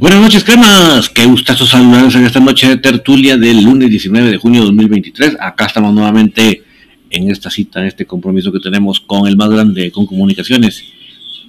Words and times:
Buenas 0.00 0.20
noches, 0.20 0.44
cremas. 0.44 1.08
Qué 1.08 1.26
gustazo 1.26 1.66
saludarles 1.66 2.14
en 2.14 2.24
esta 2.24 2.38
noche 2.38 2.68
de 2.68 2.76
tertulia 2.76 3.36
del 3.36 3.64
lunes 3.64 3.90
19 3.90 4.30
de 4.30 4.36
junio 4.36 4.60
de 4.60 4.66
2023. 4.66 5.36
Acá 5.40 5.66
estamos 5.66 5.92
nuevamente 5.92 6.62
en 7.10 7.28
esta 7.32 7.50
cita, 7.50 7.80
en 7.80 7.86
este 7.86 8.06
compromiso 8.06 8.52
que 8.52 8.60
tenemos 8.60 9.00
con 9.00 9.26
el 9.26 9.36
más 9.36 9.50
grande, 9.50 9.90
con 9.90 10.06
comunicaciones. 10.06 10.84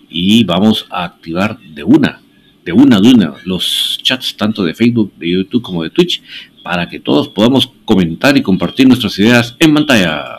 Y 0.10 0.44
vamos 0.46 0.88
a 0.90 1.04
activar 1.04 1.60
de 1.60 1.84
una, 1.84 2.24
de 2.66 2.74
una, 2.74 3.00
de 3.00 3.10
una, 3.10 3.36
los 3.46 4.00
chats 4.02 4.36
tanto 4.36 4.64
de 4.64 4.74
Facebook, 4.74 5.14
de 5.20 5.30
YouTube 5.30 5.62
como 5.62 5.84
de 5.84 5.92
Twitch, 5.92 6.24
para 6.64 6.90
que 6.90 7.00
todos 7.00 7.28
podamos 7.28 7.70
comentar 7.86 8.36
y 8.36 8.42
compartir 8.42 8.88
nuestras 8.88 9.20
ideas 9.20 9.56
en 9.60 9.76
pantalla. 9.76 10.39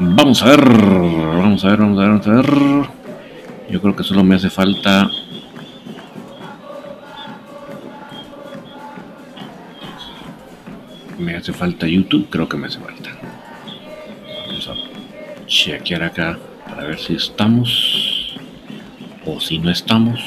Vamos 0.00 0.42
a 0.44 0.46
ver, 0.46 0.64
vamos 0.64 1.64
a 1.64 1.68
ver, 1.70 1.78
vamos 1.78 1.98
a 1.98 2.02
ver, 2.02 2.10
vamos 2.10 2.26
a 2.28 2.30
ver. 2.30 2.88
Yo 3.68 3.80
creo 3.82 3.96
que 3.96 4.04
solo 4.04 4.22
me 4.22 4.36
hace 4.36 4.48
falta 4.48 5.10
me 11.18 11.34
hace 11.34 11.52
falta 11.52 11.88
YouTube, 11.88 12.28
creo 12.30 12.48
que 12.48 12.56
me 12.56 12.68
hace 12.68 12.78
falta. 12.78 13.10
Vamos 14.46 14.68
a 14.68 15.46
chequear 15.46 16.04
acá 16.04 16.38
para 16.68 16.84
ver 16.84 16.98
si 17.00 17.14
estamos 17.14 18.38
o 19.26 19.40
si 19.40 19.58
no 19.58 19.70
estamos. 19.70 20.20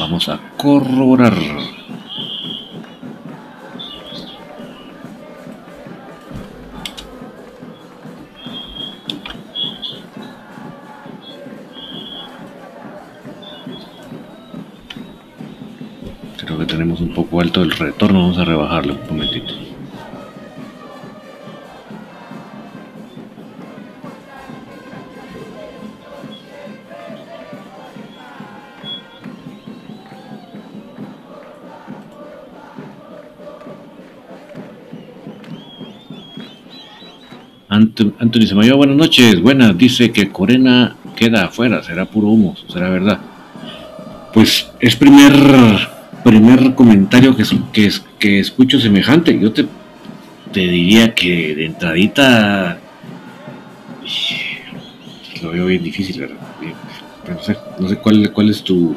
Vamos 0.00 0.28
a 0.28 0.40
corroborar. 0.56 1.34
Poco 17.14 17.40
alto 17.40 17.62
el 17.62 17.70
retorno, 17.70 18.20
vamos 18.20 18.38
a 18.38 18.44
rebajarlo 18.44 18.94
un 18.94 19.06
momentito. 19.16 19.54
Ant- 37.68 38.14
Anthony 38.20 38.46
Semayo, 38.46 38.76
buenas 38.76 38.96
noches. 38.96 39.40
Buenas, 39.40 39.76
dice 39.76 40.12
que 40.12 40.28
Corena 40.30 40.96
queda 41.16 41.46
afuera, 41.46 41.82
será 41.82 42.04
puro 42.04 42.28
humo, 42.28 42.54
será 42.68 42.88
verdad. 42.90 43.18
Pues 44.32 44.70
es 44.80 44.96
primer 44.96 45.32
primer 46.24 46.74
comentario 46.74 47.36
que, 47.36 47.44
que, 47.72 47.92
que 48.18 48.40
escucho 48.40 48.80
semejante. 48.80 49.38
Yo 49.38 49.52
te, 49.52 49.66
te 50.52 50.60
diría 50.60 51.14
que 51.14 51.54
de 51.54 51.66
entradita 51.66 52.80
lo 55.42 55.50
veo 55.50 55.66
bien 55.66 55.82
difícil, 55.82 56.20
¿verdad? 56.20 56.36
Pero 57.22 57.36
no 57.36 57.42
sé, 57.42 57.56
no 57.78 57.88
sé 57.88 57.96
cuál, 57.96 58.32
cuál 58.32 58.50
es 58.50 58.62
tu 58.62 58.96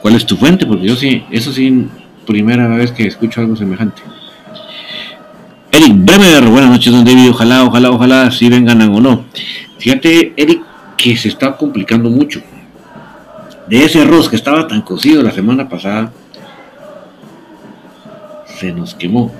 cuál 0.00 0.14
es 0.14 0.24
tu 0.24 0.36
fuente, 0.36 0.66
porque 0.66 0.86
yo 0.86 0.96
sí, 0.96 1.24
eso 1.30 1.52
sí, 1.52 1.86
primera 2.26 2.68
vez 2.68 2.92
que 2.92 3.06
escucho 3.06 3.40
algo 3.40 3.56
semejante. 3.56 4.02
Eric 5.72 5.92
Bremer, 5.94 6.44
buenas 6.48 6.70
noches, 6.70 6.92
don 6.92 7.04
David. 7.04 7.30
Ojalá, 7.30 7.64
ojalá, 7.64 7.90
ojalá, 7.90 8.30
si 8.30 8.48
vengan 8.48 8.80
o 8.82 9.00
no. 9.00 9.24
Fíjate, 9.78 10.32
Eric, 10.36 10.62
que 10.96 11.16
se 11.16 11.28
está 11.28 11.56
complicando 11.56 12.10
mucho. 12.10 12.42
De 13.68 13.84
ese 13.84 14.02
arroz 14.02 14.28
que 14.28 14.36
estaba 14.36 14.66
tan 14.66 14.82
cocido 14.82 15.22
la 15.22 15.30
semana 15.30 15.68
pasada, 15.68 16.12
se 18.60 18.72
nos 18.74 18.94
quemó. 18.94 19.32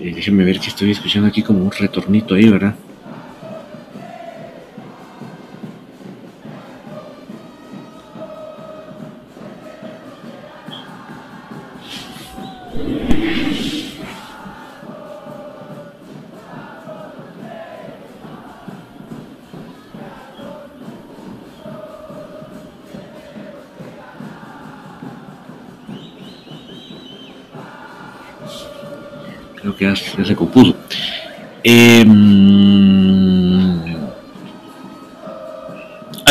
Eh, 0.00 0.12
déjenme 0.12 0.42
ver 0.42 0.58
que 0.58 0.66
estoy 0.66 0.90
escuchando 0.90 1.28
aquí 1.28 1.44
como 1.44 1.62
un 1.64 1.70
retornito 1.70 2.34
ahí, 2.34 2.48
¿verdad? 2.48 2.74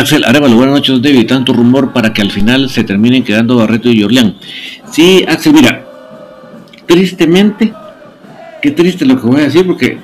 Axel 0.01 0.25
Arevalo, 0.25 0.55
buenas 0.55 0.73
noches, 0.73 0.99
David. 0.99 1.27
Tanto 1.27 1.53
rumor 1.53 1.93
para 1.93 2.11
que 2.11 2.23
al 2.23 2.31
final 2.31 2.71
se 2.71 2.83
terminen 2.83 3.23
quedando 3.23 3.57
Barreto 3.57 3.91
y 3.91 4.03
Orleán. 4.03 4.35
Sí, 4.91 5.23
Axel, 5.27 5.53
mira, 5.53 5.85
tristemente, 6.87 7.71
qué 8.63 8.71
triste 8.71 9.05
lo 9.05 9.21
que 9.21 9.27
voy 9.27 9.41
a 9.41 9.43
decir, 9.43 9.63
porque 9.63 9.99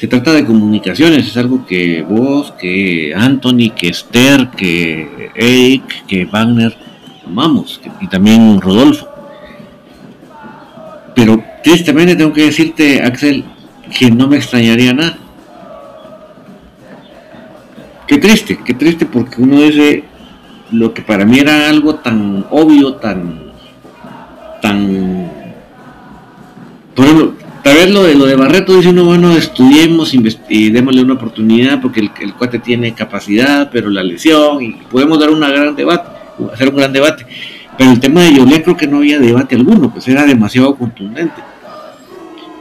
se 0.00 0.08
trata 0.08 0.32
de 0.32 0.44
comunicaciones. 0.44 1.28
Es 1.28 1.36
algo 1.36 1.64
que 1.64 2.02
vos, 2.02 2.54
que 2.58 3.14
Anthony, 3.16 3.70
que 3.70 3.90
Esther, 3.90 4.48
que 4.48 5.30
Eric, 5.36 6.06
que 6.08 6.24
Wagner 6.24 6.76
amamos, 7.24 7.80
y 8.00 8.08
también 8.08 8.60
Rodolfo. 8.60 9.06
Pero 11.14 11.40
tristemente 11.62 12.16
tengo 12.16 12.32
que 12.32 12.46
decirte, 12.46 13.00
Axel, 13.00 13.44
que 13.96 14.10
no 14.10 14.26
me 14.26 14.38
extrañaría 14.38 14.92
nada. 14.92 15.18
Qué 18.06 18.18
triste, 18.18 18.58
qué 18.64 18.74
triste 18.74 19.04
porque 19.04 19.42
uno 19.42 19.60
dice 19.62 20.04
lo 20.70 20.94
que 20.94 21.02
para 21.02 21.24
mí 21.24 21.38
era 21.38 21.68
algo 21.68 21.96
tan 21.96 22.46
obvio, 22.50 22.94
tan, 22.94 23.52
tan, 24.62 25.30
por 26.94 27.04
ejemplo, 27.04 27.34
tal 27.64 27.74
vez 27.74 27.90
lo 27.90 28.04
de 28.04 28.14
lo 28.14 28.26
de 28.26 28.36
Barreto 28.36 28.76
dice 28.76 28.90
uno, 28.90 29.04
bueno, 29.04 29.32
estudiemos 29.32 30.14
y 30.14 30.70
démosle 30.70 31.02
una 31.02 31.14
oportunidad 31.14 31.80
porque 31.80 32.00
el, 32.00 32.34
cuate 32.34 32.60
tiene 32.60 32.94
capacidad, 32.94 33.70
pero 33.72 33.90
la 33.90 34.04
lesión 34.04 34.62
y 34.62 34.72
podemos 34.90 35.18
dar 35.18 35.30
una 35.30 35.48
gran 35.48 35.74
debate, 35.74 36.08
hacer 36.52 36.68
un 36.68 36.76
gran 36.76 36.92
debate. 36.92 37.26
Pero 37.76 37.90
el 37.90 38.00
tema 38.00 38.22
de 38.22 38.34
Yolé 38.34 38.62
creo 38.62 38.76
que 38.76 38.86
no 38.86 38.98
había 38.98 39.18
debate 39.18 39.56
alguno, 39.56 39.92
pues 39.92 40.06
era 40.08 40.24
demasiado 40.24 40.76
contundente. 40.76 41.42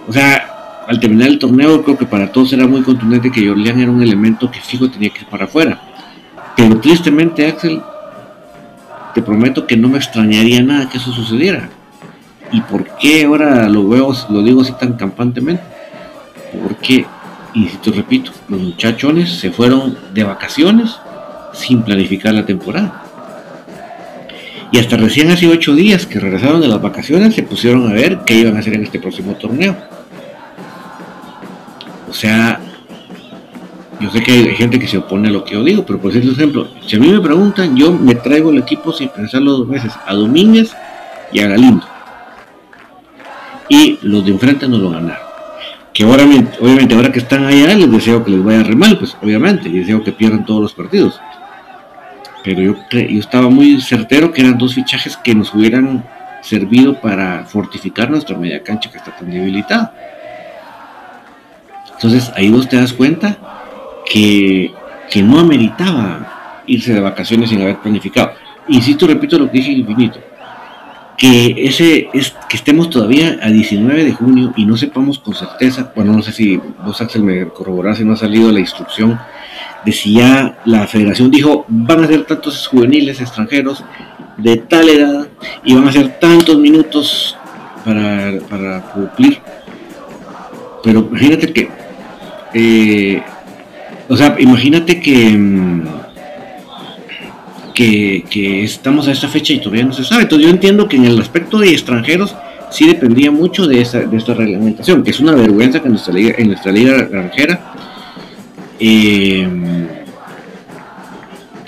O 0.08 0.12
sea, 0.12 0.55
al 0.88 1.00
terminar 1.00 1.30
el 1.30 1.40
torneo 1.40 1.84
creo 1.84 1.98
que 1.98 2.06
para 2.06 2.32
todos 2.32 2.54
era 2.54 2.68
muy 2.68 2.82
contundente 2.82 3.32
que 3.32 3.48
Jorleán 3.48 3.80
era 3.80 3.92
un 3.92 4.02
elemento 4.02 4.52
que 4.52 4.60
fijo 4.60 4.90
tenía 4.90 5.10
que 5.10 5.22
ir 5.22 5.28
para 5.28 5.46
afuera. 5.46 5.82
Pero 6.56 6.80
tristemente, 6.80 7.48
Axel, 7.48 7.82
te 9.14 9.22
prometo 9.22 9.66
que 9.66 9.78
no 9.78 9.90
me 9.90 9.98
extrañaría 9.98 10.62
nada 10.62 10.90
que 10.90 10.98
eso 10.98 11.12
sucediera. 11.12 11.70
¿Y 12.52 12.62
por 12.62 12.86
qué 12.98 13.26
ahora 13.26 13.68
lo 13.68 13.88
veo, 13.88 14.14
lo 14.30 14.44
digo 14.44 14.62
así 14.62 14.74
tan 14.74 14.94
campantemente? 14.94 15.64
Porque, 16.62 17.06
te 17.82 17.92
repito, 17.92 18.32
los 18.48 18.62
muchachones 18.62 19.32
se 19.32 19.52
fueron 19.52 19.98
de 20.14 20.24
vacaciones 20.24 20.96
sin 21.54 21.82
planificar 21.82 22.34
la 22.34 22.46
temporada. 22.46 23.04
Y 24.72 24.80
hasta 24.80 24.98
recién 24.98 25.32
hace 25.32 25.48
ocho 25.48 25.74
días 25.74 26.06
que 26.06 26.20
regresaron 26.20 26.62
de 26.62 26.68
las 26.68 26.82
vacaciones 26.82 27.36
se 27.36 27.44
pusieron 27.44 27.90
a 27.90 27.94
ver 27.94 28.20
qué 28.26 28.36
iban 28.36 28.56
a 28.56 28.60
hacer 28.60 28.74
en 28.74 28.84
este 28.84 29.00
próximo 29.00 29.34
torneo. 29.36 29.76
O 32.16 32.18
sea, 32.18 32.62
yo 34.00 34.10
sé 34.10 34.24
que 34.24 34.32
hay 34.32 34.56
gente 34.56 34.80
que 34.80 34.88
se 34.88 34.98
opone 34.98 35.28
a 35.28 35.32
lo 35.32 35.44
que 35.44 35.56
yo 35.56 35.66
digo, 35.66 35.86
pero 35.86 36.00
por 36.00 36.16
ejemplo, 36.16 36.66
si 36.88 36.96
a 36.96 37.00
mí 37.00 37.10
me 37.10 37.20
preguntan, 37.20 37.76
yo 37.76 37.92
me 37.92 38.16
traigo 38.16 38.52
el 38.52 38.60
equipo 38.60 38.94
sin 38.94 39.10
pensarlo 39.10 39.52
dos 39.52 39.68
veces, 39.68 39.92
a 40.06 40.14
Domínguez 40.14 40.74
y 41.34 41.42
a 41.42 41.50
Galindo. 41.50 41.86
Y 43.68 44.00
los 44.02 44.24
de 44.24 44.32
enfrente 44.32 44.66
no 44.70 44.78
lo 44.78 44.92
ganaron. 44.92 45.26
Que 45.94 46.06
obviamente, 46.06 46.58
obviamente 46.62 46.96
ahora 46.96 47.12
que 47.12 47.20
están 47.20 47.44
allá 47.44 47.76
les 47.76 47.92
deseo 47.92 48.24
que 48.24 48.32
les 48.32 48.42
vaya 48.42 48.64
re 48.64 48.78
mal, 48.78 48.98
pues 48.98 49.18
obviamente, 49.22 49.68
y 49.68 49.80
deseo 49.80 50.02
que 50.02 50.14
pierdan 50.14 50.46
todos 50.46 50.62
los 50.62 50.74
partidos. 50.74 51.20
Pero 52.46 52.62
yo, 52.62 52.76
yo 52.92 53.20
estaba 53.20 53.50
muy 53.50 53.82
certero 53.82 54.32
que 54.32 54.40
eran 54.40 54.58
dos 54.58 54.74
fichajes 54.74 55.18
que 55.18 55.36
nos 55.36 55.54
hubieran 55.54 56.06
servido 56.42 57.02
para 57.02 57.44
fortificar 57.44 58.10
nuestra 58.10 58.38
media 58.38 58.64
cancha 58.64 58.90
que 58.90 59.00
está 59.00 59.14
tan 59.14 59.30
debilitada. 59.30 60.15
Entonces 61.96 62.32
ahí 62.36 62.50
vos 62.50 62.68
te 62.68 62.78
das 62.78 62.94
cuenta 62.94 63.38
que, 64.06 64.74
no 65.24 65.40
ameritaba 65.40 66.64
irse 66.68 66.94
de 66.94 67.00
vacaciones 67.00 67.50
sin 67.50 67.62
haber 67.62 67.78
planificado. 67.78 68.32
Insisto, 68.68 69.08
repito 69.08 69.40
lo 69.40 69.50
que 69.50 69.60
dije 69.60 69.72
infinito, 69.72 70.20
que 71.18 71.56
ese 71.66 72.10
es 72.14 72.36
que 72.50 72.58
estemos 72.58 72.90
todavía 72.90 73.40
a 73.42 73.48
19 73.50 74.04
de 74.04 74.12
junio 74.12 74.54
y 74.58 74.66
no 74.66 74.76
sepamos 74.76 75.20
con 75.20 75.34
certeza, 75.34 75.94
bueno, 75.96 76.12
no 76.12 76.22
sé 76.22 76.34
si 76.34 76.58
vos 76.84 77.00
Axel 77.00 77.24
me 77.24 77.48
corroborás 77.48 77.98
si 77.98 78.04
no 78.04 78.14
ha 78.14 78.18
salido 78.18 78.52
la 78.52 78.60
instrucción 78.60 79.18
de 79.86 79.92
si 79.94 80.16
ya 80.16 80.60
la 80.66 80.86
federación 80.88 81.32
dijo 81.32 81.64
van 81.70 82.04
a 82.04 82.08
ser 82.08 82.26
tantos 82.26 82.68
juveniles 82.68 83.22
extranjeros 83.22 83.86
de 84.36 84.58
tal 84.58 84.90
edad 84.90 85.28
y 85.64 85.76
van 85.76 85.88
a 85.88 85.94
ser 85.94 86.20
tantos 86.20 86.58
minutos 86.58 87.38
para, 87.86 88.34
para 88.50 88.82
cumplir. 88.82 89.40
Pero 90.84 91.00
imagínate 91.00 91.54
que 91.54 91.85
eh, 92.58 93.22
o 94.08 94.16
sea, 94.16 94.38
imagínate 94.40 94.96
mm, 94.96 95.84
que, 97.74 98.24
que, 98.30 98.64
estamos 98.64 99.10
a 99.10 99.12
esta 99.12 99.28
fecha 99.28 99.52
y 99.52 99.60
todavía 99.60 99.84
no 99.84 99.92
se 99.92 100.06
sabe. 100.06 100.24
Entonces 100.24 100.48
yo 100.48 100.54
entiendo 100.54 100.88
que 100.88 100.96
en 100.96 101.04
el 101.04 101.20
aspecto 101.20 101.60
de 101.60 101.72
extranjeros 101.72 102.34
sí 102.72 102.88
dependía 102.88 103.30
mucho 103.30 103.68
de, 103.68 103.82
esta 103.82 104.34
reglamentación, 104.34 105.04
que 105.04 105.12
es 105.12 105.20
una 105.20 105.34
vergüenza 105.34 105.82
que 105.82 105.88
en 105.88 105.92
nuestra 105.92 106.14
liga, 106.14 106.36
en 106.38 106.48
nuestra 106.48 106.72
liga 106.72 106.98
extranjera 106.98 107.74
eh, 108.80 109.48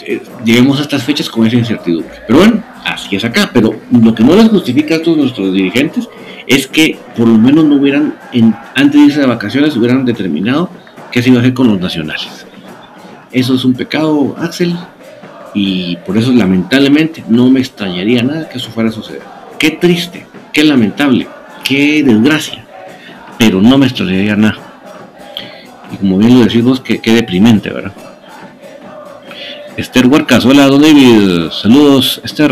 eh, 0.06 0.22
lleguemos 0.46 0.80
a 0.80 0.84
estas 0.84 1.04
fechas 1.04 1.30
con 1.30 1.46
esa 1.46 1.58
incertidumbre. 1.58 2.16
Pero 2.28 2.40
bueno, 2.40 2.64
así 2.86 3.14
es 3.18 3.26
acá. 3.26 3.50
Pero 3.54 3.76
lo 3.92 4.16
que 4.16 4.24
no 4.24 4.36
les 4.36 4.48
justifica 4.48 4.96
a 4.96 5.02
todos 5.02 5.18
nuestros 5.18 5.54
dirigentes 5.54 6.08
es 6.48 6.66
que 6.66 6.98
por 7.16 7.28
lo 7.28 7.38
menos 7.38 7.66
no 7.66 7.76
hubieran, 7.76 8.16
antes 8.74 9.02
de 9.02 9.08
irse 9.08 9.20
de 9.20 9.26
vacaciones, 9.26 9.76
hubieran 9.76 10.06
determinado 10.06 10.70
qué 11.18 11.24
se 11.24 11.36
a 11.36 11.40
hacer 11.40 11.54
con 11.56 11.68
los 11.68 11.80
nacionales. 11.80 12.46
Eso 13.32 13.56
es 13.56 13.66
un 13.66 13.74
pecado, 13.74 14.36
Axel, 14.38 14.76
y 15.56 15.96
por 16.06 16.16
eso 16.16 16.32
lamentablemente 16.32 17.24
no 17.28 17.50
me 17.50 17.60
extrañaría 17.60 18.22
nada 18.22 18.48
que 18.48 18.60
eso 18.60 18.70
fuera 18.70 18.90
a 18.90 18.94
suceder. 18.94 19.24
Qué 19.58 19.72
triste, 19.72 20.28
qué 20.54 20.64
lamentable, 20.64 21.28
qué 21.64 22.04
desgracia, 22.04 22.64
pero 23.40 23.60
no 23.60 23.80
me 23.80 23.88
extrañaría 23.88 24.36
nada. 24.36 24.60
Y 25.92 25.98
como 25.98 26.20
bien 26.20 26.38
lo 26.38 26.46
decís 26.46 26.64
vos, 26.64 26.82
qué, 26.82 27.00
deprimente, 27.04 27.72
¿verdad? 27.72 27.94
Esther 29.76 30.06
Huarcas, 30.06 30.46
hola 30.46 30.68
don 30.68 30.84
David, 30.84 31.50
saludos 31.52 32.22
Esther, 32.24 32.52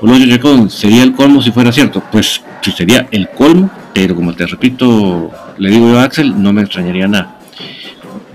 hola 0.00 0.68
sería 0.70 1.02
el 1.02 1.12
colmo 1.12 1.42
si 1.42 1.50
fuera 1.50 1.72
cierto, 1.72 2.02
pues 2.10 2.42
si 2.62 2.72
sería 2.72 3.06
el 3.10 3.28
colmo, 3.28 3.70
pero 3.92 4.14
como 4.14 4.34
te 4.34 4.46
repito, 4.46 5.30
le 5.58 5.70
digo 5.70 5.90
yo 5.90 5.98
a 5.98 6.04
Axel, 6.04 6.42
no 6.42 6.54
me 6.54 6.62
extrañaría 6.62 7.06
nada. 7.06 7.41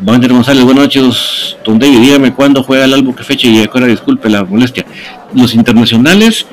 Wander 0.04 0.32
González, 0.32 0.63
buenas 0.63 0.84
noches. 0.84 1.58
Don 1.66 1.80
David, 1.80 2.00
dígame 2.00 2.34
cuándo 2.34 2.62
juega 2.62 2.86
el 2.86 2.94
álbum, 2.94 3.16
qué 3.16 3.24
fecha 3.24 3.48
y 3.48 3.66
ahora 3.66 3.88
disculpe 3.88 4.30
la 4.30 4.44
molestia. 4.44 4.86
Los 5.34 5.56
internacionales 5.56 6.46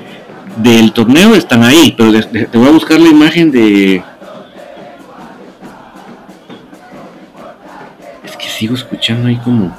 del 0.56 0.92
torneo 0.92 1.34
están 1.34 1.62
ahí, 1.62 1.94
pero 1.96 2.12
te 2.22 2.58
voy 2.58 2.68
a 2.68 2.70
buscar 2.70 2.98
la 2.98 3.10
imagen 3.10 3.50
de. 3.50 4.02
Es 8.24 8.36
que 8.36 8.48
sigo 8.48 8.74
escuchando 8.74 9.28
ahí 9.28 9.36
como. 9.36 9.76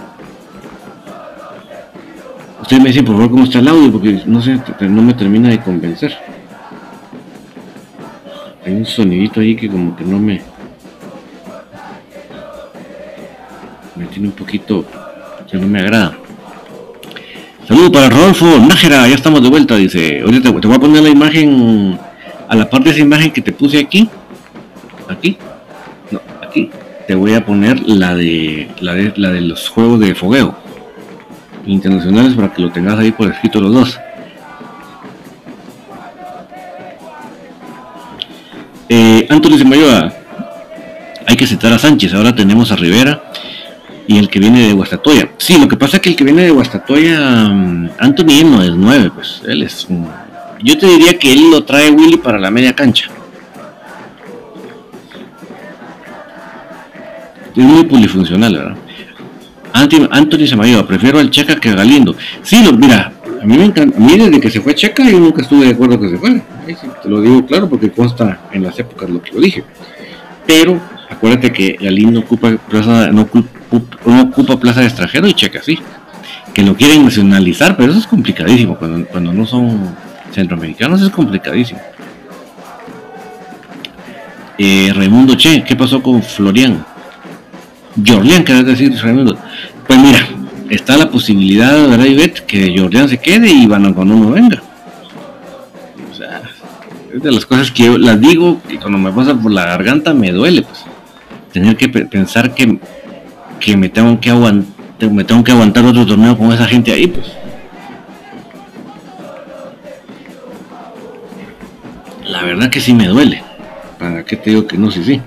Ustedes 2.61 2.81
me 2.81 2.89
dicen 2.89 3.05
por 3.05 3.15
favor 3.15 3.31
cómo 3.31 3.43
está 3.45 3.59
el 3.59 3.67
audio, 3.67 3.91
porque 3.91 4.21
no 4.27 4.41
sé, 4.41 4.59
no 4.81 5.01
me 5.01 5.13
termina 5.15 5.49
de 5.49 5.59
convencer. 5.59 6.15
Hay 8.63 8.73
un 8.73 8.85
sonidito 8.85 9.39
ahí 9.39 9.55
que 9.55 9.67
como 9.67 9.95
que 9.95 10.03
no 10.03 10.19
me. 10.19 10.54
Me 13.95 14.05
tiene 14.05 14.27
un 14.27 14.33
poquito 14.33 14.85
que 15.49 15.57
no 15.57 15.67
me 15.67 15.79
agrada. 15.79 16.17
Saludos 17.67 17.89
para 17.91 18.09
Rodolfo 18.09 18.59
Nájera, 18.59 19.07
ya 19.07 19.15
estamos 19.15 19.41
de 19.41 19.49
vuelta, 19.49 19.75
dice. 19.75 20.23
Oye, 20.23 20.39
te, 20.39 20.49
voy 20.49 20.75
a 20.75 20.79
poner 20.79 21.01
la 21.01 21.09
imagen 21.09 21.97
a 22.47 22.55
la 22.55 22.69
parte 22.69 22.89
de 22.89 22.95
esa 22.95 23.03
imagen 23.03 23.31
que 23.31 23.41
te 23.41 23.51
puse 23.51 23.79
aquí. 23.79 24.07
Aquí. 25.09 25.37
No, 26.11 26.21
aquí. 26.45 26.69
Te 27.07 27.15
voy 27.15 27.33
a 27.33 27.45
poner 27.45 27.87
la 27.87 28.15
de 28.15 28.69
la 28.81 28.93
de, 28.93 29.13
la 29.15 29.31
de 29.31 29.41
los 29.41 29.69
juegos 29.69 29.99
de 29.99 30.15
fogueo 30.15 30.55
internacionales 31.65 32.33
para 32.33 32.53
que 32.53 32.61
lo 32.61 32.71
tengas 32.71 32.99
ahí 32.99 33.11
por 33.11 33.31
escrito 33.31 33.59
los 33.61 33.73
dos. 33.73 33.99
Eh, 38.89 39.25
Antonio 39.29 39.57
Semayoa, 39.57 40.13
hay 41.25 41.35
que 41.35 41.47
citar 41.47 41.73
a 41.73 41.79
Sánchez, 41.79 42.13
ahora 42.13 42.35
tenemos 42.35 42.71
a 42.71 42.75
Rivera 42.75 43.23
y 44.07 44.17
el 44.17 44.29
que 44.29 44.39
viene 44.39 44.67
de 44.67 44.73
Guastatoya. 44.73 45.29
Sí, 45.37 45.57
lo 45.59 45.67
que 45.67 45.77
pasa 45.77 45.97
es 45.97 46.03
que 46.03 46.09
el 46.09 46.15
que 46.15 46.23
viene 46.23 46.43
de 46.43 46.51
Guastatoya, 46.51 47.49
mm, 47.49 47.89
Anthony 47.99 48.43
no 48.45 48.61
es 48.61 48.71
9, 48.71 49.11
pues 49.13 49.41
él 49.45 49.63
es 49.63 49.87
Yo 50.63 50.77
te 50.77 50.87
diría 50.87 51.17
que 51.17 51.33
él 51.33 51.51
lo 51.51 51.63
trae 51.63 51.89
Willy 51.91 52.17
para 52.17 52.39
la 52.39 52.49
media 52.51 52.73
cancha. 52.73 53.09
Es 57.55 57.63
muy 57.63 57.83
polifuncional, 57.85 58.53
¿verdad? 58.53 58.77
Anthony 59.73 60.47
Samayoa, 60.47 60.87
prefiero 60.87 61.19
al 61.19 61.29
Checa 61.29 61.55
que 61.57 61.69
a 61.69 61.75
Galindo. 61.75 62.15
Sí, 62.41 62.63
lo, 62.63 62.73
mira, 62.73 63.11
a 63.41 63.45
mí 63.45 63.57
me 63.57 63.65
encanta, 63.65 63.97
a 63.97 63.99
mí 63.99 64.17
desde 64.17 64.39
que 64.39 64.49
se 64.49 64.61
fue 64.61 64.73
Checa 64.73 65.09
yo 65.09 65.19
nunca 65.19 65.41
estuve 65.41 65.65
de 65.65 65.71
acuerdo 65.71 65.99
que 65.99 66.09
se 66.09 66.17
fuera. 66.17 66.41
te 67.01 67.09
lo 67.09 67.21
digo 67.21 67.45
claro 67.45 67.69
porque 67.69 67.91
consta 67.91 68.47
en 68.51 68.63
las 68.63 68.77
épocas 68.79 69.09
lo 69.09 69.21
que 69.21 69.33
lo 69.33 69.41
dije. 69.41 69.63
Pero 70.47 70.79
acuérdate 71.09 71.51
que 71.51 71.77
Galindo 71.79 72.21
ocupa 72.21 72.51
no, 73.11 73.21
ocupa 73.21 73.47
uno 73.71 74.21
ocupa 74.21 74.59
plaza 74.59 74.81
de 74.81 74.87
extranjero 74.87 75.27
y 75.27 75.33
checa, 75.33 75.61
sí. 75.61 75.79
Que 76.53 76.63
lo 76.63 76.75
quieren 76.75 77.03
nacionalizar, 77.03 77.75
pero 77.75 77.91
eso 77.91 77.99
es 77.99 78.07
complicadísimo. 78.07 78.77
Cuando, 78.77 79.05
cuando 79.07 79.33
no 79.33 79.45
son 79.45 79.95
centroamericanos 80.31 81.01
es 81.01 81.09
complicadísimo. 81.09 81.81
Eh, 84.57 84.91
Raimundo 84.95 85.35
Che, 85.35 85.63
¿qué 85.63 85.75
pasó 85.75 86.01
con 86.01 86.23
Florian? 86.23 86.85
Jorlian, 88.05 88.43
querés 88.43 88.65
decir 88.65 88.93
Raimundo. 89.01 89.37
Pues 89.87 89.99
mira, 89.99 90.27
está 90.69 90.97
la 90.97 91.09
posibilidad, 91.09 91.87
¿verdad, 91.89 92.05
Ivette? 92.05 92.45
Que 92.45 92.73
Jorlian 92.77 93.09
se 93.09 93.17
quede 93.17 93.49
y 93.49 93.65
van 93.67 93.93
cuando 93.93 94.15
uno 94.15 94.31
venga. 94.31 94.61
O 96.11 96.15
sea, 96.15 96.41
es 97.13 97.21
de 97.21 97.31
las 97.31 97.45
cosas 97.45 97.71
que 97.71 97.83
yo 97.83 97.97
las 97.97 98.19
digo 98.19 98.61
y 98.69 98.77
cuando 98.77 98.97
me 98.97 99.11
pasa 99.11 99.35
por 99.35 99.51
la 99.51 99.65
garganta 99.65 100.13
me 100.13 100.31
duele, 100.31 100.61
pues. 100.61 100.85
Tener 101.51 101.77
que 101.77 101.87
pensar 101.87 102.53
que 102.53 102.79
que 103.59 103.77
me 103.77 103.89
tengo 103.89 104.19
que 104.19 104.29
aguantar, 104.29 105.11
me 105.11 105.23
tengo 105.23 105.43
que 105.43 105.51
aguantar 105.51 105.85
otro 105.85 106.05
torneo 106.05 106.37
con 106.37 106.51
esa 106.51 106.65
gente 106.65 106.91
ahí, 106.91 107.07
pues. 107.07 107.31
La 112.27 112.43
verdad 112.43 112.69
que 112.69 112.81
sí 112.81 112.93
me 112.93 113.07
duele. 113.07 113.43
¿Para 113.99 114.23
qué 114.23 114.35
te 114.35 114.49
digo 114.49 114.67
que 114.67 114.77
no? 114.77 114.91
Sí, 114.91 115.03
sí. 115.03 115.21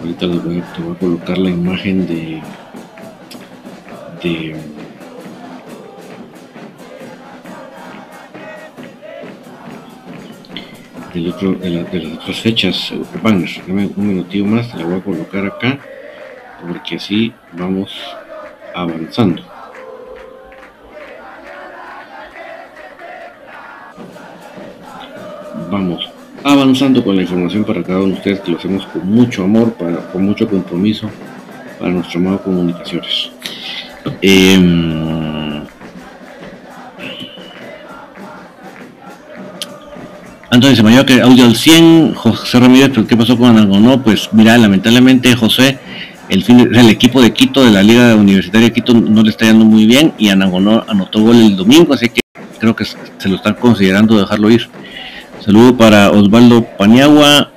Ahorita 0.00 0.20
te 0.20 0.82
voy 0.82 0.94
a 0.94 0.98
colocar 0.98 1.38
la 1.38 1.50
imagen 1.50 2.06
de, 2.06 2.40
de 4.22 4.56
de, 11.22 12.00
las 12.00 12.18
otras 12.18 12.40
fechas 12.40 12.92
Banner. 13.22 13.48
un 13.68 14.06
minutito 14.08 14.44
más, 14.44 14.74
la 14.74 14.84
voy 14.84 14.98
a 14.98 15.00
colocar 15.02 15.46
acá 15.46 15.78
porque 16.66 16.96
así 16.96 17.32
vamos 17.52 17.92
avanzando. 18.74 19.42
Vamos 25.70 26.08
avanzando 26.44 27.02
con 27.02 27.16
la 27.16 27.22
información 27.22 27.64
para 27.64 27.82
cada 27.82 27.98
uno 27.98 28.08
de 28.08 28.14
ustedes 28.14 28.40
que 28.40 28.52
lo 28.52 28.58
hacemos 28.58 28.86
con 28.86 29.06
mucho 29.08 29.42
amor, 29.42 29.72
para, 29.74 29.96
con 30.12 30.24
mucho 30.24 30.48
compromiso 30.48 31.10
para 31.78 31.90
nuestro 31.90 32.20
amado 32.20 32.42
comunicaciones. 32.42 33.30
Em, 34.22 35.55
Antonio 40.48 40.76
Semayor, 40.76 41.04
que 41.04 41.20
audio 41.20 41.44
al 41.44 41.56
100, 41.56 42.14
José 42.14 42.60
Ramírez, 42.60 42.90
pero 42.90 43.06
¿qué 43.06 43.16
pasó 43.16 43.36
con 43.36 43.50
Anangonó? 43.50 44.00
Pues 44.02 44.28
mira, 44.32 44.56
lamentablemente 44.56 45.34
José, 45.34 45.78
el, 46.28 46.44
fin 46.44 46.60
el 46.72 46.88
equipo 46.88 47.20
de 47.20 47.32
Quito, 47.32 47.64
de 47.64 47.72
la 47.72 47.82
Liga 47.82 48.14
Universitaria 48.14 48.68
de 48.68 48.72
Quito, 48.72 48.94
no 48.94 49.22
le 49.22 49.30
está 49.30 49.46
yendo 49.46 49.64
muy 49.64 49.86
bien 49.86 50.12
y 50.18 50.28
Anangonó 50.28 50.84
anotó 50.86 51.20
gol 51.20 51.36
el 51.36 51.56
domingo, 51.56 51.94
así 51.94 52.10
que 52.10 52.20
creo 52.60 52.76
que 52.76 52.84
se 52.84 53.28
lo 53.28 53.36
están 53.36 53.54
considerando 53.54 54.18
dejarlo 54.18 54.48
ir. 54.48 54.68
Saludo 55.44 55.76
para 55.76 56.10
Osvaldo 56.10 56.64
Paniagua 56.78 57.50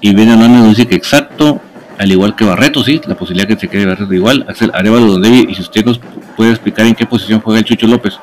y 0.00 0.14
Ben 0.14 0.28
nos 0.28 0.70
dice 0.70 0.88
que 0.88 0.94
exacto, 0.94 1.60
al 1.98 2.10
igual 2.10 2.34
que 2.34 2.46
Barreto, 2.46 2.82
sí, 2.82 3.00
la 3.06 3.14
posibilidad 3.14 3.46
que 3.46 3.60
se 3.60 3.68
quede 3.68 3.84
Barreto 3.84 4.12
igual. 4.14 4.46
Axel 4.48 4.70
Arevalo 4.72 5.18
David, 5.18 5.50
y 5.50 5.54
si 5.54 5.60
usted 5.60 5.84
nos 5.84 6.00
puede 6.34 6.50
explicar 6.50 6.86
en 6.86 6.94
qué 6.94 7.04
posición 7.04 7.40
juega 7.40 7.60
el 7.60 7.66
Chucho 7.66 7.86
López, 7.86 8.14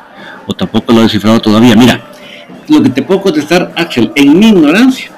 o 0.47 0.53
tampoco 0.53 0.93
lo 0.93 0.99
ha 0.99 1.03
descifrado 1.03 1.39
todavía. 1.39 1.75
Mira, 1.75 2.01
lo 2.69 2.83
que 2.83 2.89
te 2.89 3.01
puedo 3.01 3.21
contestar, 3.21 3.71
Axel, 3.75 4.11
en 4.15 4.37
mi 4.37 4.49
ignorancia, 4.49 5.11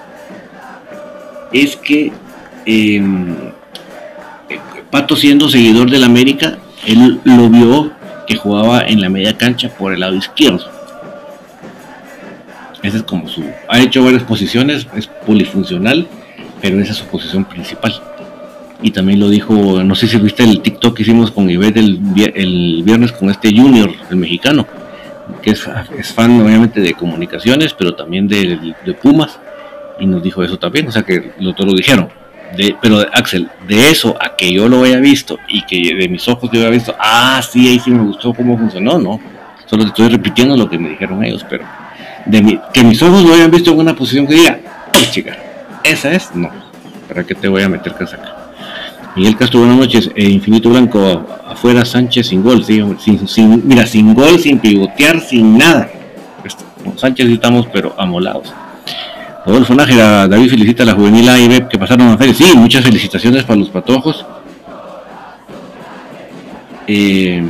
es 1.52 1.76
que 1.76 2.12
em, 2.66 3.36
Pato 4.90 5.16
siendo 5.16 5.48
seguidor 5.48 5.90
del 5.90 6.04
América, 6.04 6.58
él 6.86 7.22
lo 7.24 7.50
vio 7.50 7.92
que 8.28 8.36
jugaba 8.36 8.82
en 8.82 9.00
la 9.00 9.08
media 9.08 9.38
cancha 9.38 9.70
por 9.70 9.94
el 9.94 10.02
lado 10.02 10.16
izquierdo. 10.16 10.66
Esa 12.84 12.98
es 12.98 13.04
como 13.04 13.30
su... 13.30 13.42
Ha 13.70 13.80
hecho 13.80 14.04
varias 14.04 14.24
posiciones, 14.24 14.88
es 14.96 15.08
polifuncional, 15.08 16.08
pero 16.62 16.80
esa 16.82 16.92
es 16.92 16.98
su 16.98 17.06
posición 17.06 17.46
principal. 17.46 17.94
Y 18.82 18.92
también 18.92 19.20
lo 19.22 19.30
dijo, 19.30 19.82
no 19.82 19.96
sé 19.96 20.08
si 20.08 20.18
viste 20.18 20.44
el 20.44 20.62
TikTok 20.62 20.98
que 20.98 21.04
hicimos 21.04 21.32
con 21.32 21.50
Ivette 21.50 21.78
el, 21.78 22.00
el 22.36 22.82
viernes 22.84 23.14
con 23.14 23.30
este 23.30 23.56
Junior, 23.56 23.92
el 24.10 24.18
mexicano 24.18 24.68
que 25.42 25.52
es, 25.52 25.64
fan 26.14 26.40
obviamente 26.42 26.80
de 26.80 26.94
comunicaciones, 26.94 27.74
pero 27.74 27.96
también 27.96 28.28
de, 28.28 28.76
Pumas, 29.02 29.40
y 30.00 30.06
nos 30.06 30.22
dijo 30.22 30.44
eso 30.44 30.58
también, 30.58 30.88
o 30.88 30.92
sea 30.92 31.04
que 31.04 31.32
lo, 31.40 31.54
lo 31.58 31.74
dijeron. 31.74 32.10
De, 32.56 32.76
pero 32.82 33.00
Axel, 33.14 33.50
de 33.66 33.92
eso 33.92 34.18
a 34.20 34.36
que 34.36 34.52
yo 34.52 34.68
lo 34.68 34.84
haya 34.84 35.00
visto 35.00 35.40
y 35.48 35.66
que 35.66 35.96
de 35.96 36.10
mis 36.10 36.28
ojos 36.28 36.50
yo 36.52 36.60
haya 36.60 36.70
visto, 36.70 36.94
ah, 37.00 37.42
sí, 37.42 37.68
ahí 37.68 37.80
sí 37.80 37.92
me 37.92 38.04
gustó 38.04 38.34
cómo 38.34 38.58
funcionó, 38.58 39.00
no. 39.00 39.20
Solo 39.66 39.84
te 39.84 39.90
estoy 39.90 40.10
repitiendo 40.10 40.58
lo 40.58 40.70
que 40.70 40.78
me 40.78 40.90
dijeron 40.90 41.24
ellos, 41.24 41.46
pero 41.50 41.64
de 42.26 42.60
que 42.74 42.84
mis 42.84 43.02
ojos 43.02 43.24
lo 43.24 43.34
hayan 43.34 43.50
visto 43.50 43.72
en 43.72 43.80
una 43.80 43.96
posición 43.96 44.28
que 44.28 44.34
diga, 44.34 44.60
oh, 44.94 45.12
chica, 45.12 45.38
esa 45.84 46.12
es, 46.12 46.36
no. 46.36 46.50
¿Para 47.08 47.24
qué 47.24 47.36
te 47.36 47.48
voy 47.48 47.64
a 47.64 47.70
meter 47.70 47.94
casaca? 47.94 48.41
Miguel 49.16 49.36
Castro, 49.36 49.60
buenas 49.60 49.78
noches. 49.78 50.10
Eh, 50.16 50.30
Infinito 50.30 50.70
Blanco, 50.70 51.26
afuera 51.46 51.84
Sánchez 51.84 52.28
sin 52.28 52.42
gol. 52.42 52.64
sin, 52.64 52.98
mira, 53.68 53.86
sin 53.86 54.14
gol, 54.14 54.40
sin 54.40 54.60
pivotear, 54.60 55.20
sin 55.20 55.58
nada. 55.58 55.90
Con 56.84 56.98
Sánchez 56.98 57.30
estamos, 57.30 57.68
pero 57.74 57.94
amolados. 57.98 58.54
Rodolfo 59.46 59.76
Nájera, 59.76 60.28
David 60.28 60.50
felicita 60.50 60.84
a 60.84 60.86
la 60.86 60.94
juvenil 60.94 61.28
A 61.28 61.68
que 61.68 61.78
pasaron 61.78 62.08
a 62.08 62.18
feria. 62.18 62.34
Sí, 62.34 62.46
muchas 62.56 62.86
felicitaciones 62.86 63.44
para 63.44 63.60
los 63.60 63.70
patojos. 63.70 64.26
Eh, 66.88 67.44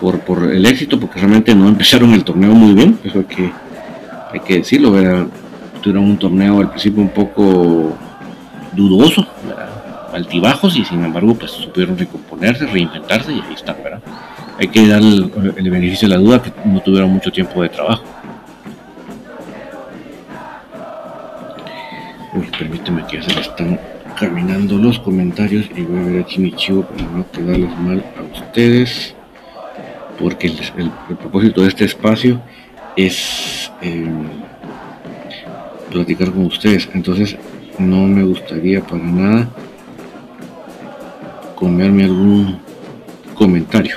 por, 0.00 0.20
por 0.20 0.44
el 0.44 0.64
éxito, 0.64 1.00
porque 1.00 1.18
realmente 1.18 1.54
no 1.54 1.68
empezaron 1.68 2.14
el 2.14 2.22
torneo 2.22 2.52
muy 2.52 2.72
bien. 2.72 3.00
Eso 3.02 3.18
hay 3.18 3.24
que, 3.24 3.52
hay 4.32 4.40
que 4.40 4.58
decirlo. 4.58 4.92
Tuvieron 5.80 6.04
un 6.04 6.18
torneo 6.18 6.60
al 6.60 6.70
principio 6.70 7.02
un 7.02 7.10
poco 7.10 7.96
dudoso, 8.76 9.26
altibajos 10.12 10.76
y 10.76 10.84
sin 10.84 11.04
embargo 11.04 11.34
pues 11.34 11.50
supieron 11.50 11.98
recomponerse, 11.98 12.66
reinventarse 12.66 13.32
y 13.32 13.40
ahí 13.40 13.54
están, 13.54 13.76
¿verdad? 13.82 14.00
Hay 14.58 14.68
que 14.68 14.86
dar 14.86 15.02
el, 15.02 15.30
beneficio 15.70 16.08
de 16.08 16.14
la 16.14 16.20
duda 16.20 16.42
que 16.42 16.52
no 16.64 16.80
tuvieron 16.80 17.10
mucho 17.10 17.30
tiempo 17.30 17.62
de 17.62 17.68
trabajo. 17.68 18.04
Permíteme 22.58 23.04
que 23.06 23.16
ya 23.16 23.22
se 23.22 23.34
me 23.34 23.40
están 23.40 23.80
caminando 24.18 24.78
los 24.78 24.98
comentarios 24.98 25.66
y 25.76 25.82
voy 25.82 26.00
a 26.00 26.04
ver 26.04 26.22
aquí 26.22 26.38
mi 26.38 26.52
chivo 26.52 26.82
para 26.82 27.02
no 27.02 27.30
quedarles 27.30 27.78
mal 27.78 28.04
a 28.18 28.38
ustedes 28.38 29.14
porque 30.18 30.46
el, 30.76 30.90
propósito 31.18 31.62
de 31.62 31.68
este 31.68 31.84
espacio 31.84 32.40
es 32.96 33.70
eh, 33.82 34.06
platicar 35.90 36.30
con 36.30 36.46
ustedes 36.46 36.88
entonces 36.94 37.36
no 37.78 38.06
me 38.06 38.22
gustaría 38.24 38.80
para 38.80 39.02
nada 39.02 39.48
comerme 41.54 42.04
algún 42.04 42.58
comentario. 43.34 43.96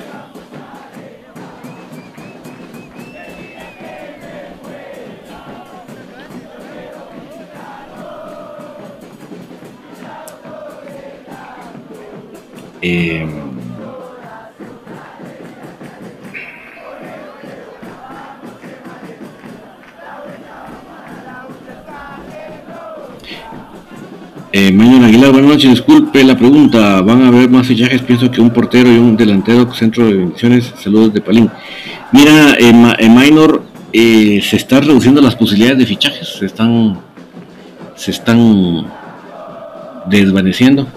Eh, 12.81 13.27
Eh, 24.51 24.75
Aguilar, 25.03 25.31
buenas 25.31 25.51
noches, 25.51 25.69
disculpe 25.69 26.23
la 26.23 26.35
pregunta, 26.35 27.01
¿van 27.01 27.21
a 27.21 27.27
haber 27.27 27.47
más 27.51 27.67
fichajes? 27.67 28.01
Pienso 28.01 28.31
que 28.31 28.41
un 28.41 28.49
portero 28.49 28.91
y 28.91 28.97
un 28.97 29.15
delantero 29.15 29.71
centro 29.75 30.07
de 30.07 30.15
bendiciones, 30.15 30.73
saludos 30.75 31.13
de 31.13 31.21
Palín. 31.21 31.51
Mira, 32.11 32.55
eh, 32.59 32.73
eh 32.97 33.09
Minor, 33.09 33.61
eh, 33.93 34.41
se 34.41 34.55
están 34.55 34.81
reduciendo 34.81 35.21
las 35.21 35.35
posibilidades 35.35 35.77
de 35.77 35.85
fichajes, 35.85 36.29
se 36.39 36.47
están, 36.47 36.99
se 37.95 38.09
están 38.09 38.87
desvaneciendo. 40.07 40.87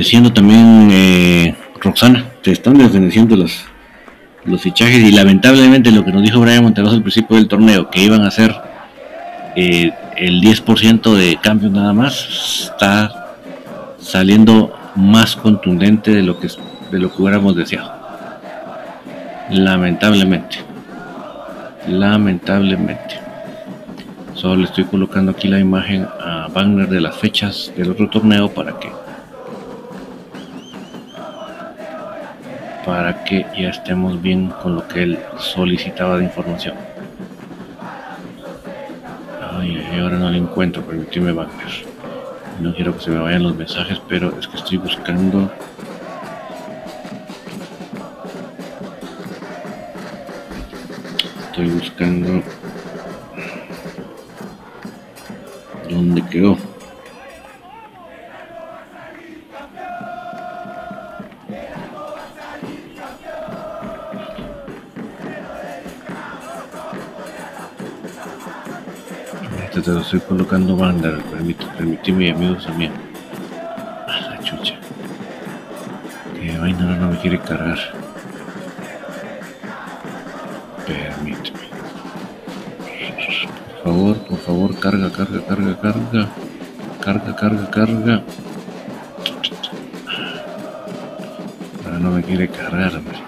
Desvaneciendo 0.00 0.32
también 0.32 0.88
eh, 0.90 1.54
Roxana, 1.78 2.24
se 2.40 2.52
están 2.52 2.78
desvaneciendo 2.78 3.36
los, 3.36 3.66
los 4.46 4.62
fichajes 4.62 4.98
y 4.98 5.12
lamentablemente 5.12 5.90
lo 5.90 6.02
que 6.06 6.10
nos 6.10 6.22
dijo 6.22 6.40
Brian 6.40 6.62
Monteros 6.62 6.94
al 6.94 7.02
principio 7.02 7.36
del 7.36 7.48
torneo, 7.48 7.90
que 7.90 8.02
iban 8.02 8.22
a 8.22 8.30
ser 8.30 8.56
eh, 9.56 9.92
el 10.16 10.40
10% 10.40 11.14
de 11.14 11.36
cambios 11.36 11.70
nada 11.70 11.92
más, 11.92 12.70
está 12.72 13.34
saliendo 13.98 14.74
más 14.96 15.36
contundente 15.36 16.14
de 16.14 16.22
lo 16.22 16.40
que, 16.40 16.48
de 16.90 16.98
lo 16.98 17.14
que 17.14 17.20
hubiéramos 17.20 17.54
deseado. 17.54 17.92
Lamentablemente. 19.50 20.60
Lamentablemente. 21.88 23.20
Solo 24.32 24.56
le 24.56 24.64
estoy 24.64 24.84
colocando 24.84 25.32
aquí 25.32 25.46
la 25.46 25.58
imagen 25.58 26.06
a 26.18 26.48
Wagner 26.54 26.88
de 26.88 27.02
las 27.02 27.16
fechas 27.18 27.70
del 27.76 27.90
otro 27.90 28.08
torneo 28.08 28.48
para 28.48 28.78
que 28.78 28.88
para 32.84 33.24
que 33.24 33.46
ya 33.56 33.70
estemos 33.70 34.20
bien 34.20 34.52
con 34.62 34.76
lo 34.76 34.88
que 34.88 35.02
él 35.02 35.18
solicitaba 35.38 36.18
de 36.18 36.24
información. 36.24 36.74
Ay, 39.52 39.86
ahora 40.00 40.18
no 40.18 40.30
lo 40.30 40.36
encuentro, 40.36 40.82
permíteme 40.82 41.32
Wagner. 41.32 41.84
No 42.60 42.74
quiero 42.74 42.96
que 42.96 43.04
se 43.04 43.10
me 43.10 43.18
vayan 43.18 43.42
los 43.42 43.56
mensajes, 43.56 44.00
pero 44.08 44.38
es 44.38 44.46
que 44.46 44.56
estoy 44.56 44.78
buscando. 44.78 45.50
Estoy 51.50 51.68
buscando. 51.68 52.42
¿Dónde 55.90 56.22
quedó? 56.30 56.69
Te 69.82 69.90
lo 69.92 70.00
estoy 70.00 70.20
colocando 70.20 70.76
banda, 70.76 71.18
permíteme 71.76 72.30
amigos 72.30 72.66
también. 72.66 72.92
A 74.06 74.20
la 74.30 74.38
chucha. 74.42 74.74
Que 76.34 76.58
vaina 76.58 76.96
no 76.96 77.10
me 77.10 77.18
quiere 77.18 77.38
cargar. 77.38 77.78
Permíteme. 80.86 81.60
Por 83.82 83.84
favor, 83.84 84.16
por 84.26 84.38
favor, 84.38 84.78
carga, 84.78 85.10
carga, 85.10 85.40
carga, 85.46 85.80
carga. 85.80 86.28
Carga, 87.00 87.36
carga, 87.36 87.70
carga. 87.70 88.22
Ahora 91.84 91.98
no 91.98 92.10
me 92.10 92.22
quiere 92.22 92.48
cargar, 92.48 92.96
hombre. 92.96 93.18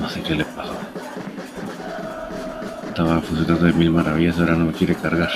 No 0.00 0.08
sé 0.08 0.22
qué 0.22 0.34
le 0.36 0.44
pasó. 0.46 0.69
Estaba 3.00 3.22
funcionando 3.22 3.64
de 3.64 3.72
mil 3.72 3.90
maravillas, 3.90 4.38
ahora 4.38 4.54
no 4.56 4.66
me 4.66 4.72
quiere 4.72 4.94
cargar. 4.94 5.30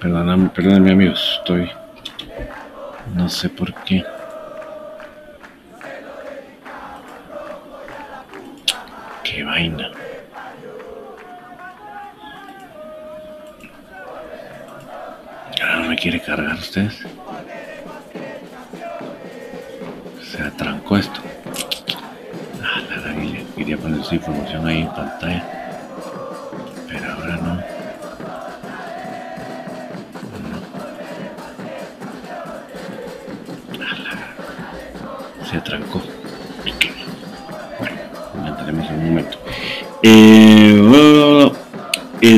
Perdóname, 0.00 0.48
perdóname 0.48 0.90
amigos, 0.90 1.38
estoy... 1.38 1.70
No 3.14 3.28
sé 3.28 3.48
por 3.48 3.72
qué. 3.84 4.04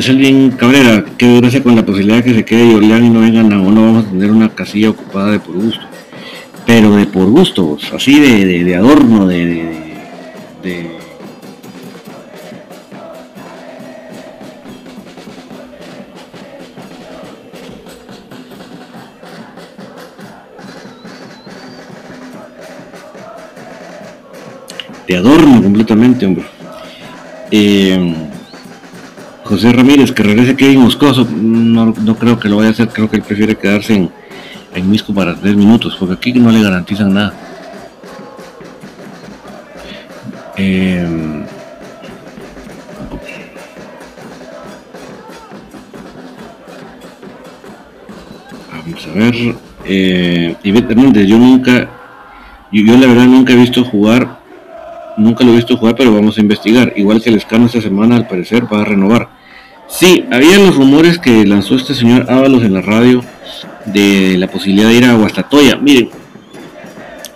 Eh 0.07 0.51
Cabrera, 0.59 1.05
qué 1.17 1.41
gracia 1.41 1.63
con 1.63 1.77
la 1.77 1.87
posibilidad 1.87 2.17
de 2.19 2.25
que 2.25 2.35
se 2.35 2.45
quede 2.45 2.75
Orleán 2.75 3.07
y 3.07 3.11
no 3.11 3.21
vengan 3.21 3.53
a 3.53 3.57
no 3.57 3.65
vamos 3.65 4.05
a 4.05 4.11
tener 4.11 4.31
una 4.31 4.51
casilla 4.51 4.91
ocupada 4.91 5.33
de 5.33 5.41
por 5.41 5.55
gusto. 5.55 5.81
Pero 6.67 6.95
de 6.97 7.07
por 7.07 7.31
gusto, 7.31 7.79
así 7.95 8.21
de, 8.21 8.65
de, 8.65 8.77
adorno, 8.77 9.27
de, 9.27 9.47
de 10.63 10.91
de 25.07 25.17
adorno 25.17 25.63
completamente, 25.63 26.27
hombre. 26.27 26.45
Eh, 27.51 28.24
José 29.55 29.73
Ramírez, 29.73 30.11
que 30.11 30.25
regrese 30.25 30.57
Kevin 30.57 30.81
Moscoso, 30.81 31.29
no, 31.31 31.95
no, 31.97 32.17
creo 32.17 32.41
que 32.41 32.49
lo 32.49 32.57
vaya 32.57 32.71
a 32.71 32.73
hacer, 32.73 32.89
creo 32.89 33.09
que 33.09 33.19
él 33.19 33.23
prefiere 33.23 33.57
quedarse 33.57 33.95
en, 33.95 34.11
en 34.75 34.91
Misco 34.91 35.15
para 35.15 35.37
tres 35.37 35.55
minutos, 35.55 35.97
porque 35.97 36.15
aquí 36.15 36.33
no 36.33 36.51
le 36.51 36.61
garantizan 36.61 37.15
nada. 37.15 37.33
Eh, 40.57 41.07
vamos 48.73 49.07
a 49.07 49.13
ver. 49.13 49.55
Eh, 49.85 50.57
Ivette 50.65 50.91
Hernández, 50.91 51.29
yo 51.29 51.39
nunca, 51.39 51.89
yo 52.73 52.97
la 52.97 53.07
verdad 53.07 53.27
nunca 53.27 53.53
he 53.53 53.57
visto 53.57 53.85
jugar 53.85 54.43
Nunca 55.17 55.45
lo 55.45 55.53
he 55.53 55.57
visto 55.57 55.77
jugar, 55.77 55.95
pero 55.95 56.13
vamos 56.13 56.39
a 56.39 56.41
investigar. 56.41 56.93
Igual 56.97 57.23
que 57.23 57.31
el 57.31 57.37
escano 57.37 57.67
esta 57.67 57.81
semana, 57.81 58.17
al 58.17 58.27
parecer, 58.27 58.65
va 58.73 58.83
a 58.83 58.85
renovar. 58.85 59.44
Sí, 59.89 60.25
había 60.31 60.59
los 60.59 60.75
rumores 60.75 61.19
que 61.19 61.47
lanzó 61.47 61.77
este 61.77 61.95
señor 61.95 62.27
Ábalos 62.31 62.63
en 62.65 62.75
la 62.75 62.81
radio 62.81 63.23
de 63.87 64.37
la 64.39 64.49
posibilidad 64.49 64.89
de 64.89 64.95
ir 64.95 65.05
a 65.05 65.15
Guastatoya. 65.15 65.77
Miren, 65.77 66.11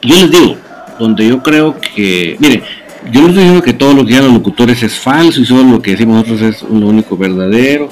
yo 0.03 0.15
les 0.15 0.31
digo, 0.31 0.57
donde 0.99 1.29
yo 1.29 1.43
creo 1.43 1.77
que, 1.81 2.37
miren, 2.41 2.63
yo 3.13 3.21
estoy 3.21 3.35
diciendo 3.35 3.63
que 3.63 3.73
todo 3.73 3.95
lo 3.95 4.05
que 4.05 4.13
digan 4.13 4.25
los 4.25 4.35
locutores 4.35 4.83
es 4.83 4.99
falso 4.99 5.41
y 5.41 5.47
solo 5.47 5.71
lo 5.71 5.83
que 5.83 5.93
decimos 5.93 6.17
nosotros 6.17 6.43
es 6.43 6.63
lo 6.63 6.89
único 6.89 7.17
verdadero, 7.17 7.89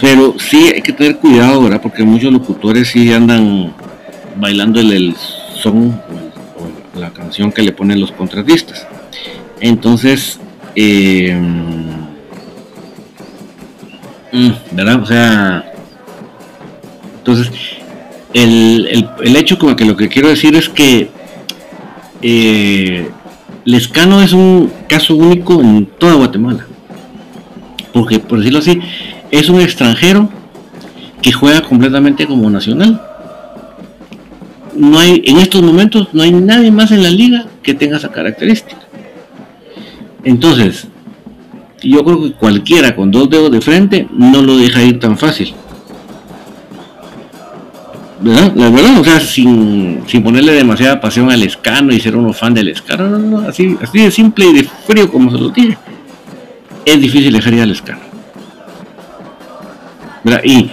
pero 0.00 0.34
sí 0.38 0.70
hay 0.74 0.82
que 0.82 0.92
tener 0.92 1.16
cuidado, 1.16 1.62
¿verdad? 1.62 1.80
Porque 1.80 2.02
muchos 2.04 2.32
locutores 2.32 2.88
sí 2.88 3.12
andan 3.12 3.72
bailando 4.36 4.80
el, 4.80 4.92
el 4.92 5.16
son 5.62 6.00
la 6.94 7.10
canción 7.10 7.50
que 7.50 7.62
le 7.62 7.72
ponen 7.72 8.00
los 8.00 8.12
contratistas. 8.12 8.86
Entonces, 9.60 10.38
eh, 10.76 11.36
¿verdad? 14.72 15.02
O 15.02 15.06
sea, 15.06 15.72
entonces, 17.18 17.50
el, 18.32 19.08
el, 19.22 19.36
hecho 19.36 19.58
como 19.58 19.76
que 19.76 19.84
lo 19.84 19.96
que 19.96 20.08
quiero 20.08 20.28
decir 20.28 20.56
es 20.56 20.68
que 20.68 21.10
eh, 22.22 23.08
Lescano 23.64 24.22
es 24.22 24.32
un 24.32 24.70
caso 24.88 25.14
único 25.14 25.60
en 25.60 25.86
toda 25.86 26.14
Guatemala. 26.14 26.66
Porque, 27.92 28.18
por 28.18 28.38
decirlo 28.38 28.58
así, 28.58 28.80
es 29.30 29.48
un 29.48 29.60
extranjero 29.60 30.28
que 31.22 31.32
juega 31.32 31.62
completamente 31.62 32.26
como 32.26 32.50
nacional 32.50 33.00
no 34.76 34.98
hay, 34.98 35.22
en 35.24 35.38
estos 35.38 35.62
momentos 35.62 36.08
no 36.12 36.22
hay 36.22 36.32
nadie 36.32 36.70
más 36.70 36.90
en 36.90 37.02
la 37.02 37.10
liga 37.10 37.46
que 37.62 37.74
tenga 37.74 37.96
esa 37.96 38.10
característica. 38.10 38.76
Entonces, 40.24 40.88
yo 41.90 42.04
creo 42.04 42.22
que 42.22 42.32
cualquiera 42.32 42.94
con 42.94 43.10
dos 43.10 43.28
dedos 43.30 43.50
de 43.50 43.60
frente 43.60 44.08
no 44.12 44.42
lo 44.42 44.56
deja 44.56 44.82
ir 44.82 45.00
tan 45.00 45.16
fácil. 45.18 45.54
¿Verdad? 48.20 48.52
La 48.54 48.70
verdad, 48.70 49.00
o 49.00 49.04
sea, 49.04 49.20
sin, 49.20 50.02
ponerle 50.22 50.52
demasiada 50.52 51.00
pasión 51.00 51.30
al 51.30 51.42
escano 51.42 51.92
y 51.92 52.00
ser 52.00 52.16
uno 52.16 52.32
fan 52.32 52.54
del 52.54 52.68
escano, 52.68 53.08
no, 53.08 53.18
no, 53.18 53.48
así, 53.48 53.76
así 53.82 53.98
de 53.98 54.10
simple 54.10 54.46
y 54.46 54.52
de 54.54 54.64
frío 54.64 55.10
como 55.10 55.30
se 55.30 55.38
lo 55.38 55.52
tiene. 55.52 55.76
Es 56.86 57.00
difícil 57.00 57.32
dejar 57.32 57.54
ir 57.54 57.62
al 57.62 57.70
escano. 57.70 58.00
¿Verdad? 60.22 60.40
Y 60.42 60.70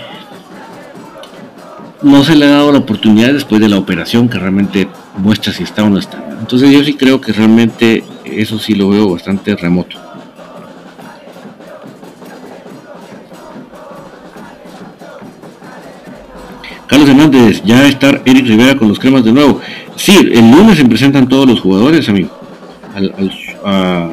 no 2.01 2.23
se 2.23 2.35
le 2.35 2.45
ha 2.45 2.51
dado 2.51 2.71
la 2.71 2.79
oportunidad 2.79 3.33
después 3.33 3.59
de 3.59 3.69
la 3.69 3.77
operación 3.77 4.29
que 4.29 4.39
realmente 4.39 4.87
muestra 5.17 5.51
si 5.51 5.63
está 5.63 5.83
o 5.83 5.89
no 5.89 5.99
está. 5.99 6.23
Entonces 6.39 6.71
yo 6.71 6.83
sí 6.83 6.93
creo 6.93 7.19
que 7.19 7.33
realmente 7.33 8.03
eso 8.23 8.59
sí 8.59 8.75
lo 8.75 8.89
veo 8.89 9.09
bastante 9.09 9.55
remoto. 9.55 9.97
Carlos 16.91 17.07
Hernández, 17.07 17.61
ya 17.63 17.87
estar 17.87 18.21
Eric 18.25 18.45
Rivera 18.47 18.77
con 18.77 18.89
los 18.89 18.99
cremas 18.99 19.23
de 19.23 19.31
nuevo. 19.31 19.61
Sí, 19.95 20.11
el 20.29 20.51
lunes 20.51 20.77
se 20.77 20.83
presentan 20.83 21.29
todos 21.29 21.47
los 21.47 21.61
jugadores, 21.61 22.09
amigo. 22.09 22.29
Al, 22.93 23.31
al, 23.63 24.11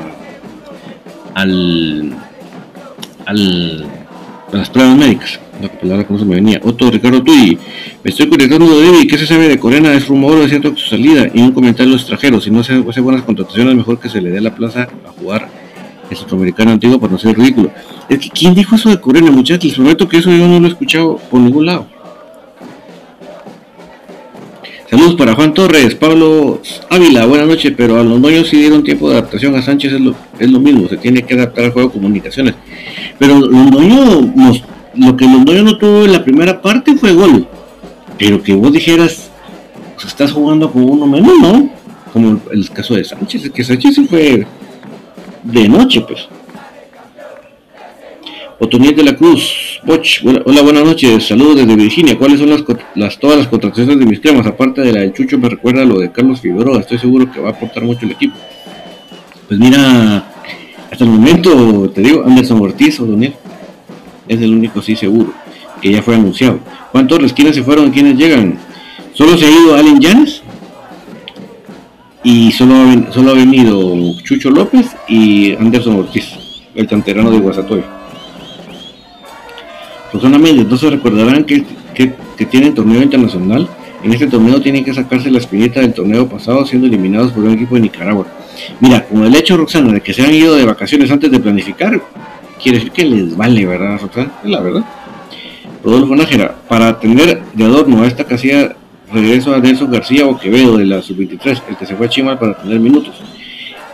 al, 3.27 3.85
a 4.53 4.57
las 4.57 4.71
pruebas 4.71 4.97
médicas 4.97 5.41
la 5.61 5.69
palabra 5.69 6.07
que 6.07 6.13
no 6.13 6.21
se 6.21 6.25
me 6.25 6.37
venía. 6.37 6.61
Otto 6.63 6.89
Ricardo 6.89 7.21
Tuy, 7.21 7.59
me 8.05 8.11
estoy 8.11 8.29
conectando 8.29 8.81
de 8.81 9.09
¿qué 9.09 9.19
se 9.19 9.27
sabe 9.27 9.49
de 9.49 9.59
Corena? 9.59 9.93
Es 9.95 10.07
rumor, 10.07 10.39
es 10.39 10.51
cierto 10.51 10.73
que 10.73 10.81
su 10.81 10.91
salida 10.91 11.29
y 11.35 11.41
un 11.41 11.51
comentario 11.51 11.95
extranjero. 11.95 12.41
Si 12.41 12.53
no 12.53 12.63
se 12.63 12.75
hace 12.89 13.01
buenas 13.01 13.23
contrataciones, 13.23 13.75
mejor 13.75 13.99
que 13.99 14.09
se 14.09 14.21
le 14.21 14.31
dé 14.31 14.41
la 14.41 14.55
plaza 14.55 14.87
a 15.05 15.11
jugar 15.21 15.49
el 16.09 16.17
centroamericano 16.17 16.71
antiguo 16.71 17.01
para 17.01 17.11
no 17.11 17.19
ser 17.19 17.37
ridículo. 17.37 17.73
Es 18.09 18.21
que, 18.21 18.31
¿quién 18.31 18.55
dijo 18.55 18.77
eso 18.77 18.89
de 18.89 19.01
Corena, 19.01 19.33
muchachos? 19.33 19.65
Les 19.65 19.75
prometo 19.75 20.09
que 20.09 20.19
eso 20.19 20.31
yo 20.31 20.47
no 20.47 20.61
lo 20.61 20.69
he 20.69 20.71
escuchado 20.71 21.17
por 21.29 21.41
ningún 21.41 21.67
lado. 21.67 21.98
Saludos 24.91 25.17
para 25.17 25.35
Juan 25.35 25.53
Torres, 25.53 25.95
Pablo 25.95 26.63
Ávila, 26.89 27.27
buenas 27.27 27.47
noches, 27.47 27.75
pero 27.77 28.01
a 28.01 28.03
los 28.03 28.23
dueños 28.23 28.49
sí 28.49 28.57
dieron 28.57 28.83
tiempo 28.83 29.11
de 29.11 29.19
adaptación 29.19 29.55
a 29.55 29.61
Sánchez, 29.61 29.93
es 29.93 30.01
lo, 30.01 30.15
es 30.39 30.51
lo 30.51 30.61
mismo, 30.61 30.89
se 30.89 30.97
tiene 30.97 31.23
que 31.23 31.35
adaptar 31.35 31.67
al 31.67 31.73
juego 31.73 31.89
de 31.89 31.95
comunicaciones. 31.95 32.55
Pero 33.19 33.39
los 33.39 33.71
dueños 33.71 34.35
nos 34.35 34.63
lo 34.99 35.17
que 35.17 35.27
Londoño 35.27 35.63
no 35.63 35.79
tuvo 35.79 36.05
en 36.05 36.13
la 36.13 36.25
primera 36.25 36.61
parte 36.61 36.97
fue 36.97 37.13
gol. 37.13 37.47
Pero 38.19 38.43
que 38.43 38.55
vos 38.55 38.73
dijeras, 38.73 39.31
pues 39.95 40.07
estás 40.07 40.33
jugando 40.33 40.71
con 40.71 40.83
uno 40.83 41.07
menos, 41.07 41.39
¿no? 41.41 41.71
Como 42.13 42.41
el, 42.51 42.71
caso 42.71 42.95
de 42.95 43.05
Sánchez, 43.05 43.51
que 43.51 43.63
Sánchez 43.63 43.95
se 43.95 44.05
fue 44.05 44.47
de 45.45 45.69
noche, 45.69 46.01
pues. 46.01 46.29
Otoniel 48.61 48.97
de 48.97 49.05
la 49.05 49.15
Cruz, 49.15 49.81
Boch, 49.85 50.21
hola, 50.45 50.63
buenas 50.63 50.83
noches, 50.83 51.29
saludos 51.29 51.59
desde 51.59 51.77
Virginia. 51.77 52.19
¿Cuáles 52.19 52.41
son 52.41 52.51
las, 52.51 53.19
todas 53.21 53.39
las 53.39 53.47
contrataciones 53.47 54.01
de 54.01 54.05
mis 54.05 54.19
cremas? 54.19 54.45
Aparte 54.49 54.81
de 54.81 54.93
la 54.93 55.01
de 55.03 55.13
Chucho, 55.13 55.39
me 55.39 55.49
recuerda 55.49 55.85
lo 55.85 56.01
de 56.01 56.11
Carlos 56.11 56.41
Figueroa, 56.41 56.81
estoy 56.81 56.99
seguro 56.99 57.31
que 57.31 57.39
va 57.39 57.51
a 57.51 57.53
aportar 57.53 57.85
mucho 57.85 58.05
el 58.05 58.13
equipo. 58.13 58.35
Pues 59.47 59.61
mira, 59.61 60.29
hasta 60.91 61.05
el 61.05 61.11
momento, 61.11 61.89
te 61.91 62.01
digo, 62.01 62.25
Anderson 62.27 62.61
Ortiz, 62.61 62.99
Otoniel 62.99 63.35
es 64.27 64.43
el 64.43 64.53
único 64.53 64.83
sí 64.83 64.97
seguro, 64.97 65.33
que 65.81 65.93
ya 65.93 66.03
fue 66.03 66.17
anunciado. 66.17 66.59
Juan 66.91 67.07
Torres, 67.07 67.33
¿quiénes 67.33 67.55
se 67.55 67.63
fueron? 67.63 67.93
¿Quiénes 67.93 68.17
llegan? 68.17 68.59
Solo 69.15 69.39
se 69.39 69.47
ha 69.47 69.51
ido 69.51 69.77
Allen 69.77 70.01
Llanes 70.01 70.43
y 72.25 72.51
solo 72.51 72.75
ha, 72.75 73.13
solo 73.13 73.31
ha 73.31 73.35
venido 73.35 73.95
Chucho 74.25 74.51
López 74.51 74.97
y 75.07 75.55
Anderson 75.55 75.95
Ortiz, 75.95 76.27
el 76.75 76.89
canterano 76.89 77.31
de 77.31 77.39
Guasatoy. 77.39 77.85
Rosana 80.13 80.39
Méndez, 80.39 80.63
entonces 80.63 80.91
recordarán 80.91 81.45
que, 81.45 81.65
que, 81.95 82.47
tienen 82.47 82.75
torneo 82.75 83.03
internacional. 83.03 83.69
En 84.03 84.13
este 84.13 84.29
torneo 84.29 84.61
tienen 84.61 84.85
que 84.85 84.95
sacarse 84.95 85.31
la 85.31 85.39
espinita 85.39 85.81
del 85.81 85.93
torneo 85.93 86.29
pasado 86.29 86.65
siendo 86.65 86.87
eliminados 86.87 87.33
por 87.33 87.45
un 87.45 87.53
equipo 87.53 87.75
de 87.75 87.83
Nicaragua. 87.83 88.27
Mira, 88.81 89.05
con 89.05 89.25
el 89.25 89.35
hecho, 89.35 89.57
Roxana, 89.57 89.93
de 89.93 90.01
que 90.01 90.15
se 90.15 90.23
han 90.23 90.33
ido 90.33 90.55
de 90.55 90.65
vacaciones 90.65 91.11
antes 91.11 91.31
de 91.31 91.41
planificar, 91.41 92.01
quiere 92.63 92.79
decir 92.79 92.93
que 92.93 93.05
les 93.05 93.37
vale, 93.37 93.67
¿verdad, 93.67 93.99
Roxana? 94.01 94.33
Es 94.45 94.51
la 94.51 94.61
verdad. 94.61 94.85
Rodolfo 95.83 96.17
Nájera, 96.17 96.55
para 96.69 96.99
tener 96.99 97.43
de 97.55 97.65
adorno 97.65 98.03
a 98.03 98.07
esta 98.07 98.25
casilla, 98.25 98.77
regreso 99.13 99.55
a 99.55 99.59
Nelson 99.59 99.91
García 99.91 100.27
o 100.27 100.39
Quevedo 100.39 100.77
de 100.77 100.85
la 100.85 101.03
sub-23, 101.03 101.63
el 101.69 101.77
que 101.77 101.87
se 101.87 101.97
fue 101.97 102.07
a 102.07 102.09
Chimal 102.09 102.39
para 102.39 102.57
tener 102.57 102.79
minutos. 102.79 103.15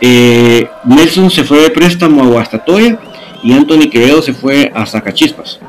Eh, 0.01 0.67
Nelson 0.83 1.31
se 1.31 1.43
fue 1.43 1.61
de 1.61 1.69
préstamo 1.69 2.23
a 2.23 2.27
Guastatoya 2.27 2.99
y 3.43 3.53
Anthony 3.53 3.89
Quevedo 3.89 4.21
se 4.21 4.33
fue 4.33 4.71
a 4.73 4.85
Zacachispas. 4.85 5.59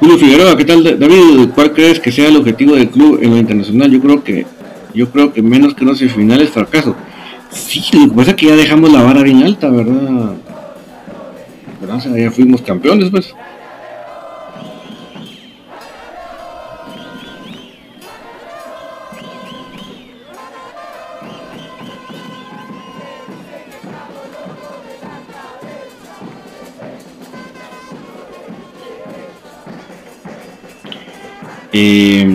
Julio 0.00 0.16
Figueroa, 0.16 0.56
¿qué 0.56 0.64
tal 0.64 0.82
David? 0.82 1.50
¿Cuál 1.54 1.74
crees 1.74 2.00
que 2.00 2.10
sea 2.10 2.28
el 2.28 2.36
objetivo 2.36 2.74
del 2.74 2.88
club 2.88 3.18
en 3.20 3.30
lo 3.32 3.36
internacional? 3.36 3.90
Yo 3.90 4.00
creo 4.00 4.24
que 4.24 4.46
yo 4.94 5.10
creo 5.10 5.30
que 5.30 5.42
menos 5.42 5.74
que 5.74 5.84
no 5.84 5.94
finales 5.94 6.48
fracaso. 6.48 6.96
Sí, 7.50 7.82
lo 7.92 8.08
que 8.08 8.16
pasa 8.16 8.30
es 8.30 8.36
que 8.36 8.46
ya 8.46 8.56
dejamos 8.56 8.90
la 8.90 9.02
vara 9.02 9.22
bien 9.22 9.42
alta, 9.42 9.68
¿verdad? 9.68 10.32
¿verdad? 11.82 12.16
ya 12.16 12.30
fuimos 12.30 12.62
campeones, 12.62 13.10
pues. 13.10 13.34
Eh, 31.72 32.26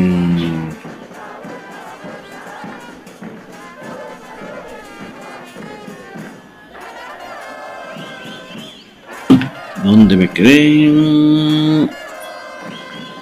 ¿Dónde 9.83 10.15
me 10.15 10.29
quedé? 10.29 11.89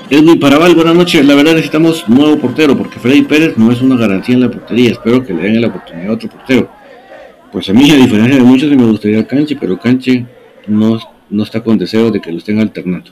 Edwin 0.09 0.39
Paraval, 0.39 0.75
buenas 0.75 0.95
noches. 0.95 1.25
La 1.25 1.33
verdad 1.33 1.53
necesitamos 1.53 2.07
nuevo 2.07 2.37
portero 2.37 2.77
porque 2.77 2.99
Freddy 2.99 3.23
Pérez 3.23 3.57
no 3.57 3.71
es 3.71 3.81
una 3.81 3.97
garantía 3.97 4.35
en 4.35 4.41
la 4.41 4.51
portería. 4.51 4.91
Espero 4.91 5.25
que 5.25 5.33
le 5.33 5.41
den 5.41 5.61
la 5.61 5.69
oportunidad 5.69 6.11
a 6.11 6.13
otro 6.13 6.29
portero. 6.29 6.69
Pues 7.51 7.69
a 7.69 7.73
mí, 7.73 7.89
a 7.89 7.95
diferencia 7.95 8.37
de 8.37 8.43
muchos, 8.43 8.69
me 8.69 8.85
gustaría 8.85 9.25
Canche, 9.25 9.55
pero 9.59 9.79
Canche 9.79 10.25
no, 10.67 10.99
no 11.29 11.43
está 11.43 11.63
con 11.63 11.77
deseo 11.79 12.11
de 12.11 12.21
que 12.21 12.31
lo 12.31 12.37
estén 12.37 12.59
alternando. 12.59 13.11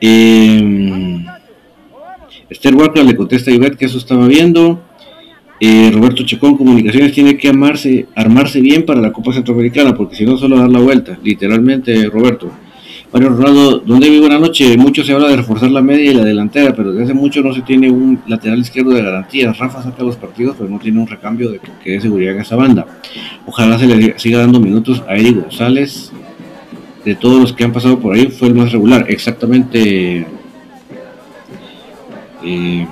Eh, 0.00 1.24
Esther 2.48 2.74
Walker 2.74 3.04
le 3.04 3.16
contesta 3.16 3.50
a 3.50 3.54
Ivette 3.54 3.76
que 3.76 3.84
eso 3.86 3.98
estaba 3.98 4.26
viendo. 4.26 4.80
Eh, 5.60 5.90
Roberto 5.92 6.24
Chacón, 6.24 6.56
Comunicaciones 6.56 7.12
tiene 7.12 7.36
que 7.36 7.48
amarse, 7.48 8.06
armarse 8.14 8.60
bien 8.60 8.86
para 8.86 9.00
la 9.00 9.12
Copa 9.12 9.32
Centroamericana, 9.32 9.94
porque 9.94 10.16
si 10.16 10.24
no, 10.24 10.38
solo 10.38 10.58
dar 10.58 10.70
la 10.70 10.80
vuelta. 10.80 11.18
Literalmente, 11.22 12.06
Roberto. 12.06 12.50
Mario 13.12 13.30
Ronaldo, 13.30 13.78
¿dónde 13.80 14.08
vive 14.08 14.26
una 14.26 14.38
noche? 14.38 14.76
Mucho 14.76 15.02
se 15.02 15.12
habla 15.12 15.28
de 15.28 15.36
reforzar 15.36 15.70
la 15.70 15.82
media 15.82 16.12
y 16.12 16.14
la 16.14 16.24
delantera, 16.24 16.72
pero 16.74 16.92
desde 16.92 17.04
hace 17.04 17.14
mucho 17.14 17.42
no 17.42 17.52
se 17.52 17.62
tiene 17.62 17.90
un 17.90 18.20
lateral 18.28 18.60
izquierdo 18.60 18.92
de 18.92 19.02
garantía. 19.02 19.52
Rafa 19.52 19.82
saca 19.82 20.04
los 20.04 20.16
partidos, 20.16 20.54
pero 20.56 20.70
no 20.70 20.78
tiene 20.78 21.00
un 21.00 21.08
recambio 21.08 21.50
de 21.50 21.60
que 21.82 21.90
dé 21.90 22.00
seguridad 22.00 22.34
en 22.34 22.40
esa 22.40 22.54
banda. 22.54 22.86
Ojalá 23.46 23.78
se 23.80 23.86
le 23.86 24.18
siga 24.18 24.38
dando 24.38 24.60
minutos 24.60 25.02
a 25.08 25.16
Eric 25.16 25.42
González, 25.42 26.12
de 27.04 27.14
todos 27.14 27.40
los 27.40 27.52
que 27.52 27.64
han 27.64 27.72
pasado 27.72 27.98
por 27.98 28.14
ahí 28.14 28.26
fue 28.26 28.48
el 28.48 28.54
más 28.54 28.72
regular. 28.72 29.06
Exactamente, 29.08 30.26
eh, 32.44 32.86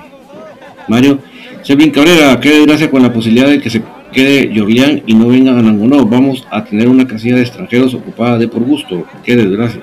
Mario. 0.88 1.20
Selvin 1.62 1.90
Cabrera, 1.90 2.38
qué 2.40 2.50
desgracia 2.50 2.90
con 2.90 3.02
la 3.02 3.12
posibilidad 3.12 3.48
de 3.48 3.60
que 3.60 3.68
se 3.68 3.82
quede 4.12 4.52
Jorlián 4.54 5.02
y 5.06 5.14
no 5.14 5.28
venga 5.28 5.58
a 5.58 5.62
Nangonó. 5.62 6.06
Vamos 6.06 6.46
a 6.50 6.64
tener 6.64 6.88
una 6.88 7.06
casilla 7.06 7.36
de 7.36 7.42
extranjeros 7.42 7.94
ocupada 7.94 8.38
de 8.38 8.48
por 8.48 8.62
gusto. 8.62 9.04
Qué 9.24 9.36
desgracia. 9.36 9.82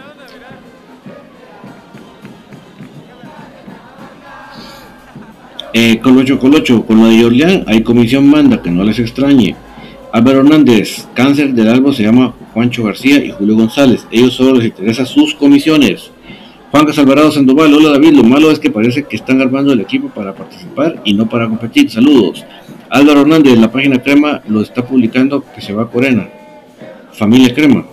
Eh, 5.73 5.99
Colocho 5.99 6.39
Colocho, 6.39 6.85
con 6.85 6.99
lo 6.99 7.07
de 7.07 7.21
Jorlián 7.21 7.65
hay 7.67 7.83
comisión 7.83 8.27
manda, 8.27 8.61
que 8.61 8.71
no 8.71 8.83
les 8.83 8.97
extrañe. 8.97 9.55
Álvaro 10.15 10.39
Hernández, 10.39 11.10
cáncer 11.13 11.54
del 11.54 11.67
albo 11.67 11.91
se 11.91 12.04
llama 12.04 12.34
Juancho 12.54 12.86
García 12.86 13.17
y 13.17 13.32
Julio 13.32 13.58
González. 13.58 14.08
Ellos 14.10 14.34
solo 14.34 14.56
les 14.56 14.67
interesan 14.67 15.06
sus 15.06 15.36
comisiones. 15.36 16.10
Juan 16.71 16.88
Alvarado 16.97 17.34
Sandoval, 17.34 17.73
hola 17.73 17.89
David, 17.89 18.13
lo 18.13 18.23
malo 18.23 18.49
es 18.49 18.58
que 18.58 18.71
parece 18.71 19.04
que 19.04 19.17
están 19.17 19.41
armando 19.41 19.73
el 19.73 19.82
equipo 19.82 20.08
para 20.08 20.34
participar 20.34 21.01
y 21.04 21.15
no 21.15 21.28
para 21.28 21.49
competir. 21.49 21.91
Saludos. 21.91 22.45
Álvaro 22.89 23.23
Hernández, 23.23 23.58
la 23.60 23.69
página 23.69 24.01
Crema 24.01 24.41
lo 24.47 24.62
está 24.62 24.86
publicando 24.86 25.43
que 25.54 25.60
se 25.60 25.73
va 25.73 25.84
a 25.84 25.88
Corena. 25.88 26.30
Familia 27.12 27.54
Crema. 27.54 27.86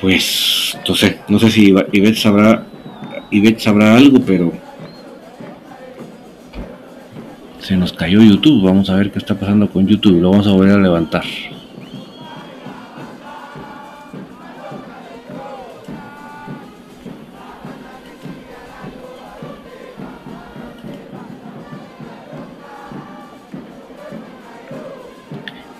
Pues, 0.00 0.74
entonces, 0.78 1.16
no 1.28 1.38
sé 1.38 1.50
si 1.50 1.74
Ivette 1.92 2.16
sabrá, 2.16 2.64
Ivette 3.30 3.60
sabrá 3.60 3.94
algo, 3.94 4.20
pero 4.26 4.54
se 7.66 7.76
nos 7.76 7.92
cayó 7.92 8.22
YouTube. 8.22 8.62
Vamos 8.62 8.88
a 8.90 8.94
ver 8.94 9.10
qué 9.10 9.18
está 9.18 9.34
pasando 9.34 9.68
con 9.68 9.88
YouTube. 9.88 10.20
Lo 10.20 10.30
vamos 10.30 10.46
a 10.46 10.52
volver 10.52 10.74
a 10.74 10.78
levantar. 10.78 11.24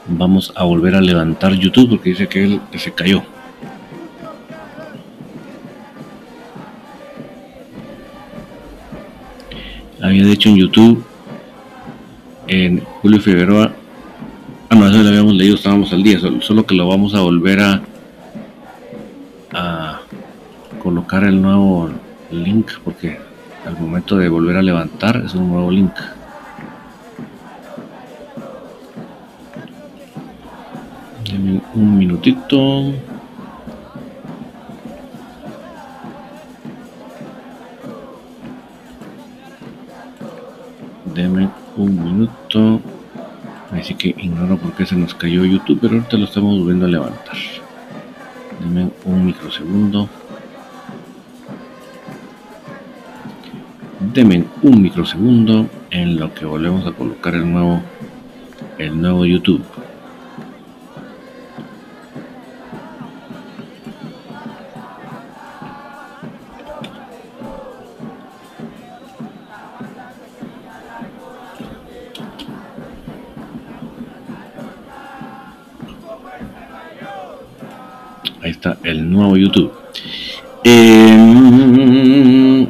Vamos 0.09 0.53
a 0.57 0.65
volver 0.65 0.97
a 0.97 1.01
levantar 1.01 1.53
YouTube 1.53 1.91
porque 1.91 2.11
dice 2.11 2.27
que, 2.27 2.43
él, 2.43 2.61
se 2.77 2.93
cayó. 2.93 3.23
Había 10.03 10.25
dicho 10.25 10.49
en 10.49 10.57
YouTube 10.57 11.06
en 12.49 12.81
Julio 13.03 13.21
Figueroa. 13.21 13.73
Ah, 14.69 14.75
no, 14.75 14.89
eso 14.89 15.03
lo 15.03 15.09
habíamos 15.09 15.35
leído, 15.35 15.57
estábamos 15.57 15.93
al 15.93 16.03
día, 16.03 16.19
solo, 16.41 16.67
que 16.67 16.75
lo 16.75 16.89
vamos 16.89 17.15
a 17.15 17.21
volver 17.21 17.61
a 17.61 17.83
colocar 20.83 21.25
el 21.25 21.43
nuevo 21.43 21.91
link, 22.31 22.71
porque 22.85 23.19
al 23.67 23.77
momento 23.79 24.17
de 24.17 24.29
volver 24.29 24.57
a 24.57 24.63
levantar 24.63 25.23
es 25.25 25.35
un 25.35 25.49
nuevo 25.49 25.71
link. 25.71 25.93
un 31.75 31.99
minutito. 31.99 32.93
Qué 44.77 44.87
se 44.87 44.95
nos 44.95 45.15
cayó 45.15 45.45
YouTube, 45.45 45.79
pero 45.81 45.95
ahorita 45.95 46.17
lo 46.17 46.25
estamos 46.25 46.59
volviendo 46.59 46.87
a 46.87 46.89
levantar. 46.89 47.37
Deme 48.61 48.91
un 49.05 49.27
microsegundo. 49.27 50.09
Deme 54.13 54.45
un 54.63 54.83
microsegundo 54.83 55.69
en 55.91 56.19
lo 56.19 56.33
que 56.35 56.45
volvemos 56.45 56.87
a 56.87 56.93
colocar 56.93 57.35
el 57.35 57.51
nuevo 57.51 57.83
el 58.79 59.01
nuevo 59.01 59.25
YouTube. 59.25 59.65
Nuevo 79.11 79.37
YouTube. 79.37 79.73
Eh, 80.65 82.67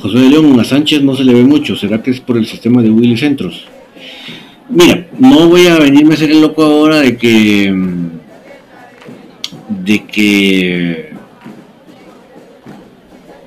José 0.00 0.18
de 0.18 0.30
León, 0.30 0.58
a 0.60 0.64
Sánchez 0.64 1.02
no 1.02 1.16
se 1.16 1.24
le 1.24 1.34
ve 1.34 1.42
mucho. 1.42 1.76
¿Será 1.76 2.02
que 2.02 2.10
es 2.10 2.20
por 2.20 2.36
el 2.36 2.46
sistema 2.46 2.82
de 2.82 2.90
Willy 2.90 3.16
Centros? 3.16 3.66
Mira, 4.68 5.06
no 5.18 5.48
voy 5.48 5.66
a 5.66 5.78
venirme 5.78 6.14
a 6.14 6.16
ser 6.16 6.30
el 6.30 6.40
loco 6.40 6.62
ahora 6.62 7.00
de 7.00 7.16
que. 7.16 7.74
de 9.68 10.04
que. 10.04 11.10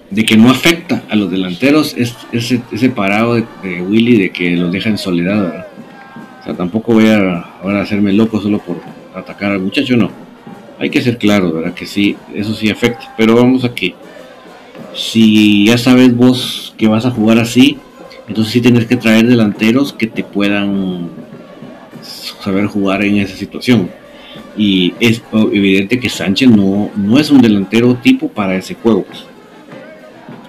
de 0.10 0.26
que 0.26 0.38
no 0.38 0.50
afecta 0.50 1.04
a 1.10 1.16
los 1.16 1.30
delanteros 1.30 1.94
es 1.96 2.16
ese, 2.32 2.62
ese 2.72 2.90
parado 2.90 3.36
de, 3.36 3.82
Willy 3.82 4.18
de 4.18 4.32
que 4.32 4.58
los 4.58 4.72
deja 4.72 4.90
en 4.90 4.98
soledad. 4.98 5.46
O 5.46 5.69
tampoco 6.56 6.94
voy 6.94 7.08
a 7.08 7.82
hacerme 7.82 8.14
loco 8.14 8.42
solo 8.42 8.60
por 8.60 8.78
atacar 9.16 9.52
al 9.52 9.60
muchacho, 9.60 9.96
no. 9.96 10.12
Hay 10.80 10.90
que 10.90 11.02
ser 11.02 11.18
claro, 11.18 11.52
¿verdad? 11.52 11.74
Que 11.74 11.86
sí, 11.86 12.16
eso 12.34 12.54
sí 12.54 12.70
afecta. 12.70 13.14
Pero 13.18 13.36
vamos 13.36 13.66
a 13.66 13.74
que 13.74 13.96
si 14.96 15.66
ya 15.66 15.78
sabes 15.78 16.16
vos 16.16 16.74
que 16.78 16.88
vas 16.88 17.06
a 17.06 17.12
jugar 17.12 17.38
así, 17.38 17.78
entonces 18.28 18.54
sí 18.54 18.62
tienes 18.62 18.86
que 18.86 18.96
traer 18.96 19.28
delanteros 19.28 19.92
que 19.92 20.08
te 20.08 20.24
puedan 20.24 21.10
saber 22.02 22.68
jugar 22.68 23.04
en 23.04 23.18
esa 23.18 23.36
situación. 23.36 23.90
Y 24.58 24.94
es 25.00 25.22
evidente 25.34 26.00
que 26.00 26.10
Sánchez 26.10 26.50
no, 26.50 26.92
no 26.96 27.20
es 27.20 27.30
un 27.30 27.42
delantero 27.42 27.96
tipo 27.96 28.30
para 28.30 28.56
ese 28.56 28.76
juego. 28.76 29.04
Pues. 29.04 29.26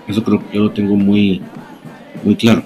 Eso 0.08 0.22
creo 0.22 0.40
que 0.40 0.56
yo 0.56 0.64
lo 0.64 0.70
tengo 0.70 0.96
muy, 0.96 1.40
muy 2.24 2.34
claro. 2.34 2.64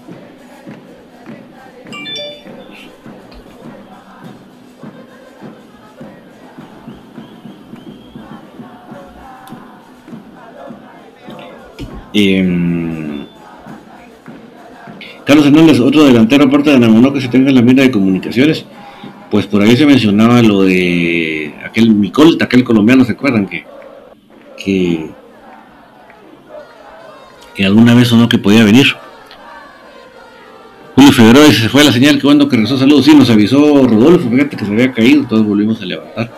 Em, 12.14 13.26
Carlos 15.24 15.46
Hernández, 15.46 15.80
otro 15.80 16.04
delantero 16.04 16.44
aparte 16.44 16.70
de 16.70 16.78
Namono 16.78 17.12
que 17.12 17.20
se 17.20 17.28
tenga 17.28 17.50
en 17.50 17.56
la 17.56 17.62
mira 17.62 17.82
de 17.82 17.90
comunicaciones, 17.90 18.64
pues 19.30 19.46
por 19.46 19.60
ahí 19.62 19.76
se 19.76 19.84
mencionaba 19.84 20.40
lo 20.42 20.62
de 20.62 21.54
aquel 21.64 21.94
Micolta, 21.94 22.44
aquel 22.44 22.64
colombiano, 22.64 23.04
¿se 23.04 23.12
acuerdan? 23.12 23.46
Que, 23.46 23.64
que 24.56 25.10
que 27.54 27.64
alguna 27.64 27.94
vez 27.94 28.12
o 28.12 28.16
no 28.16 28.28
que 28.28 28.38
podía 28.38 28.64
venir. 28.64 28.86
Julio 30.96 31.12
Figueroa 31.12 31.52
se 31.52 31.68
fue 31.68 31.84
la 31.84 31.92
señal, 31.92 32.16
que 32.16 32.22
cuando 32.22 32.48
que 32.48 32.56
regresó 32.56 32.78
saludos, 32.78 33.04
sí, 33.04 33.14
nos 33.14 33.30
avisó 33.30 33.86
Rodolfo, 33.86 34.28
fíjate 34.28 34.56
que 34.56 34.64
se 34.64 34.72
había 34.72 34.92
caído, 34.92 35.26
todos 35.26 35.46
volvimos 35.46 35.80
a 35.80 35.84
levantar. 35.84 36.32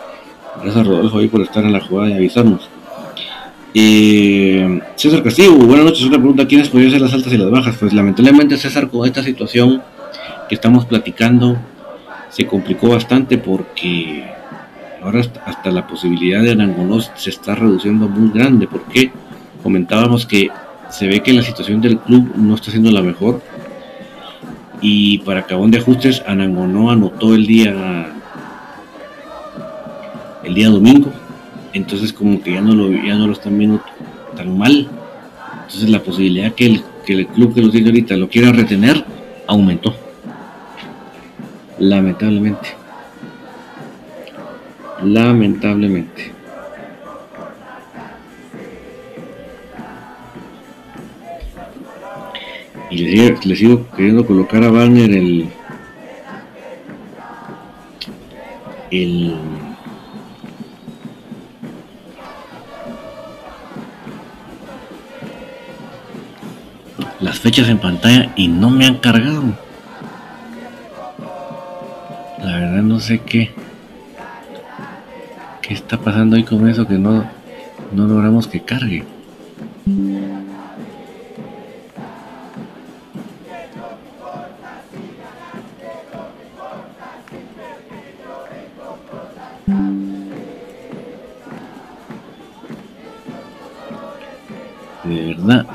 Gracias 0.55 0.77
a 0.77 0.83
Rodolfo 0.83 1.19
ahí 1.19 1.27
por 1.27 1.41
estar 1.41 1.63
en 1.63 1.73
la 1.73 1.81
jugada 1.81 2.09
y 2.09 2.13
avisarnos. 2.13 2.69
Eh, 3.79 4.81
César 4.95 5.21
Castillo, 5.21 5.53
buenas 5.53 5.85
noches, 5.85 6.01
una 6.01 6.17
pregunta, 6.17 6.47
¿quiénes 6.47 6.67
podrían 6.67 6.89
ser 6.89 6.99
las 6.99 7.13
altas 7.13 7.31
y 7.31 7.37
las 7.37 7.51
bajas? 7.51 7.75
Pues 7.79 7.93
lamentablemente 7.93 8.57
César 8.57 8.89
con 8.89 9.05
esta 9.05 9.21
situación 9.21 9.83
que 10.49 10.55
estamos 10.55 10.85
platicando 10.85 11.55
se 12.31 12.47
complicó 12.47 12.89
bastante 12.89 13.37
porque 13.37 14.25
ahora 15.03 15.21
hasta, 15.45 15.69
la 15.69 15.85
posibilidad 15.85 16.41
de 16.41 16.53
Arangonos 16.53 17.11
se 17.13 17.29
está 17.29 17.53
reduciendo 17.53 18.07
muy 18.07 18.31
grande 18.31 18.67
porque 18.67 19.11
comentábamos 19.61 20.25
que 20.25 20.49
se 20.89 21.05
ve 21.05 21.21
que 21.21 21.33
la 21.33 21.43
situación 21.43 21.79
del 21.79 21.99
club 21.99 22.31
no 22.35 22.55
está 22.55 22.71
siendo 22.71 22.89
la 22.89 23.03
mejor. 23.03 23.43
Y 24.81 25.19
para 25.19 25.45
cabón 25.45 25.69
de 25.69 25.77
ajustes, 25.77 26.23
Anangonó 26.25 26.89
anotó 26.89 27.35
el 27.35 27.45
día 27.45 28.07
el 30.43 30.55
día 30.55 30.69
domingo. 30.69 31.11
Entonces 31.77 32.11
como 32.11 32.41
que 32.41 32.53
ya 32.53 32.61
no 32.61 32.73
lo, 32.73 32.91
ya 32.91 33.15
no 33.15 33.27
lo 33.27 33.33
están 33.33 33.57
viendo 33.57 33.81
tan 34.35 34.57
mal. 34.57 34.89
Entonces 35.63 35.89
la 35.89 36.01
posibilidad 36.01 36.53
que 36.53 36.65
el, 36.65 36.83
que 37.05 37.13
el 37.13 37.27
club 37.27 37.53
que 37.53 37.61
lo 37.61 37.69
tiene 37.69 37.87
ahorita 37.89 38.17
lo 38.17 38.29
quiera 38.29 38.51
retener 38.51 39.05
aumentó. 39.45 39.95
Lamentablemente. 41.77 42.69
Lamentablemente. 45.03 46.31
Y 52.89 52.97
le, 52.97 53.55
sigo 53.55 53.85
queriendo 53.95 54.25
colocar 54.25 54.63
a 54.63 54.71
Wagner 54.71 55.11
el. 55.11 55.49
El. 58.89 59.66
Las 67.19 67.39
fechas 67.39 67.67
en 67.69 67.79
pantalla 67.79 68.31
y 68.35 68.47
no 68.47 68.69
me 68.69 68.85
han 68.85 68.97
cargado. 68.97 69.43
La 72.39 72.59
verdad 72.59 72.83
no 72.83 72.99
sé 72.99 73.19
qué. 73.19 73.51
¿Qué 75.61 75.73
está 75.73 75.97
pasando 75.97 76.35
ahí 76.35 76.43
con 76.43 76.67
eso 76.69 76.87
que 76.87 76.97
no, 76.97 77.25
no 77.91 78.07
logramos 78.07 78.47
que 78.47 78.61
cargue? 78.61 79.03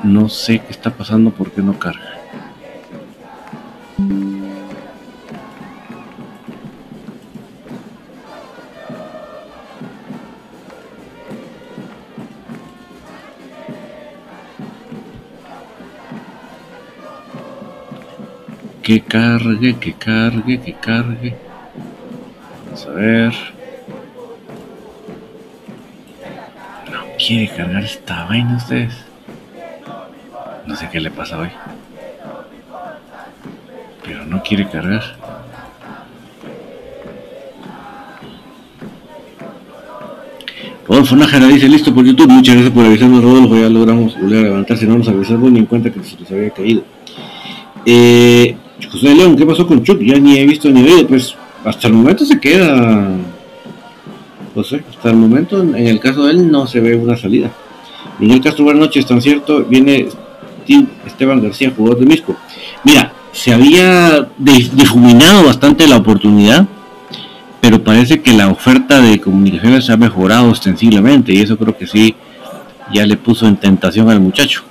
No 0.04 0.28
sé 0.28 0.58
qué 0.60 0.70
está 0.70 0.90
pasando 0.90 1.30
porque 1.30 1.62
no 1.62 1.78
carga. 1.78 2.18
Que 18.82 19.00
cargue, 19.00 19.78
que 19.78 19.94
cargue, 19.94 20.60
que 20.60 20.74
cargue. 20.74 21.36
Vamos 22.64 22.86
a 22.86 22.90
ver. 22.90 23.34
No 26.90 27.16
quiere 27.16 27.48
cargar 27.54 27.84
esta 27.84 28.24
vaina 28.24 28.56
ustedes. 28.56 29.11
No 30.72 30.78
sé 30.78 30.88
qué 30.90 31.00
le 31.00 31.10
pasa 31.10 31.38
hoy. 31.38 31.48
Pero 34.02 34.24
no 34.24 34.42
quiere 34.42 34.66
cargar. 34.66 35.02
Rodolfo 40.88 41.14
Nájera 41.14 41.46
dice, 41.48 41.68
listo 41.68 41.94
por 41.94 42.06
YouTube, 42.06 42.30
muchas 42.30 42.54
gracias 42.54 42.72
por 42.72 42.86
avisarnos 42.86 43.22
Rodolfo, 43.22 43.54
ya 43.54 43.68
logramos 43.68 44.18
volver 44.18 44.38
a 44.38 44.42
levantarse, 44.44 44.86
no 44.86 44.96
nos 44.96 45.08
avisamos 45.08 45.52
ni 45.52 45.58
en 45.58 45.66
cuenta 45.66 45.90
que 45.90 46.02
se 46.02 46.18
nos 46.18 46.30
había 46.30 46.48
caído. 46.48 46.84
Eh, 47.84 48.56
José 48.90 49.14
León, 49.14 49.36
¿qué 49.36 49.44
pasó 49.44 49.66
con 49.66 49.82
Chuck? 49.82 50.00
Ya 50.00 50.18
ni 50.18 50.38
he 50.38 50.46
visto 50.46 50.70
ni 50.70 50.82
oído, 50.82 51.06
pues 51.06 51.36
hasta 51.66 51.86
el 51.88 51.92
momento 51.92 52.24
se 52.24 52.40
queda, 52.40 53.10
no 54.56 54.64
sé, 54.64 54.82
hasta 54.88 55.10
el 55.10 55.16
momento 55.16 55.60
en 55.60 55.86
el 55.86 56.00
caso 56.00 56.24
de 56.24 56.32
él 56.32 56.50
no 56.50 56.66
se 56.66 56.80
ve 56.80 56.96
una 56.96 57.18
salida. 57.18 57.50
Miguel 58.18 58.40
Castro, 58.40 58.64
buenas 58.64 58.80
noches, 58.80 59.04
tan 59.04 59.20
cierto, 59.20 59.64
viene 59.64 60.08
Esteban 61.06 61.42
García, 61.42 61.72
jugador 61.76 62.00
de 62.00 62.06
Misco. 62.06 62.36
Mira, 62.84 63.12
se 63.32 63.52
había 63.52 64.28
difuminado 64.38 65.44
bastante 65.44 65.86
la 65.86 65.96
oportunidad, 65.96 66.66
pero 67.60 67.82
parece 67.82 68.20
que 68.20 68.32
la 68.32 68.48
oferta 68.48 69.00
de 69.00 69.20
comunicaciones 69.20 69.88
ha 69.90 69.96
mejorado 69.96 70.50
ostensiblemente 70.50 71.32
y 71.32 71.40
eso 71.40 71.56
creo 71.56 71.76
que 71.76 71.86
sí 71.86 72.14
ya 72.92 73.06
le 73.06 73.16
puso 73.16 73.46
en 73.46 73.56
tentación 73.56 74.10
al 74.10 74.20
muchacho. 74.20 74.62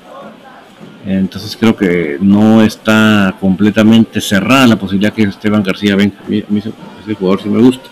Entonces 1.05 1.57
creo 1.59 1.75
que 1.75 2.17
no 2.21 2.61
está 2.61 3.35
completamente 3.39 4.21
cerrada 4.21 4.67
la 4.67 4.75
posibilidad 4.75 5.13
que 5.13 5.23
Esteban 5.23 5.63
García 5.63 5.95
venga. 5.95 6.15
A 6.25 6.29
mí, 6.29 6.43
ese 6.59 7.15
jugador 7.15 7.41
sí 7.41 7.49
me 7.49 7.61
gusta. 7.61 7.89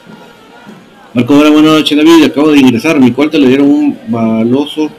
Marco 1.14 1.34
Dora, 1.34 1.50
buenas 1.50 1.72
noches 1.72 1.98
David, 1.98 2.26
acabo 2.26 2.52
de 2.52 2.60
ingresar, 2.60 3.00
mi 3.00 3.12
cuarto 3.12 3.40
le 3.40 3.48
dieron 3.48 3.68
un 3.68 3.98
baloso 4.08 4.92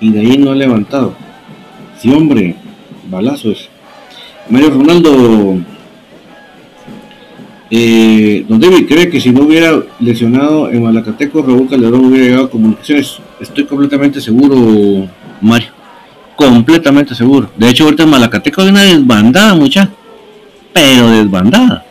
y 0.00 0.10
de 0.10 0.20
ahí 0.20 0.38
no 0.38 0.52
ha 0.52 0.54
levantado. 0.54 1.14
Sí, 2.00 2.12
hombre, 2.12 2.56
balazos. 3.08 3.68
Mario 4.48 4.70
Ronaldo, 4.70 5.58
eh, 7.70 8.44
Don 8.48 8.60
David 8.60 8.86
cree 8.86 9.10
que 9.10 9.20
si 9.20 9.30
no 9.30 9.42
hubiera 9.42 9.82
lesionado 9.98 10.70
en 10.70 10.82
Malacateco, 10.82 11.42
Raúl 11.42 11.68
Calderón 11.68 12.04
hubiera 12.06 12.24
llegado 12.26 12.44
a 12.44 12.50
comunicaciones. 12.50 13.18
Estoy 13.40 13.64
completamente 13.64 14.20
seguro, 14.20 15.08
Mario. 15.40 15.68
Completamente 16.36 17.14
seguro. 17.14 17.50
De 17.56 17.70
hecho, 17.70 17.84
ahorita 17.84 18.02
en 18.02 18.10
Malacateco 18.10 18.60
hay 18.60 18.68
una 18.68 18.82
desbandada, 18.82 19.54
mucha. 19.54 19.90
Pero 20.72 21.10
desbandada. 21.10 21.84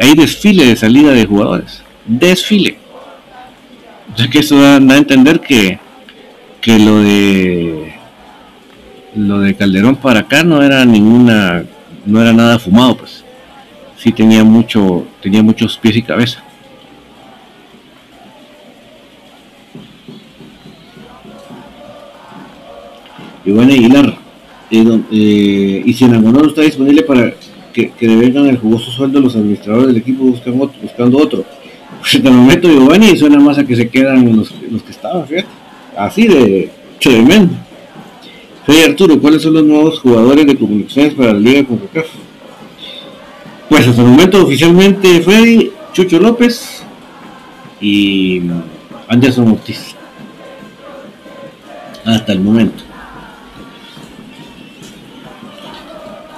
Hay 0.00 0.14
desfile 0.14 0.66
de 0.66 0.76
salida 0.76 1.12
de 1.12 1.26
jugadores. 1.26 1.82
Desfile. 2.04 2.76
O 4.12 4.18
sea 4.18 4.28
que 4.28 4.40
eso 4.40 4.60
da, 4.60 4.80
da 4.80 4.94
a 4.94 4.98
entender 4.98 5.40
que, 5.40 5.78
que 6.60 6.78
lo 6.78 6.98
de 7.00 7.85
lo 9.16 9.40
de 9.40 9.54
Calderón 9.54 9.96
para 9.96 10.20
acá 10.20 10.44
no 10.44 10.62
era 10.62 10.84
ninguna, 10.84 11.64
no 12.04 12.20
era 12.20 12.32
nada 12.32 12.58
fumado, 12.58 12.96
pues. 12.96 13.24
Sí 13.96 14.12
tenía 14.12 14.44
mucho, 14.44 15.06
tenía 15.22 15.42
muchos 15.42 15.78
pies 15.78 15.96
y 15.96 16.02
cabeza. 16.02 16.44
Giovanni 23.44 23.74
Aguilar. 23.74 24.18
Eh, 24.70 25.82
y 25.84 25.92
si 25.94 26.04
en 26.04 26.20
no 26.20 26.44
está 26.44 26.62
disponible 26.62 27.02
para 27.02 27.32
que, 27.72 27.90
que 27.90 28.08
le 28.08 28.16
vengan 28.16 28.46
el 28.46 28.58
jugoso 28.58 28.90
sueldo 28.90 29.20
los 29.20 29.36
administradores 29.36 29.88
del 29.88 29.98
equipo 29.98 30.24
buscan 30.24 30.60
otro, 30.60 30.80
buscando 30.82 31.18
otro. 31.18 31.44
Pues 32.00 32.14
en 32.16 32.26
el 32.26 32.32
momento 32.32 32.68
Giovanni 32.68 33.16
suena 33.16 33.38
más 33.38 33.58
a 33.58 33.64
que 33.64 33.76
se 33.76 33.88
quedan 33.88 34.36
los, 34.36 34.52
los 34.70 34.82
que 34.82 34.90
estaban, 34.90 35.26
fíjate. 35.26 35.48
Así 35.96 36.26
de 36.26 36.70
tremendo. 37.00 37.54
Freddy 38.66 38.82
Arturo, 38.82 39.20
¿cuáles 39.20 39.42
son 39.42 39.54
los 39.54 39.64
nuevos 39.64 40.00
jugadores 40.00 40.44
de 40.44 40.56
comunicaciones 40.56 41.14
para 41.14 41.32
la 41.32 41.38
Liga 41.38 41.64
CONCACAF? 41.64 42.06
Pues 43.68 43.86
hasta 43.86 44.02
el 44.02 44.08
momento 44.08 44.42
oficialmente 44.42 45.20
Freddy, 45.22 45.70
Chucho 45.92 46.18
López 46.18 46.82
y 47.80 48.42
Anderson 49.08 49.52
Ortiz. 49.52 49.94
Hasta 52.04 52.32
el 52.32 52.40
momento. 52.40 52.82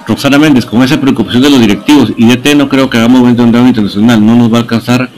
Roxana 0.07 0.39
Méndez, 0.39 0.65
con 0.65 0.81
esa 0.81 0.99
preocupación 0.99 1.43
de 1.43 1.49
los 1.49 1.59
directivos 1.59 2.13
y 2.17 2.27
DT 2.27 2.55
no 2.55 2.67
creo 2.67 2.89
que 2.89 2.97
hagamos 2.97 3.21
un 3.21 3.51
drama 3.51 3.67
internacional, 3.67 4.25
no 4.25 4.35
nos 4.35 4.51
va 4.51 4.57
a 4.57 4.61
alcanzar 4.61 5.09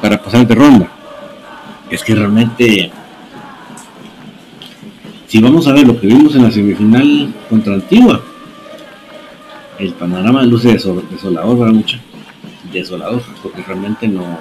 para 0.00 0.22
pasar 0.22 0.46
de 0.46 0.54
ronda. 0.54 0.88
Es 1.90 2.02
que 2.02 2.14
realmente, 2.14 2.90
si 5.28 5.40
vamos 5.40 5.68
a 5.68 5.72
ver 5.72 5.86
lo 5.86 6.00
que 6.00 6.06
vimos 6.06 6.34
en 6.34 6.42
la 6.42 6.50
semifinal 6.50 7.32
contra 7.50 7.74
Antigua, 7.74 8.22
el 9.78 9.92
panorama 9.92 10.42
luce 10.42 10.72
desolador 10.72 11.58
para 11.58 11.70
mucha. 11.70 12.00
Desolador, 12.72 13.22
porque 13.42 13.62
realmente 13.62 14.08
no. 14.08 14.38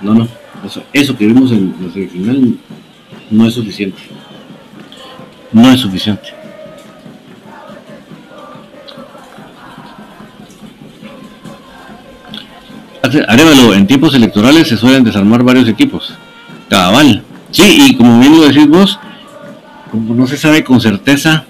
No, 0.00 0.14
no. 0.14 0.28
Eso, 0.64 0.82
eso 0.92 1.16
que 1.16 1.26
vimos 1.26 1.50
en 1.50 1.74
la 1.80 1.92
semifinal 1.92 2.56
no 3.30 3.46
es 3.46 3.54
suficiente. 3.54 4.00
No 5.52 5.70
es 5.70 5.80
suficiente. 5.80 6.28
Arévalo, 13.28 13.74
en 13.74 13.86
tiempos 13.86 14.14
electorales 14.14 14.68
se 14.68 14.76
suelen 14.76 15.04
desarmar 15.04 15.42
varios 15.42 15.68
equipos. 15.68 16.14
Cabal. 16.68 17.22
Sí, 17.50 17.86
y 17.88 17.96
como 17.96 18.18
bien 18.20 18.32
lo 18.32 18.46
decís 18.46 18.68
vos, 18.68 18.98
como 19.90 20.14
no 20.14 20.26
se 20.26 20.36
sabe 20.36 20.64
con 20.64 20.80
certeza 20.80 21.46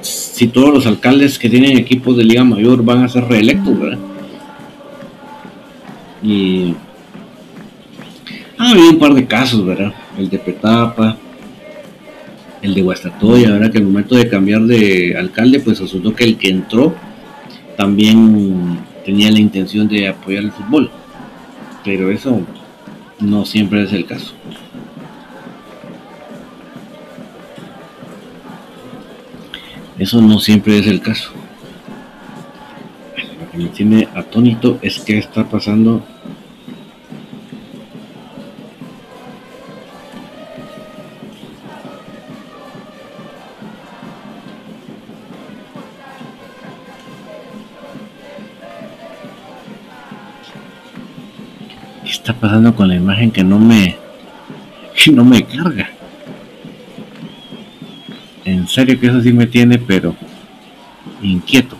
si 0.00 0.48
todos 0.48 0.72
los 0.72 0.86
alcaldes 0.86 1.38
que 1.38 1.48
tienen 1.48 1.78
equipos 1.78 2.16
de 2.16 2.24
Liga 2.24 2.44
Mayor 2.44 2.84
van 2.84 3.04
a 3.04 3.08
ser 3.08 3.24
reelectos, 3.24 3.78
¿verdad? 3.78 3.98
Y 6.22 6.74
ha 8.58 8.70
habido 8.70 8.90
un 8.90 8.98
par 8.98 9.14
de 9.14 9.26
casos, 9.26 9.64
¿verdad? 9.64 9.92
El 10.18 10.28
de 10.28 10.38
Petapa, 10.38 11.16
el 12.62 12.74
de 12.74 12.82
Guastatoya, 12.82 13.50
¿verdad? 13.50 13.70
Que 13.70 13.78
al 13.78 13.84
momento 13.84 14.14
de 14.14 14.28
cambiar 14.28 14.62
de 14.62 15.16
alcalde, 15.18 15.60
pues 15.60 15.80
resultó 15.80 16.14
que 16.14 16.24
el 16.24 16.36
que 16.36 16.48
entró 16.48 16.94
también 17.76 18.78
tenía 19.04 19.30
la 19.30 19.38
intención 19.38 19.86
de 19.86 20.08
apoyar 20.08 20.44
el 20.44 20.52
fútbol. 20.52 20.90
Pero 21.84 22.10
eso 22.10 22.40
no 23.20 23.44
siempre 23.44 23.84
es 23.84 23.92
el 23.92 24.06
caso. 24.06 24.32
Eso 29.98 30.20
no 30.20 30.40
siempre 30.40 30.78
es 30.78 30.86
el 30.88 31.00
caso. 31.00 31.30
Lo 33.38 33.50
que 33.50 33.58
me 33.58 33.68
tiene 33.68 34.08
atónito 34.14 34.78
es 34.82 34.98
que 34.98 35.18
está 35.18 35.44
pasando 35.44 36.04
¿Qué 52.02 52.10
está 52.10 52.32
pasando 52.34 52.74
con 52.74 52.88
la 52.88 52.96
imagen 52.96 53.30
que 53.30 53.44
no 53.44 53.58
me 53.60 53.96
que 55.04 55.12
no 55.12 55.24
me 55.24 55.44
carga? 55.44 55.88
En 58.44 58.68
serio 58.68 59.00
que 59.00 59.06
eso 59.06 59.22
sí 59.22 59.32
me 59.32 59.46
tiene, 59.46 59.78
pero 59.78 60.14
inquieto. 61.22 61.76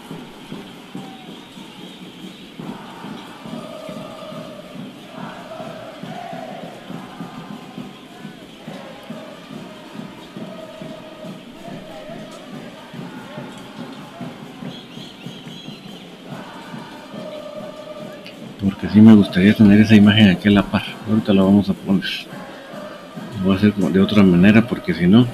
Porque 18.62 18.88
sí 18.88 19.02
me 19.02 19.14
gustaría 19.14 19.54
tener 19.54 19.80
esa 19.80 19.94
imagen 19.94 20.30
aquí 20.30 20.48
a 20.48 20.52
la 20.52 20.62
par. 20.62 20.82
Ahorita 21.08 21.34
la 21.34 21.42
vamos 21.42 21.68
a 21.68 21.74
poner. 21.74 22.04
Lo 23.38 23.44
voy 23.44 23.54
a 23.54 23.58
hacer 23.58 23.74
de 23.74 24.00
otra 24.00 24.22
manera 24.22 24.66
porque 24.66 24.94
si 24.94 25.06
no... 25.06 25.26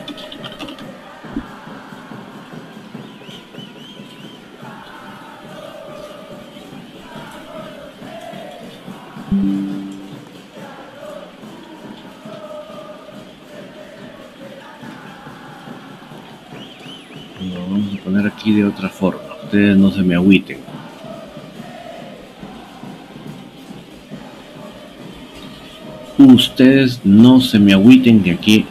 Ustedes 26.21 27.01
no 27.03 27.41
se 27.41 27.59
me 27.59 27.73
agüiten 27.73 28.23
que 28.23 28.33
aquí 28.33 28.67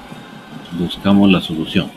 buscamos 0.77 1.31
la 1.31 1.41
solución. 1.41 1.87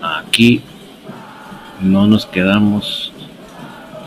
Aquí 0.00 0.62
no 1.82 2.06
nos 2.06 2.24
quedamos 2.24 3.12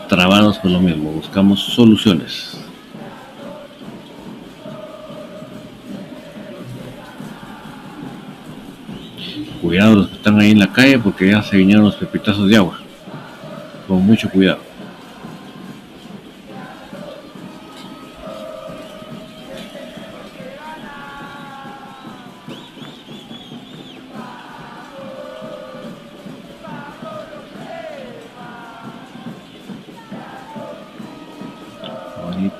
trabados 0.08 0.58
por 0.58 0.72
lo 0.72 0.80
mismo, 0.80 1.12
buscamos 1.12 1.60
soluciones. 1.60 2.61
Cuidado 9.62 9.94
los 9.94 10.08
que 10.08 10.16
están 10.16 10.40
ahí 10.40 10.50
en 10.50 10.58
la 10.58 10.72
calle 10.72 10.98
porque 10.98 11.30
ya 11.30 11.42
se 11.42 11.56
vinieron 11.56 11.84
los 11.84 11.94
pepitazos 11.94 12.48
de 12.48 12.56
agua. 12.56 12.80
Con 13.86 14.04
mucho 14.04 14.28
cuidado. 14.28 14.72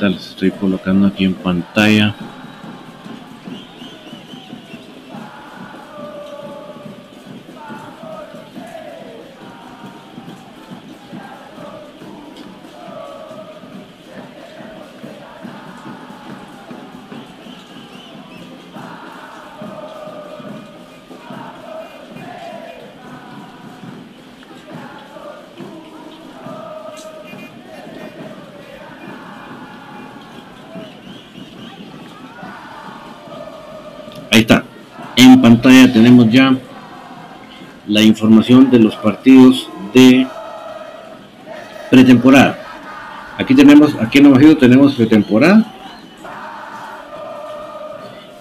les 0.08 0.30
estoy 0.30 0.50
colocando 0.50 1.06
aquí 1.06 1.24
en 1.24 1.34
pantalla 1.34 2.14
tenemos 35.62 36.28
ya 36.30 36.56
la 37.86 38.02
información 38.02 38.70
de 38.70 38.78
los 38.78 38.96
partidos 38.96 39.68
de 39.94 40.26
pretemporada. 41.90 42.58
Aquí 43.38 43.54
tenemos, 43.54 43.94
aquí 44.00 44.18
en 44.18 44.24
Navajito 44.24 44.56
tenemos 44.56 44.94
pretemporada. 44.94 45.72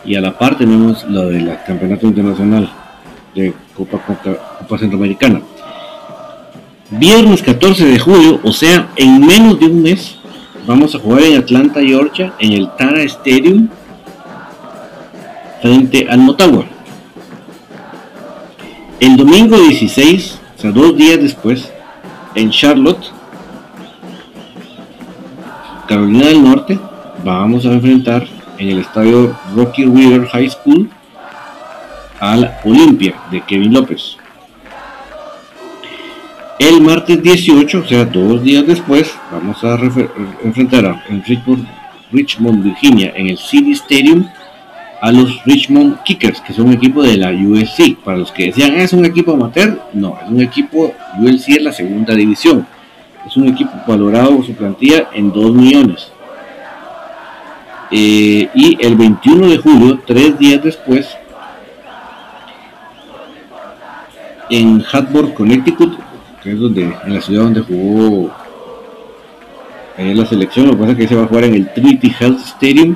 Y 0.03 0.15
a 0.15 0.21
la 0.21 0.37
par 0.37 0.57
tenemos 0.57 1.03
lo 1.03 1.27
del 1.27 1.55
Campeonato 1.65 2.07
Internacional 2.07 2.69
de 3.35 3.53
Copa, 3.75 3.99
Copa, 3.99 4.57
Copa 4.59 4.77
Centroamericana. 4.79 5.41
Viernes 6.89 7.41
14 7.43 7.85
de 7.85 7.99
julio, 7.99 8.39
o 8.43 8.51
sea, 8.51 8.89
en 8.95 9.25
menos 9.25 9.59
de 9.59 9.67
un 9.67 9.81
mes, 9.81 10.17
vamos 10.65 10.93
a 10.95 10.99
jugar 10.99 11.23
en 11.23 11.37
Atlanta, 11.37 11.79
Georgia, 11.81 12.33
en 12.39 12.51
el 12.53 12.69
Tara 12.75 13.03
Stadium, 13.03 13.69
frente 15.61 16.07
al 16.09 16.19
Motagua. 16.19 16.65
El 19.01 19.17
domingo 19.17 19.57
16, 19.57 20.39
o 20.57 20.61
sea, 20.61 20.71
dos 20.71 20.95
días 20.95 21.19
después, 21.19 21.71
en 22.35 22.51
Charlotte, 22.51 23.11
Carolina 25.87 26.27
del 26.27 26.43
Norte, 26.43 26.79
vamos 27.25 27.65
a 27.65 27.73
enfrentar 27.73 28.27
en 28.59 28.69
el 28.69 28.77
estadio 28.77 29.35
Rocky 29.55 29.85
River 29.85 30.27
High 30.27 30.51
School 30.51 30.87
a 32.19 32.37
la 32.37 32.59
Olimpia 32.63 33.15
de 33.31 33.41
Kevin 33.41 33.73
López. 33.73 34.17
El 36.59 36.79
martes 36.81 37.23
18, 37.23 37.79
o 37.79 37.87
sea, 37.87 38.05
dos 38.05 38.43
días 38.43 38.67
después, 38.67 39.11
vamos 39.31 39.63
a 39.63 39.79
enfrentar 40.43 40.85
a 40.85 41.03
Richmond, 42.11 42.63
Virginia, 42.63 43.13
en 43.15 43.29
el 43.29 43.39
City 43.39 43.71
Stadium 43.71 44.27
a 45.01 45.11
los 45.11 45.43
Richmond 45.45 46.03
Kickers, 46.03 46.41
que 46.41 46.53
son 46.53 46.67
un 46.67 46.73
equipo 46.73 47.01
de 47.01 47.17
la 47.17 47.31
USC. 47.31 47.97
Para 48.03 48.17
los 48.17 48.31
que 48.31 48.45
decían, 48.45 48.73
ah, 48.77 48.83
es 48.83 48.93
un 48.93 49.03
equipo 49.03 49.33
amateur, 49.33 49.81
no, 49.93 50.17
es 50.23 50.29
un 50.29 50.41
equipo 50.41 50.93
USC 51.19 51.57
en 51.57 51.63
la 51.63 51.71
segunda 51.71 52.13
división. 52.13 52.67
Es 53.25 53.35
un 53.35 53.47
equipo 53.47 53.71
valorado 53.87 54.37
por 54.37 54.45
su 54.45 54.53
plantilla 54.53 55.09
en 55.13 55.31
2 55.31 55.53
millones. 55.53 56.11
Eh, 57.89 58.47
y 58.53 58.77
el 58.79 58.95
21 58.95 59.47
de 59.47 59.57
julio, 59.57 59.99
tres 60.05 60.37
días 60.37 60.63
después, 60.63 61.09
en 64.51 64.83
Hartford, 64.91 65.33
Connecticut, 65.33 65.97
que 66.43 66.51
es 66.51 66.59
donde, 66.59 66.93
en 67.05 67.13
la 67.13 67.21
ciudad 67.21 67.43
donde 67.43 67.61
jugó 67.61 68.31
en 69.97 70.17
la 70.17 70.25
selección, 70.25 70.67
lo 70.67 70.73
que 70.73 70.77
pasa 70.77 70.91
es 70.91 70.97
que 70.97 71.07
se 71.07 71.15
va 71.15 71.23
a 71.23 71.27
jugar 71.27 71.45
en 71.45 71.55
el 71.55 71.73
Trinity 71.73 72.13
Health 72.19 72.39
Stadium, 72.39 72.95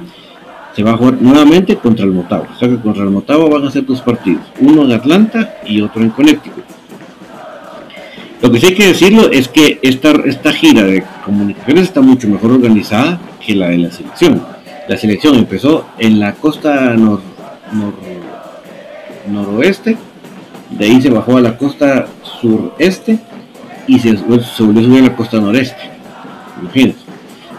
se 0.76 0.84
va 0.84 0.92
a 0.92 0.98
jugar 0.98 1.22
nuevamente 1.22 1.78
contra 1.78 2.06
el 2.06 2.12
Motagua. 2.12 2.50
O 2.54 2.60
sea 2.60 2.68
que 2.68 2.78
contra 2.78 3.04
el 3.04 3.10
Motagua 3.10 3.50
van 3.50 3.68
a 3.68 3.72
ser 3.72 3.86
dos 3.86 4.02
partidos, 4.02 4.44
uno 4.60 4.84
en 4.84 4.92
Atlanta 4.92 5.58
y 5.66 5.82
otro 5.82 6.02
en 6.02 6.10
Connecticut. 6.10 6.64
Lo 8.42 8.52
que 8.52 8.60
sí 8.60 8.68
hay 8.68 8.76
que 8.76 8.88
decirlo 8.88 9.32
es 9.32 9.48
que 9.48 9.80
esta, 9.82 10.12
esta 10.26 10.52
gira 10.52 10.84
de 10.84 11.04
comunicaciones 11.24 11.86
está 11.86 12.02
mucho 12.02 12.28
mejor 12.28 12.52
organizada 12.52 13.20
que 13.44 13.56
la 13.56 13.70
de 13.70 13.78
la 13.78 13.92
selección. 13.92 14.42
La 14.88 14.98
selección 14.98 15.36
empezó 15.36 15.88
en 15.98 16.20
la 16.20 16.34
costa 16.34 16.94
nor, 16.96 17.22
noroeste, 19.32 19.98
de 20.70 20.86
ahí 20.86 21.02
se 21.02 21.10
bajó 21.10 21.38
a 21.38 21.42
la 21.42 21.58
costa 21.58 22.08
sureste 22.40 23.18
y 23.88 24.00
se, 24.00 24.14
volvió 24.14 24.42
a 24.42 24.44
subir 24.44 25.00
a 25.00 25.04
la 25.04 25.16
costa 25.16 25.40
noreste. 25.40 25.90
Imagínense. 26.62 27.05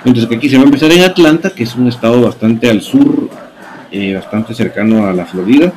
Mientras 0.07 0.29
que 0.29 0.37
aquí 0.37 0.49
se 0.49 0.57
va 0.57 0.63
a 0.63 0.67
empezar 0.67 0.93
en 0.93 1.03
Atlanta, 1.03 1.51
que 1.51 1.65
es 1.65 1.75
un 1.75 1.89
estado 1.89 2.23
bastante 2.23 2.71
al 2.71 2.81
sur, 2.81 3.29
eh, 3.91 4.15
bastante 4.15 4.55
cercano 4.55 5.05
a 5.05 5.13
la 5.13 5.27
Florida. 5.27 5.73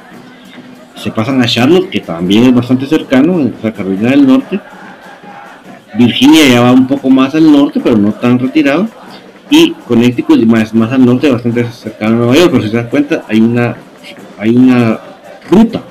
Se 0.95 1.09
pasan 1.09 1.41
a 1.41 1.47
Charlotte, 1.47 1.89
que 1.89 2.01
también 2.01 2.43
es 2.43 2.53
bastante 2.53 2.86
cercano, 2.86 3.39
en 3.39 3.55
la 3.63 3.73
Carolina 3.73 4.11
del 4.11 4.27
Norte. 4.27 4.59
Virginia 5.95 6.47
ya 6.47 6.61
va 6.61 6.71
un 6.71 6.86
poco 6.86 7.09
más 7.09 7.34
al 7.34 7.51
norte, 7.51 7.80
pero 7.84 7.97
no 7.97 8.11
tan 8.11 8.38
retirado. 8.38 8.88
Y 9.49 9.71
Connecticut 9.88 10.45
más, 10.45 10.75
más 10.75 10.91
al 10.91 11.03
norte, 11.03 11.32
bastante 11.32 11.63
cercano 11.71 12.13
a 12.13 12.17
Nueva 12.17 12.36
York. 12.36 12.51
Pero 12.51 12.61
si 12.61 12.69
se 12.69 12.77
dan 12.77 12.89
cuenta, 12.89 13.23
hay 13.27 13.41
una, 13.41 13.77
hay 14.38 14.55
una 14.55 14.99
ruta 15.49 15.82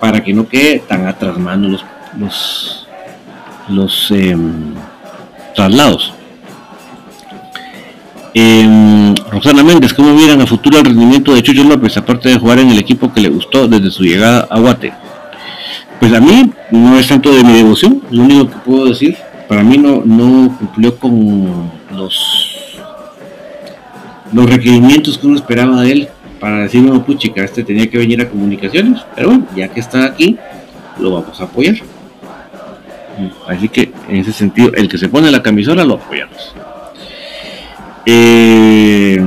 para 0.00 0.22
que 0.22 0.32
no 0.32 0.46
quede 0.46 0.78
tan 0.86 1.04
atrás 1.04 1.36
los, 1.36 1.84
los, 2.16 2.86
los 3.68 4.10
em, 4.12 4.72
traslados. 5.52 6.12
Eh, 8.38 9.14
Rosana 9.30 9.62
Méndez, 9.62 9.94
¿cómo 9.94 10.12
miran 10.12 10.42
a 10.42 10.46
futuro 10.46 10.78
el 10.78 10.84
rendimiento 10.84 11.32
de 11.32 11.42
Chucho 11.42 11.64
López, 11.64 11.96
aparte 11.96 12.28
de 12.28 12.38
jugar 12.38 12.58
en 12.58 12.68
el 12.68 12.78
equipo 12.78 13.10
que 13.10 13.22
le 13.22 13.30
gustó 13.30 13.66
desde 13.66 13.90
su 13.90 14.02
llegada 14.02 14.46
a 14.50 14.60
Guate? 14.60 14.92
Pues 15.98 16.12
a 16.12 16.20
mí 16.20 16.52
no 16.70 16.98
es 16.98 17.08
tanto 17.08 17.34
de 17.34 17.42
mi 17.42 17.54
devoción, 17.54 18.02
lo 18.10 18.24
único 18.24 18.50
que 18.50 18.56
puedo 18.56 18.84
decir, 18.88 19.16
para 19.48 19.62
mí 19.62 19.78
no, 19.78 20.02
no 20.04 20.54
cumplió 20.58 20.98
con 20.98 21.70
los, 21.94 22.76
los 24.34 24.50
requerimientos 24.50 25.16
que 25.16 25.26
uno 25.26 25.36
esperaba 25.36 25.80
de 25.80 25.92
él 25.92 26.08
para 26.38 26.58
decir, 26.58 26.82
no, 26.82 27.02
puchica, 27.06 27.42
este 27.42 27.64
tenía 27.64 27.88
que 27.88 27.96
venir 27.96 28.20
a 28.20 28.28
comunicaciones, 28.28 29.00
pero 29.14 29.28
bueno, 29.28 29.46
ya 29.56 29.68
que 29.68 29.80
está 29.80 30.04
aquí, 30.04 30.36
lo 30.98 31.10
vamos 31.10 31.40
a 31.40 31.44
apoyar. 31.44 31.76
Así 33.48 33.70
que 33.70 33.94
en 34.10 34.16
ese 34.16 34.32
sentido, 34.32 34.72
el 34.74 34.90
que 34.90 34.98
se 34.98 35.08
pone 35.08 35.30
la 35.30 35.42
camisola 35.42 35.86
lo 35.86 35.94
apoyamos. 35.94 36.54
Eh, 38.08 39.20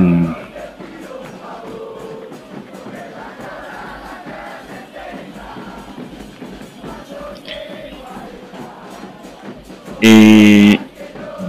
eh, 10.00 10.78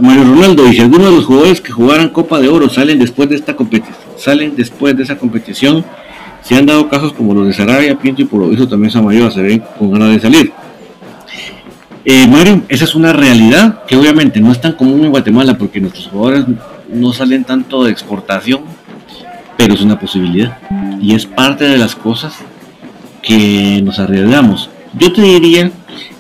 Mario 0.02 0.24
Ronaldo 0.26 0.66
dice, 0.66 0.82
algunos 0.82 1.08
de 1.08 1.16
los 1.16 1.26
jugadores 1.26 1.62
que 1.62 1.72
jugaran 1.72 2.10
Copa 2.10 2.42
de 2.42 2.50
Oro 2.50 2.68
salen 2.68 3.00
después 3.00 3.30
de 3.30 3.36
esta 3.36 3.56
competición, 3.56 3.96
salen 4.18 4.58
después 4.58 4.98
de 4.98 5.04
esa 5.04 5.18
competición, 5.18 5.86
se 6.42 6.56
han 6.56 6.66
dado 6.66 6.90
casos 6.90 7.14
como 7.14 7.34
los 7.34 7.48
de 7.48 7.54
Sarabia, 7.54 7.98
Pinto 7.98 8.24
y 8.24 8.26
por 8.26 8.42
lo 8.42 8.50
visto 8.50 8.68
también 8.68 8.92
Samayoa 8.92 9.32
se 9.32 9.42
ven 9.42 9.64
con 9.80 9.90
ganas 9.92 10.10
de 10.10 10.20
salir. 10.20 10.52
Eh, 12.04 12.28
Mario, 12.28 12.64
esa 12.68 12.84
es 12.84 12.94
una 12.94 13.14
realidad 13.14 13.86
que 13.86 13.96
obviamente 13.96 14.42
no 14.42 14.52
es 14.52 14.60
tan 14.60 14.74
común 14.74 15.06
en 15.06 15.12
Guatemala 15.12 15.58
porque 15.58 15.80
nuestros 15.80 16.08
jugadores 16.08 16.46
no 16.92 17.14
salen 17.14 17.44
tanto 17.44 17.84
de 17.84 17.92
exportación, 17.92 18.62
pero 19.58 19.74
es 19.74 19.82
una 19.82 20.00
posibilidad. 20.00 20.58
Y 21.02 21.16
es 21.16 21.26
parte 21.26 21.66
de 21.66 21.78
las 21.78 21.96
cosas 21.96 22.36
que 23.22 23.82
nos 23.84 24.00
arriesgamos. 24.00 24.70
Yo 24.94 25.14
te 25.14 25.22
diría 25.22 25.72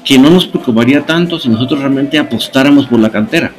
que 0.03 0.17
no 0.17 0.29
nos 0.29 0.47
preocuparía 0.47 1.05
tanto 1.05 1.39
si 1.39 1.49
nosotros 1.49 1.79
realmente 1.79 2.17
apostáramos 2.17 2.87
por 2.87 2.99
la 2.99 3.09
cantera. 3.09 3.51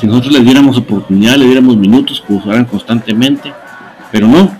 Si 0.00 0.06
nosotros 0.06 0.34
les 0.34 0.44
diéramos 0.44 0.76
oportunidad, 0.76 1.36
le 1.36 1.46
diéramos 1.46 1.76
minutos, 1.76 2.22
que 2.26 2.34
jugaran 2.34 2.66
constantemente. 2.66 3.52
Pero 4.12 4.28
no. 4.28 4.54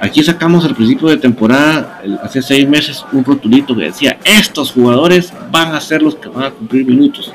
Aquí 0.00 0.22
sacamos 0.22 0.64
al 0.64 0.74
principio 0.74 1.08
de 1.08 1.16
temporada, 1.16 2.00
hace 2.22 2.42
seis 2.42 2.68
meses, 2.68 3.04
un 3.12 3.24
rotulito 3.24 3.74
que 3.76 3.84
decía, 3.84 4.18
estos 4.24 4.72
jugadores 4.72 5.32
van 5.50 5.74
a 5.74 5.80
ser 5.80 6.02
los 6.02 6.16
que 6.16 6.28
van 6.28 6.44
a 6.44 6.50
cumplir 6.50 6.84
minutos. 6.84 7.32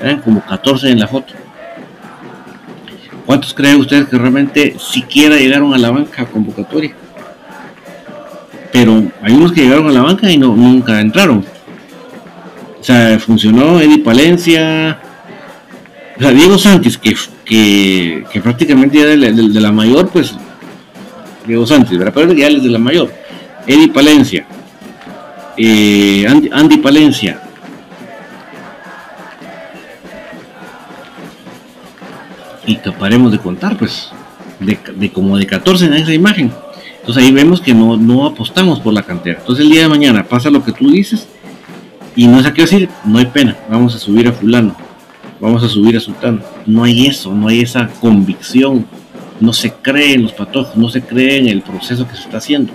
Eran 0.00 0.20
como 0.20 0.40
14 0.40 0.90
en 0.90 0.98
la 0.98 1.06
foto. 1.06 1.32
¿Cuántos 3.28 3.52
creen 3.52 3.78
ustedes 3.78 4.08
que 4.08 4.16
realmente 4.16 4.76
siquiera 4.78 5.36
llegaron 5.36 5.74
a 5.74 5.76
la 5.76 5.90
banca 5.90 6.24
convocatoria? 6.24 6.94
Pero 8.72 9.02
hay 9.20 9.34
unos 9.34 9.52
que 9.52 9.60
llegaron 9.60 9.86
a 9.86 9.92
la 9.92 10.00
banca 10.00 10.30
y 10.30 10.38
no, 10.38 10.56
nunca 10.56 10.98
entraron. 10.98 11.44
O 12.80 12.82
sea, 12.82 13.18
funcionó 13.18 13.82
Eddie 13.82 13.98
Palencia, 13.98 14.98
o 16.16 16.20
sea, 16.20 16.30
Diego 16.30 16.56
Santis, 16.56 16.96
que, 16.96 17.14
que, 17.44 18.40
prácticamente 18.40 18.96
ya 18.96 19.04
de, 19.04 19.60
la 19.60 19.72
mayor, 19.72 20.08
pues, 20.08 20.34
Diego 21.46 21.66
Santis, 21.66 21.98
¿verdad? 21.98 22.14
Pero 22.14 22.32
ya 22.32 22.48
es 22.48 22.62
de 22.62 22.70
la 22.70 22.78
mayor. 22.78 23.12
Eddie 23.66 23.88
Palencia, 23.88 24.46
eh, 25.58 26.26
Andy 26.26 26.78
Palencia, 26.78 27.42
y 32.68 32.76
que 32.76 32.92
paremos 32.92 33.32
de 33.32 33.38
contar, 33.38 33.78
pues, 33.78 34.10
de, 34.60 35.10
como 35.10 35.38
de 35.38 35.46
14 35.46 35.86
en 35.86 35.94
esa 35.94 36.12
imagen. 36.12 36.52
Entonces 37.00 37.24
ahí 37.24 37.32
vemos 37.32 37.62
que 37.62 37.72
no, 37.72 37.96
no 37.96 38.26
apostamos 38.26 38.80
por 38.80 38.92
la 38.92 39.02
cantera. 39.02 39.38
Entonces 39.40 39.64
el 39.64 39.72
día 39.72 39.82
de 39.82 39.88
mañana 39.88 40.24
pasa 40.24 40.50
lo 40.50 40.62
que 40.62 40.72
tú 40.72 40.90
dices 40.90 41.26
y 42.14 42.26
no 42.26 42.38
a 42.38 42.52
qué 42.52 42.62
decir, 42.62 42.90
no 43.04 43.18
hay 43.18 43.26
pena, 43.26 43.56
vamos 43.70 43.94
a 43.94 43.98
subir 43.98 44.28
a 44.28 44.32
fulano, 44.32 44.76
vamos 45.40 45.64
a 45.64 45.68
subir 45.68 45.96
a 45.96 46.00
sultano. 46.00 46.40
No 46.66 46.84
hay 46.84 47.06
eso, 47.06 47.32
no 47.32 47.48
hay 47.48 47.60
esa 47.60 47.88
convicción, 48.00 48.84
no 49.40 49.54
se 49.54 49.72
cree 49.72 50.12
en 50.12 50.24
los 50.24 50.32
patojos, 50.32 50.76
no 50.76 50.90
se 50.90 51.00
cree 51.00 51.38
en 51.38 51.48
el 51.48 51.62
proceso 51.62 52.06
que 52.06 52.16
se 52.16 52.22
está 52.24 52.36
haciendo. 52.36 52.72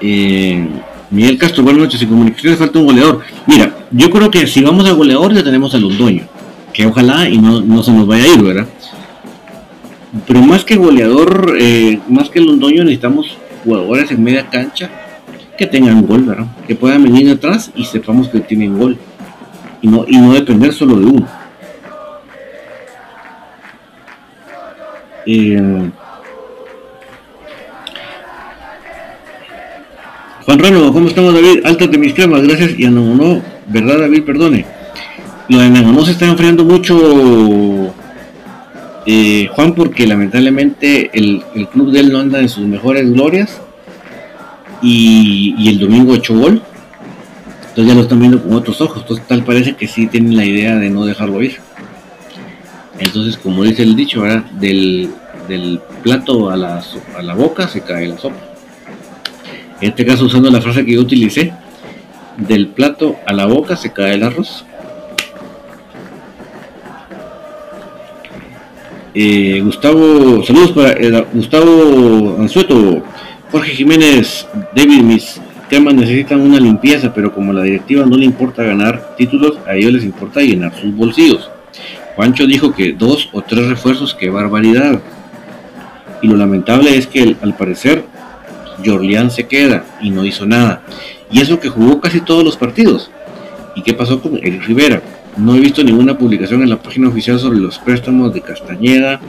Eh, 0.00 0.66
Miguel 1.10 1.38
Castro, 1.38 1.62
buenas 1.62 1.82
noches. 1.82 2.02
En 2.02 2.08
comunicaciones 2.08 2.58
falta 2.58 2.78
un 2.80 2.86
goleador. 2.86 3.22
Mira, 3.46 3.75
yo 3.90 4.10
creo 4.10 4.30
que 4.30 4.46
si 4.46 4.62
vamos 4.62 4.88
a 4.88 4.92
goleador 4.92 5.34
ya 5.34 5.44
tenemos 5.44 5.74
a 5.74 5.78
Londoño, 5.78 6.24
que 6.72 6.86
ojalá 6.86 7.28
y 7.28 7.38
no, 7.38 7.82
se 7.82 7.92
nos 7.92 8.06
vaya 8.06 8.24
a 8.24 8.34
ir, 8.34 8.42
¿verdad? 8.42 8.66
Pero 10.26 10.42
más 10.42 10.64
que 10.64 10.76
goleador, 10.76 11.56
eh, 11.58 12.00
más 12.08 12.30
que 12.30 12.40
Londoño 12.40 12.84
necesitamos 12.84 13.36
jugadores 13.64 14.10
en 14.10 14.22
media 14.22 14.48
cancha 14.48 14.90
que 15.56 15.66
tengan 15.66 16.06
gol, 16.06 16.22
¿verdad? 16.24 16.46
Que 16.66 16.74
puedan 16.74 17.02
venir 17.02 17.30
atrás 17.30 17.70
y 17.74 17.84
sepamos 17.84 18.28
que 18.28 18.40
tienen 18.40 18.78
gol. 18.78 18.98
Y 19.82 19.88
no, 19.88 20.04
y 20.08 20.16
no 20.16 20.32
depender 20.32 20.72
solo 20.72 20.96
de 20.96 21.06
uno. 21.06 21.28
Eh, 25.26 25.90
Juan 30.44 30.58
Rano, 30.60 30.92
¿cómo 30.92 31.08
estamos 31.08 31.34
David? 31.34 31.66
Altas 31.66 31.90
de 31.90 31.98
mis 31.98 32.14
cremas, 32.14 32.42
gracias. 32.42 32.78
Y 32.78 32.84
no, 32.84 33.14
no, 33.14 33.42
¿verdad 33.68 34.00
David? 34.00 34.24
Perdone. 34.24 34.64
Lo 35.48 35.58
de 35.58 35.70
no 35.70 36.04
se 36.04 36.12
está 36.12 36.26
enfriando 36.26 36.64
mucho 36.64 37.94
eh, 39.06 39.48
Juan 39.54 39.74
porque 39.74 40.06
lamentablemente 40.06 41.10
el, 41.12 41.44
club 41.72 41.92
de 41.92 42.00
él 42.00 42.12
no 42.12 42.18
anda 42.18 42.40
en 42.40 42.48
sus 42.48 42.66
mejores 42.66 43.12
glorias 43.12 43.60
y, 44.82 45.68
el 45.68 45.78
domingo 45.78 46.14
echó 46.14 46.36
gol. 46.36 46.60
Entonces 47.68 47.86
ya 47.86 47.94
lo 47.94 48.02
están 48.02 48.18
viendo 48.18 48.42
con 48.42 48.54
otros 48.54 48.80
ojos. 48.80 49.02
Entonces 49.02 49.26
tal 49.26 49.44
parece 49.44 49.74
que 49.74 49.86
sí 49.86 50.06
tienen 50.08 50.36
la 50.36 50.44
idea 50.44 50.76
de 50.76 50.90
no 50.90 51.04
dejarlo 51.04 51.42
ir. 51.42 51.58
Entonces 52.98 53.36
como 53.36 53.62
dice 53.62 53.82
el 53.82 53.94
dicho. 53.94 54.24
Del, 54.58 55.10
del 55.46 55.80
plato 56.02 56.50
a 56.50 56.56
la, 56.56 56.82
a 57.16 57.22
la 57.22 57.34
boca 57.34 57.68
se 57.68 57.82
cae 57.82 58.08
la 58.08 58.18
sopa. 58.18 58.36
En 59.80 59.90
este 59.90 60.04
caso 60.04 60.24
usando 60.24 60.50
la 60.50 60.60
frase 60.60 60.84
que 60.84 60.94
yo 60.94 61.02
utilicé, 61.02 61.52
del 62.36 62.68
plato 62.68 63.16
a 63.26 63.32
la 63.32 63.46
boca 63.46 63.76
se 63.76 63.92
cae 63.92 64.14
el 64.14 64.22
arroz. 64.22 64.64
Eh, 69.14 69.62
Gustavo, 69.64 70.44
saludos 70.44 70.72
para 70.72 70.92
eh, 70.92 71.26
Gustavo 71.32 72.36
Anzueto, 72.38 73.02
Jorge 73.50 73.70
Jiménez, 73.72 74.46
David, 74.74 75.00
mis 75.00 75.40
temas 75.70 75.94
necesitan 75.94 76.40
una 76.40 76.60
limpieza, 76.60 77.14
pero 77.14 77.32
como 77.32 77.52
la 77.52 77.62
directiva 77.62 78.04
no 78.04 78.16
le 78.16 78.26
importa 78.26 78.62
ganar 78.62 79.16
títulos, 79.16 79.58
a 79.66 79.74
ellos 79.74 79.94
les 79.94 80.04
importa 80.04 80.40
llenar 80.40 80.74
sus 80.78 80.94
bolsillos. 80.94 81.50
Juancho 82.14 82.46
dijo 82.46 82.74
que 82.74 82.92
dos 82.92 83.28
o 83.32 83.42
tres 83.42 83.66
refuerzos, 83.68 84.14
qué 84.14 84.30
barbaridad. 84.30 85.00
Y 86.22 86.28
lo 86.28 86.36
lamentable 86.36 86.96
es 86.96 87.06
que 87.06 87.36
al 87.40 87.54
parecer 87.54 88.04
Jorlián 88.84 89.30
se 89.30 89.46
queda 89.46 89.84
y 90.00 90.10
no 90.10 90.24
hizo 90.24 90.46
nada. 90.46 90.82
Y 91.30 91.40
eso 91.40 91.58
que 91.58 91.68
jugó 91.68 92.00
casi 92.00 92.20
todos 92.20 92.44
los 92.44 92.56
partidos. 92.56 93.10
¿Y 93.74 93.82
qué 93.82 93.94
pasó 93.94 94.20
con 94.20 94.36
Eric 94.36 94.64
Rivera? 94.66 95.02
No 95.36 95.54
he 95.54 95.60
visto 95.60 95.84
ninguna 95.84 96.16
publicación 96.16 96.62
en 96.62 96.70
la 96.70 96.80
página 96.80 97.08
oficial 97.08 97.38
sobre 97.38 97.58
los 97.58 97.78
préstamos 97.78 98.32
de 98.32 98.40
Castañeda, 98.40 99.20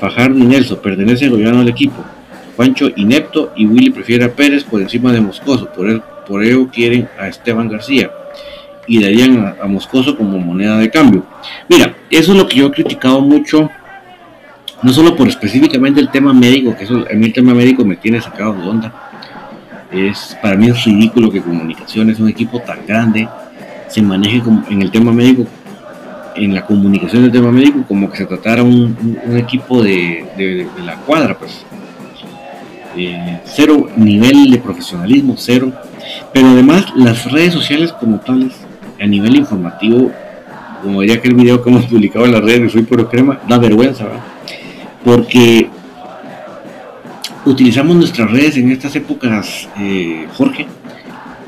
Fajardo 0.00 0.38
y 0.38 0.42
Nelson. 0.42 0.80
Pertenece 0.82 1.26
al 1.26 1.32
gobierno 1.32 1.60
del 1.60 1.68
equipo. 1.68 2.04
Juancho 2.56 2.90
inepto 2.96 3.52
y 3.56 3.66
Willy 3.66 3.90
prefiere 3.90 4.24
a 4.24 4.32
Pérez 4.32 4.64
por 4.64 4.80
encima 4.80 5.12
de 5.12 5.20
Moscoso. 5.20 5.68
Por, 5.72 6.02
por 6.26 6.42
ello 6.42 6.68
quieren 6.68 7.08
a 7.18 7.28
Esteban 7.28 7.68
García 7.68 8.10
y 8.86 9.02
darían 9.02 9.54
a, 9.60 9.66
Moscoso 9.66 10.16
como 10.16 10.38
moneda 10.38 10.78
de 10.78 10.90
cambio. 10.90 11.24
Mira, 11.68 11.94
eso 12.10 12.32
es 12.32 12.38
lo 12.38 12.46
que 12.48 12.56
yo 12.56 12.66
he 12.66 12.70
criticado 12.72 13.20
mucho, 13.20 13.70
no 14.82 14.92
solo 14.92 15.14
por 15.16 15.28
específicamente 15.28 16.00
el 16.00 16.10
tema 16.10 16.32
médico, 16.32 16.76
que 16.76 16.84
eso, 16.84 17.04
a 17.08 17.14
mí 17.14 17.26
el 17.26 17.32
tema 17.32 17.54
médico 17.54 17.84
me 17.84 17.96
tiene 17.96 18.20
sacado 18.20 18.54
de 18.54 18.68
onda. 18.68 19.11
Es, 19.92 20.36
para 20.40 20.56
mí 20.56 20.68
es 20.68 20.84
ridículo 20.84 21.30
que 21.30 21.42
Comunicaciones, 21.42 22.18
un 22.18 22.28
equipo 22.28 22.60
tan 22.60 22.86
grande, 22.86 23.28
se 23.88 24.00
maneje 24.00 24.42
en 24.70 24.80
el 24.80 24.90
tema 24.90 25.12
médico, 25.12 25.46
en 26.34 26.54
la 26.54 26.64
comunicación 26.64 27.22
del 27.22 27.32
tema 27.32 27.52
médico, 27.52 27.84
como 27.86 28.10
que 28.10 28.16
se 28.16 28.26
tratara 28.26 28.62
un, 28.62 29.20
un, 29.24 29.36
equipo 29.36 29.82
de, 29.82 30.24
de, 30.36 30.66
la 30.84 30.96
cuadra, 30.96 31.38
pues. 31.38 31.64
Eh, 32.96 33.40
cero 33.44 33.88
nivel 33.96 34.50
de 34.50 34.58
profesionalismo, 34.58 35.34
cero. 35.36 35.72
Pero 36.32 36.48
además 36.48 36.86
las 36.96 37.30
redes 37.30 37.52
sociales 37.52 37.92
como 37.92 38.18
tales, 38.20 38.52
a 39.00 39.06
nivel 39.06 39.36
informativo, 39.36 40.10
como 40.82 41.00
diría 41.00 41.16
aquel 41.16 41.34
video 41.34 41.62
que 41.62 41.70
hemos 41.70 41.86
publicado 41.86 42.24
en 42.24 42.32
las 42.32 42.42
redes 42.42 42.62
de 42.62 42.70
Soy 42.70 42.82
Puro 42.82 43.08
Crema, 43.08 43.40
da 43.48 43.58
vergüenza, 43.58 44.04
¿verdad? 44.04 44.20
Porque 45.04 45.68
utilizamos 47.44 47.96
nuestras 47.96 48.30
redes 48.30 48.56
en 48.56 48.70
estas 48.70 48.94
épocas, 48.96 49.68
eh, 49.78 50.26
Jorge, 50.36 50.66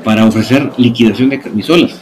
para 0.03 0.25
ofrecer 0.25 0.71
liquidación 0.77 1.29
de 1.29 1.39
camisolas 1.39 2.01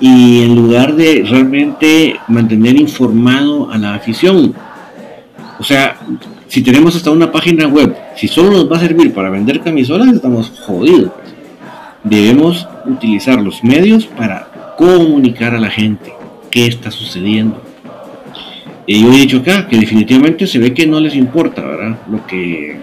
y 0.00 0.42
en 0.42 0.54
lugar 0.54 0.94
de 0.94 1.24
realmente 1.28 2.16
mantener 2.28 2.80
informado 2.80 3.70
a 3.70 3.78
la 3.78 3.94
afición. 3.94 4.54
O 5.58 5.64
sea, 5.64 5.96
si 6.46 6.62
tenemos 6.62 6.94
hasta 6.94 7.10
una 7.10 7.32
página 7.32 7.66
web, 7.66 7.96
si 8.16 8.28
solo 8.28 8.50
nos 8.50 8.70
va 8.70 8.76
a 8.76 8.80
servir 8.80 9.12
para 9.12 9.30
vender 9.30 9.60
camisolas, 9.60 10.08
estamos 10.14 10.52
jodidos. 10.64 11.10
Debemos 12.04 12.66
utilizar 12.86 13.40
los 13.40 13.64
medios 13.64 14.06
para 14.06 14.74
comunicar 14.78 15.54
a 15.54 15.58
la 15.58 15.70
gente 15.70 16.12
qué 16.50 16.66
está 16.66 16.90
sucediendo. 16.90 17.60
Y 18.88 19.02
yo 19.02 19.12
he 19.12 19.16
dicho 19.16 19.38
acá 19.38 19.68
que 19.68 19.76
definitivamente 19.76 20.48
se 20.48 20.58
ve 20.58 20.74
que 20.74 20.86
no 20.86 20.98
les 20.98 21.14
importa, 21.14 21.62
¿verdad? 21.62 21.98
Lo 22.10 22.26
que, 22.26 22.80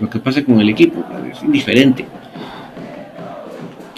lo 0.00 0.10
que 0.10 0.18
pasa 0.18 0.42
con 0.42 0.60
el 0.60 0.70
equipo, 0.70 1.04
es 1.30 1.40
indiferente 1.44 2.04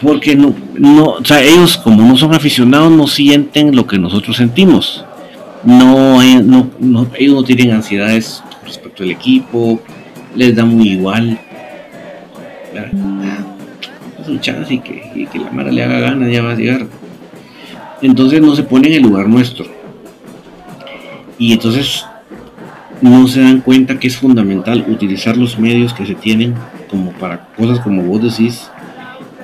porque 0.03 0.35
no, 0.35 0.55
no, 0.78 1.05
o 1.11 1.24
sea, 1.24 1.43
ellos 1.43 1.76
como 1.76 2.03
no 2.03 2.16
son 2.16 2.35
aficionados 2.35 2.91
no 2.91 3.07
sienten 3.07 3.74
lo 3.76 3.87
que 3.87 3.99
nosotros 3.99 4.37
sentimos. 4.37 5.05
No, 5.62 6.22
no, 6.43 6.70
no 6.78 7.07
ellos 7.18 7.35
no 7.35 7.45
tienen 7.45 7.72
ansiedades 7.72 8.43
respecto 8.64 9.03
al 9.03 9.11
equipo, 9.11 9.81
les 10.35 10.57
da 10.57 10.64
muy 10.64 10.91
igual. 10.91 11.39
Es 14.20 14.28
un 14.28 14.41
chance 14.41 14.74
y 14.74 14.78
que, 14.78 15.28
que 15.31 15.39
la 15.39 15.51
mara 15.51 15.70
le 15.70 15.83
haga 15.83 16.01
ganas, 16.01 16.33
ya 16.33 16.43
va 16.43 16.53
a 16.53 16.55
llegar. 16.55 16.87
Entonces 18.01 18.41
no 18.41 18.57
se 18.57 18.62
pone 18.62 18.89
en 18.89 18.95
el 18.95 19.03
lugar 19.03 19.28
nuestro. 19.28 19.80
Y 21.41 21.55
entonces 21.55 22.05
no 23.01 23.26
se 23.26 23.41
dan 23.41 23.62
cuenta 23.62 23.99
que 23.99 24.09
es 24.09 24.16
fundamental 24.18 24.84
utilizar 24.88 25.38
los 25.38 25.59
medios 25.59 25.95
que 25.95 26.05
se 26.05 26.14
tienen 26.14 26.55
como 26.91 27.12
para 27.12 27.47
cosas 27.57 27.80
como 27.80 28.03
vos 28.03 28.22
decís, 28.22 28.70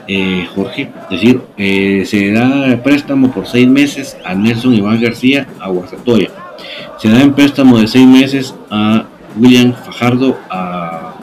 eh, 0.06 0.46
Jorge, 0.54 0.92
es 1.04 1.20
decir, 1.22 1.40
eh, 1.56 2.04
se 2.04 2.32
da 2.32 2.82
préstamo 2.82 3.30
por 3.32 3.46
seis 3.46 3.66
meses 3.66 4.14
a 4.26 4.34
Nelson 4.34 4.74
Iván 4.74 5.00
García 5.00 5.46
a 5.58 5.68
Guastatoya. 5.68 6.28
Se 6.98 7.08
da 7.08 7.22
en 7.22 7.32
préstamo 7.32 7.78
de 7.78 7.88
seis 7.88 8.06
meses 8.06 8.54
a 8.70 9.06
William 9.38 9.72
Fajardo 9.72 10.38
a 10.50 11.14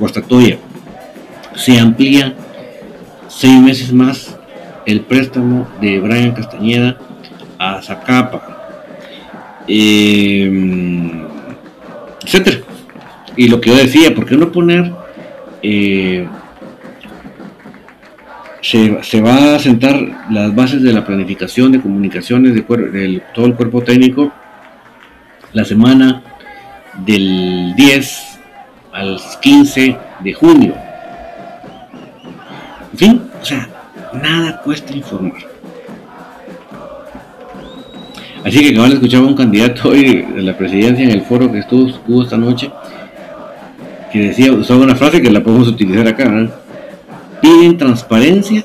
Guastatoya. 0.00 0.56
Se 1.56 1.78
amplía 1.78 2.34
seis 3.28 3.60
meses 3.60 3.92
más 3.92 4.34
el 4.86 5.02
préstamo 5.02 5.68
de 5.82 6.00
Brian 6.00 6.32
Castañeda 6.32 6.96
a 7.58 7.82
Zacapa, 7.82 8.55
eh, 9.68 11.26
etcétera. 12.22 12.58
Y 13.36 13.48
lo 13.48 13.60
que 13.60 13.70
yo 13.70 13.76
decía, 13.76 14.14
¿por 14.14 14.24
qué 14.26 14.36
no 14.36 14.50
poner 14.50 14.92
eh, 15.62 16.26
se, 18.62 19.20
va 19.20 19.54
a 19.54 19.58
sentar 19.58 20.26
las 20.30 20.54
bases 20.54 20.82
de 20.82 20.92
la 20.92 21.04
planificación 21.04 21.72
de 21.72 21.80
comunicaciones 21.80 22.54
de, 22.54 23.22
todo 23.34 23.46
el 23.46 23.54
cuerpo 23.54 23.82
técnico 23.82 24.32
la 25.52 25.64
semana 25.64 26.22
del 27.04 27.74
10 27.76 28.38
al 28.92 29.20
15 29.40 29.96
de 30.20 30.32
junio. 30.32 30.74
En 32.92 32.98
fin, 32.98 33.22
o 33.40 33.44
sea, 33.44 33.68
nada 34.14 34.60
cuesta 34.62 34.92
informar. 34.94 35.55
Así 38.46 38.60
que 38.60 38.68
acabo 38.70 38.86
de 38.86 38.94
escuchar 38.94 39.22
a 39.24 39.26
un 39.26 39.34
candidato 39.34 39.88
hoy 39.88 40.22
de 40.22 40.40
la 40.40 40.56
presidencia 40.56 41.04
en 41.04 41.10
el 41.10 41.22
foro 41.22 41.50
que 41.50 41.58
estuvo, 41.58 42.22
esta 42.22 42.36
noche, 42.36 42.70
que 44.12 44.28
decía, 44.28 44.52
usaba 44.52 44.84
una 44.84 44.94
frase 44.94 45.20
que 45.20 45.32
la 45.32 45.42
podemos 45.42 45.66
utilizar 45.66 46.06
acá, 46.06 46.48
piden 47.42 47.76
transparencia, 47.76 48.64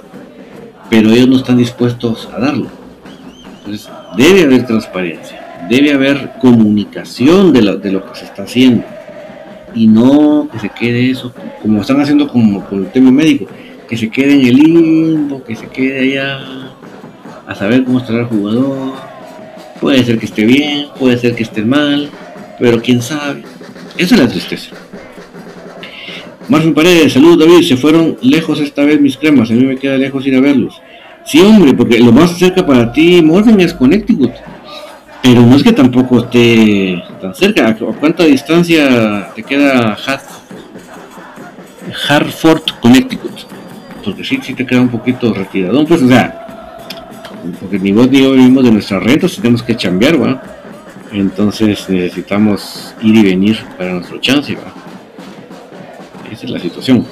pero 0.87 1.09
ellos 1.09 1.27
no 1.29 1.37
están 1.37 1.57
dispuestos 1.57 2.29
a 2.31 2.39
darlo. 2.39 2.67
Entonces, 3.57 3.89
debe 4.15 4.43
haber 4.43 4.67
transparencia, 4.67 5.65
debe 5.67 5.93
haber 5.93 6.33
comunicación 6.39 7.51
de 7.51 7.63
lo, 7.63 7.77
de 7.77 7.91
lo 7.91 8.05
que 8.05 8.19
se 8.19 8.25
está 8.25 8.43
haciendo 8.43 8.83
y 9.73 9.87
no 9.87 10.47
que 10.51 10.59
se 10.59 10.69
quede 10.69 11.09
eso, 11.09 11.33
como 11.59 11.81
están 11.81 11.99
haciendo 11.99 12.27
como 12.27 12.63
con 12.65 12.83
el 12.83 12.91
tema 12.91 13.09
médico, 13.09 13.47
que 13.89 13.97
se 13.97 14.11
quede 14.11 14.35
en 14.35 14.45
el 14.45 14.55
limbo, 14.57 15.43
que 15.43 15.55
se 15.55 15.65
quede 15.65 16.01
allá 16.01 16.39
a 17.47 17.55
saber 17.55 17.83
cómo 17.83 17.97
estará 17.97 18.19
el 18.19 18.25
jugador. 18.25 19.10
Puede 19.81 20.05
ser 20.05 20.19
que 20.19 20.25
esté 20.25 20.45
bien, 20.45 20.87
puede 20.97 21.17
ser 21.17 21.35
que 21.35 21.43
esté 21.43 21.63
mal, 21.63 22.09
pero 22.59 22.81
quién 22.81 23.01
sabe. 23.01 23.43
Esa 23.97 24.15
es 24.15 24.21
la 24.21 24.27
tristeza. 24.27 24.75
Marvin 26.47 26.73
Paredes, 26.73 27.13
saludos 27.13 27.39
David, 27.39 27.67
se 27.67 27.77
fueron 27.77 28.17
lejos 28.21 28.59
esta 28.59 28.83
vez 28.83 29.01
mis 29.01 29.17
cremas, 29.17 29.49
a 29.49 29.53
mí 29.53 29.63
me 29.63 29.77
queda 29.77 29.97
lejos 29.97 30.25
ir 30.27 30.35
a 30.35 30.39
verlos. 30.39 30.79
Sí, 31.25 31.39
hombre, 31.39 31.73
porque 31.73 31.99
lo 31.99 32.11
más 32.11 32.37
cerca 32.37 32.65
para 32.65 32.91
ti, 32.91 33.21
Morgan, 33.21 33.59
es 33.59 33.73
Connecticut. 33.73 34.31
Pero 35.21 35.41
no 35.41 35.55
es 35.55 35.63
que 35.63 35.71
tampoco 35.71 36.19
esté 36.19 37.01
tan 37.21 37.35
cerca. 37.35 37.67
¿A 37.69 37.75
cuánta 37.75 38.23
distancia 38.23 39.29
te 39.35 39.43
queda 39.43 39.95
Hartford, 42.09 42.63
Connecticut? 42.81 43.31
Porque 44.03 44.23
sí, 44.23 44.39
sí 44.41 44.53
te 44.55 44.65
queda 44.65 44.81
un 44.81 44.89
poquito 44.89 45.31
retirado. 45.33 45.85
Pues, 45.85 46.01
o 46.01 46.07
sea, 46.07 46.40
porque 47.59 47.79
ni 47.79 47.91
vos 47.91 48.09
ni 48.09 48.21
yo 48.21 48.33
vivimos 48.33 48.63
de 48.63 48.71
nuestras 48.71 49.03
rentas, 49.03 49.35
tenemos 49.35 49.63
que 49.63 49.75
chambear, 49.75 50.21
¿va? 50.21 50.41
Entonces 51.11 51.89
necesitamos 51.89 52.95
ir 53.01 53.15
y 53.15 53.23
venir 53.23 53.59
para 53.77 53.93
nuestro 53.93 54.19
chance, 54.19 54.55
¿va? 54.55 54.73
Esa 56.31 56.45
es 56.45 56.51
la 56.51 56.59
situación. 56.59 57.05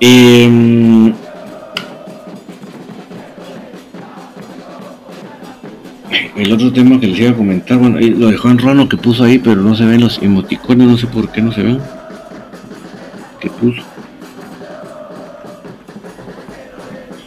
Em, 0.00 1.12
el 6.36 6.52
otro 6.52 6.72
tema 6.72 7.00
que 7.00 7.08
les 7.08 7.18
iba 7.18 7.30
a 7.30 7.34
comentar, 7.34 7.78
bueno, 7.78 7.98
lo 8.00 8.28
dejó 8.28 8.48
en 8.48 8.58
Rono 8.58 8.88
que 8.88 8.96
puso 8.96 9.24
ahí, 9.24 9.38
pero 9.38 9.56
no 9.56 9.74
se 9.74 9.84
ven 9.84 10.00
los 10.00 10.22
emoticones, 10.22 10.86
no 10.86 10.96
sé 10.96 11.08
por 11.08 11.30
qué 11.30 11.42
no 11.42 11.52
se 11.52 11.62
ven. 11.62 11.80
¿Qué 13.40 13.50
puso? 13.50 13.82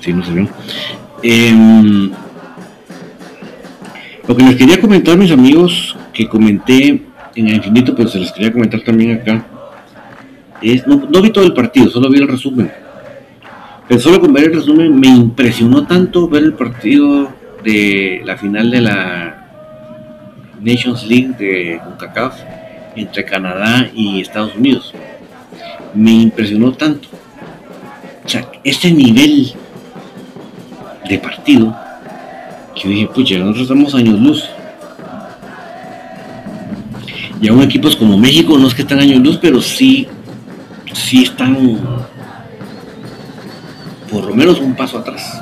Sí, 0.02 0.14
no 0.14 0.24
se 0.26 0.34
ven. 0.34 0.50
Em, 1.24 2.12
lo 4.28 4.36
que 4.36 4.44
les 4.44 4.56
quería 4.56 4.82
comentar, 4.82 5.18
mis 5.18 5.32
amigos, 5.32 5.96
que 6.14 6.28
comenté 6.28 7.02
en 7.36 7.48
el 7.48 7.56
infinito, 7.56 7.96
pero 7.96 8.10
se 8.10 8.20
les 8.20 8.32
quería 8.32 8.52
comentar 8.52 8.82
también 8.82 9.14
acá 9.14 9.46
no, 10.86 11.22
vi 11.22 11.32
todo 11.32 11.46
el 11.46 11.54
partido, 11.54 11.90
solo 11.90 12.10
vi 12.10 12.20
el 12.20 12.28
resumen. 12.28 12.72
Pero 13.88 14.00
solo 14.00 14.22
con 14.22 14.32
ver 14.32 14.46
el 14.46 14.54
resumen 14.54 15.00
me 15.00 15.08
impresionó 15.08 15.86
tanto 15.86 16.28
ver 16.28 16.44
el 16.44 16.54
partido 16.54 17.30
de 17.64 18.22
la 18.24 18.38
final 18.38 18.72
de 18.72 18.82
la 18.82 19.48
Nations 20.62 21.06
League 21.08 21.34
de 21.38 21.82
CONCACAF 21.84 22.40
entre 22.96 23.26
Canadá 23.26 23.90
y 23.94 24.22
Estados 24.22 24.56
Unidos. 24.56 24.94
Me 25.94 26.12
impresionó 26.12 26.72
tanto. 26.74 27.10
O 28.24 28.30
sea, 28.30 28.48
este 28.64 28.92
nivel 28.92 29.52
de 31.12 31.20
partido 31.20 31.76
que 32.74 32.84
yo 32.84 32.90
dije, 32.90 33.08
pucha, 33.08 33.38
nosotros 33.38 33.64
estamos 33.64 33.94
años 33.96 34.20
luz. 34.20 34.50
Y 37.42 37.48
aún 37.48 37.64
equipos 37.64 37.96
como 37.96 38.18
México 38.18 38.58
no 38.58 38.68
es 38.68 38.74
que 38.74 38.84
están 38.84 39.00
años 39.00 39.20
luz, 39.20 39.40
pero 39.42 39.62
sí 39.62 40.08
sí 40.94 41.24
están 41.24 41.80
por 44.10 44.26
lo 44.26 44.36
menos 44.36 44.60
un 44.60 44.76
paso 44.76 44.98
atrás. 44.98 45.42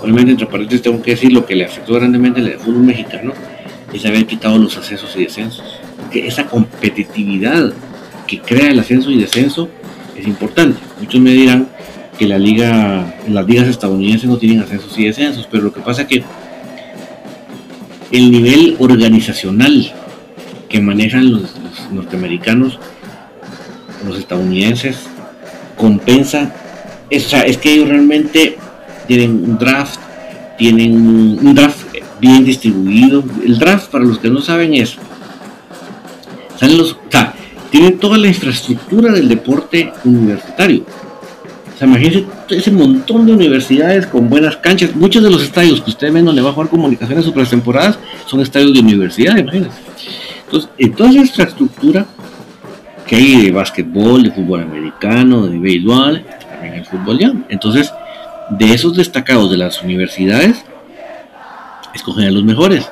Obviamente, 0.00 0.32
entre 0.32 0.46
paréntesis, 0.46 0.82
tengo 0.82 1.02
que 1.02 1.12
decir 1.12 1.32
lo 1.32 1.44
que 1.46 1.54
le 1.54 1.64
afectó 1.64 1.94
grandemente 1.94 2.40
al 2.40 2.58
fútbol 2.58 2.82
mexicano 2.82 3.32
es 3.92 4.04
haber 4.04 4.26
quitado 4.26 4.58
los 4.58 4.76
ascensos 4.76 5.14
y 5.16 5.24
descensos. 5.24 5.80
Porque 5.96 6.26
esa 6.26 6.46
competitividad 6.46 7.72
que 8.26 8.40
crea 8.40 8.70
el 8.70 8.78
ascenso 8.78 9.10
y 9.10 9.18
descenso 9.18 9.68
es 10.16 10.26
importante. 10.26 10.78
Muchos 11.00 11.20
me 11.20 11.30
dirán 11.32 11.68
que 12.18 12.26
la 12.26 12.38
liga, 12.38 13.14
las 13.28 13.46
ligas 13.46 13.68
estadounidenses 13.68 14.28
no 14.28 14.38
tienen 14.38 14.60
ascensos 14.60 14.98
y 14.98 15.04
descensos, 15.04 15.48
pero 15.50 15.64
lo 15.64 15.72
que 15.72 15.80
pasa 15.80 16.02
es 16.02 16.08
que 16.08 16.24
el 18.10 18.30
nivel 18.30 18.76
organizacional 18.78 19.92
que 20.68 20.80
manejan 20.80 21.30
los 21.30 21.42
norteamericanos 21.92 22.78
los 24.06 24.18
estadounidenses 24.18 24.98
compensa, 25.76 26.52
es, 27.10 27.26
o 27.26 27.28
sea, 27.28 27.42
es 27.42 27.56
que 27.56 27.72
ellos 27.72 27.88
realmente 27.88 28.56
tienen 29.06 29.30
un 29.44 29.58
draft, 29.58 30.00
tienen 30.58 30.94
un 30.94 31.54
draft 31.54 31.78
bien 32.20 32.44
distribuido. 32.44 33.24
El 33.44 33.58
draft, 33.58 33.90
para 33.90 34.04
los 34.04 34.18
que 34.18 34.28
no 34.28 34.40
saben, 34.40 34.74
es, 34.74 34.96
salen 36.58 36.78
tienen 37.70 37.98
toda 37.98 38.16
la 38.16 38.28
infraestructura 38.28 39.12
del 39.12 39.28
deporte 39.28 39.92
universitario. 40.04 40.84
O 41.78 41.80
sea, 41.80 41.86
imagínense 41.86 42.26
ese 42.50 42.72
montón 42.72 43.24
de 43.24 43.34
universidades 43.34 44.04
con 44.08 44.28
buenas 44.28 44.56
canchas. 44.56 44.96
Muchos 44.96 45.22
de 45.22 45.30
los 45.30 45.44
estadios 45.44 45.80
que 45.80 45.90
ustedes 45.90 46.12
ven 46.12 46.24
donde 46.24 46.42
va 46.42 46.50
a 46.50 46.52
jugar 46.52 46.68
comunicaciones 46.68 47.24
o 47.28 47.32
temporadas 47.32 48.00
son 48.26 48.40
estadios 48.40 48.72
de 48.72 48.80
universidad, 48.80 49.36
imagínense. 49.36 49.78
Entonces, 50.46 50.70
en 50.76 50.92
toda 50.92 51.10
esa 51.10 51.20
infraestructura 51.20 52.04
que 53.06 53.14
hay 53.14 53.44
de 53.44 53.52
básquetbol, 53.52 54.24
de 54.24 54.32
fútbol 54.32 54.62
americano, 54.62 55.46
de 55.46 55.56
béisbol, 55.56 56.24
también 56.50 56.74
el 56.74 56.84
fútbol 56.84 57.16
ya. 57.16 57.32
Entonces, 57.48 57.94
de 58.50 58.74
esos 58.74 58.96
destacados 58.96 59.48
de 59.48 59.58
las 59.58 59.80
universidades, 59.80 60.64
escogen 61.94 62.26
a 62.26 62.32
los 62.32 62.42
mejores. 62.42 62.90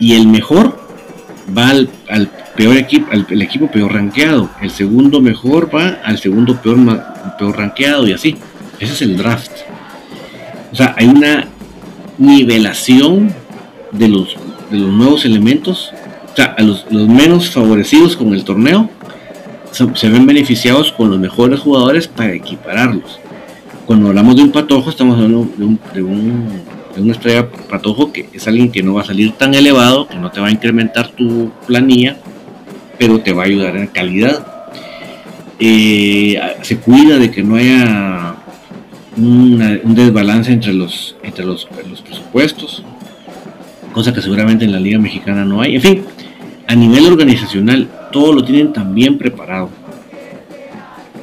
Y 0.00 0.16
el 0.16 0.26
mejor 0.26 0.76
va 1.56 1.68
al, 1.68 1.88
peor 2.56 2.76
equipo, 2.76 3.08
el 3.12 3.42
equipo 3.42 3.70
peor 3.70 3.92
rankeado. 3.92 4.50
El 4.60 4.70
segundo 4.70 5.20
mejor 5.20 5.74
va 5.74 5.98
al 6.04 6.18
segundo 6.18 6.56
peor, 6.60 6.78
peor 7.38 7.56
rankeado 7.56 8.06
y 8.06 8.12
así. 8.12 8.36
Ese 8.80 8.92
es 8.92 9.02
el 9.02 9.16
draft. 9.16 9.52
O 10.72 10.76
sea, 10.76 10.94
hay 10.96 11.06
una 11.06 11.46
nivelación 12.18 13.32
de 13.92 14.08
los, 14.08 14.36
de 14.70 14.78
los 14.78 14.90
nuevos 14.90 15.24
elementos. 15.24 15.92
O 16.32 16.36
sea, 16.36 16.54
a 16.58 16.62
los, 16.62 16.86
los 16.90 17.08
menos 17.08 17.50
favorecidos 17.50 18.16
con 18.16 18.34
el 18.34 18.44
torneo 18.44 18.90
se 19.94 20.08
ven 20.08 20.26
beneficiados 20.26 20.92
con 20.92 21.10
los 21.10 21.18
mejores 21.18 21.60
jugadores 21.60 22.08
para 22.08 22.32
equipararlos. 22.32 23.18
Cuando 23.84 24.08
hablamos 24.08 24.36
de 24.36 24.42
un 24.42 24.50
patojo, 24.50 24.90
estamos 24.90 25.16
hablando 25.16 25.48
de, 25.56 25.64
un, 25.64 25.78
de, 25.94 26.02
un, 26.02 26.48
de 26.94 27.02
una 27.02 27.12
estrella 27.12 27.48
patojo 27.50 28.10
que 28.10 28.28
es 28.32 28.48
alguien 28.48 28.72
que 28.72 28.82
no 28.82 28.94
va 28.94 29.02
a 29.02 29.04
salir 29.04 29.32
tan 29.32 29.54
elevado, 29.54 30.08
que 30.08 30.16
no 30.16 30.30
te 30.30 30.40
va 30.40 30.48
a 30.48 30.50
incrementar 30.50 31.08
tu 31.08 31.50
planilla, 31.66 32.16
pero 32.98 33.20
te 33.20 33.32
va 33.32 33.42
a 33.42 33.46
ayudar 33.46 33.76
en 33.76 33.86
calidad. 33.88 34.46
Eh, 35.58 36.38
se 36.62 36.78
cuida 36.78 37.18
de 37.18 37.30
que 37.30 37.42
no 37.42 37.56
haya 37.56 38.34
un 39.16 39.94
desbalance 39.94 40.52
entre 40.52 40.74
los 40.74 41.16
entre 41.22 41.44
los, 41.44 41.66
los 41.88 42.02
presupuestos, 42.02 42.82
cosa 43.92 44.12
que 44.12 44.20
seguramente 44.20 44.64
en 44.64 44.72
la 44.72 44.80
Liga 44.80 44.98
Mexicana 44.98 45.44
no 45.44 45.60
hay. 45.60 45.76
En 45.76 45.82
fin, 45.82 46.04
a 46.66 46.74
nivel 46.74 47.06
organizacional 47.06 47.88
todo 48.12 48.32
lo 48.32 48.44
tienen 48.44 48.72
tan 48.72 48.94
bien 48.94 49.18
preparado. 49.18 49.70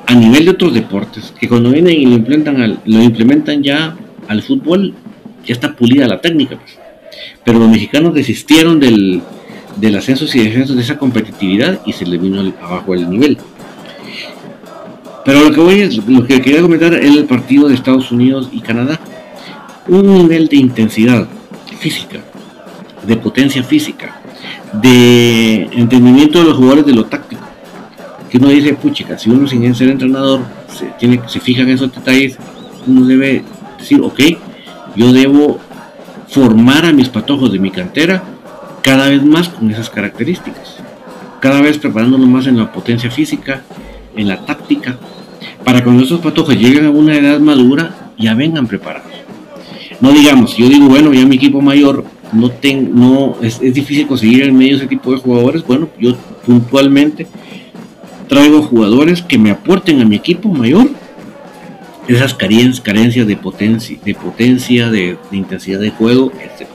A 0.06 0.16
nivel 0.16 0.46
de 0.46 0.52
otros 0.52 0.74
deportes, 0.74 1.34
que 1.40 1.48
cuando 1.48 1.72
vienen 1.72 1.94
y 2.00 2.06
lo 2.06 2.16
implementan, 2.16 2.80
lo 2.86 3.02
implementan 3.02 3.64
ya 3.64 3.96
al 4.28 4.44
fútbol, 4.44 4.94
ya 5.46 5.54
está 5.54 5.76
pulida 5.76 6.08
la 6.08 6.22
técnica. 6.22 6.58
Pues. 6.58 6.78
Pero 7.44 7.60
los 7.60 7.70
mexicanos 7.70 8.14
desistieron 8.14 8.80
del, 8.80 9.22
del 9.76 9.96
ascenso 9.96 10.26
y 10.26 10.44
descenso 10.44 10.76
de 10.76 10.82
esa 10.82 10.98
competitividad 10.98 11.80
y 11.86 11.94
se 11.94 12.06
les 12.06 12.22
vino 12.22 12.54
abajo 12.62 12.94
el 12.94 13.10
nivel. 13.10 13.38
Pero 15.26 15.42
lo 15.42 15.52
que 15.52 15.62
voy 15.62 15.80
es, 15.80 15.98
lo 16.08 16.26
que 16.26 16.42
quería 16.42 16.62
comentar 16.62 16.94
es 16.94 17.16
el 17.16 17.26
partido 17.26 17.68
de 17.68 17.76
Estados 17.76 18.12
Unidos 18.12 18.50
y 18.52 18.60
Canadá. 18.60 19.00
Un 19.88 20.14
nivel 20.14 20.48
de 20.48 20.58
intensidad 20.58 21.28
física, 21.80 22.20
de 23.06 23.18
potencia 23.18 23.64
física, 23.64 24.22
de 24.74 25.64
entendimiento 25.74 26.40
de 26.40 26.46
los 26.46 26.58
jugadores 26.58 26.86
de 26.86 26.94
lo 26.94 27.06
táctico. 27.06 27.42
Que 28.30 28.38
uno 28.38 28.50
dice, 28.50 28.74
puchica, 28.74 29.18
si 29.18 29.30
uno 29.30 29.48
sin 29.48 29.74
ser 29.76 29.90
entrenador 29.90 30.42
se, 30.68 30.88
tiene, 31.00 31.22
se 31.28 31.40
fija 31.40 31.62
en 31.62 31.70
esos 31.70 31.94
detalles, 31.94 32.38
uno 32.88 33.06
debe 33.06 33.44
decir, 33.78 34.02
ok, 34.02 34.20
yo 34.96 35.14
debo 35.14 35.60
formar 36.28 36.86
a 36.86 36.92
mis 36.92 37.10
patojos 37.10 37.52
de 37.52 37.60
mi 37.60 37.70
cantera 37.70 38.24
cada 38.84 39.10
vez 39.10 39.24
más 39.24 39.50
con 39.50 39.72
esas 39.72 39.90
características. 39.90 40.78
Cada 41.40 41.62
vez 41.62 41.78
preparándolos 41.78 42.28
más 42.28 42.48
en 42.48 42.58
la 42.58 42.72
potencia 42.72 43.10
física, 43.10 43.64
en 44.16 44.28
la 44.28 44.46
táctica, 44.46 44.98
para 45.64 45.80
que 45.80 45.86
cuando 45.86 46.04
esos 46.04 46.20
patojos 46.20 46.56
lleguen 46.56 46.86
a 46.86 46.92
una 46.92 47.16
edad 47.16 47.40
madura 47.40 48.12
ya 48.18 48.36
vengan 48.36 48.68
preparados. 48.68 49.12
No 50.00 50.12
digamos, 50.12 50.56
yo 50.58 50.68
digo, 50.68 50.88
bueno, 50.88 51.14
ya 51.14 51.26
mi 51.26 51.38
equipo 51.38 51.62
mayor 51.62 52.06
no 52.34 52.50
tengo, 52.50 52.92
no, 52.94 53.38
es, 53.42 53.60
difícil 53.60 54.08
conseguir 54.08 54.44
en 54.44 54.58
medio 54.58 54.76
ese 54.76 54.88
tipo 54.88 55.12
de 55.12 55.18
jugadores. 55.18 55.66
Bueno, 55.66 55.90
yo 56.00 56.16
puntualmente 56.46 57.28
traigo 58.28 58.62
jugadores 58.64 59.22
que 59.22 59.38
me 59.38 59.52
aporten 59.52 60.02
a 60.02 60.06
mi 60.06 60.16
equipo 60.16 60.50
mayor 60.50 60.90
esas 62.08 62.34
carencias, 62.34 62.82
carencias 62.82 63.28
de 63.28 63.38
potencia, 63.38 63.98
de 64.04 64.16
potencia, 64.16 64.90
de, 64.90 65.18
intensidad 65.32 65.80
de 65.80 65.92
juego, 65.92 66.32
etc. 66.34 66.68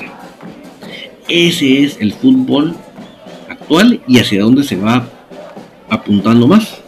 Ese 1.29 1.85
es 1.85 1.99
el 2.01 2.15
fútbol 2.15 2.75
actual 3.51 4.01
y 4.09 4.19
hacia 4.19 4.43
dónde 4.43 4.65
se 4.65 4.77
va 4.77 5.07
apuntando 5.91 6.47
más. 6.47 6.81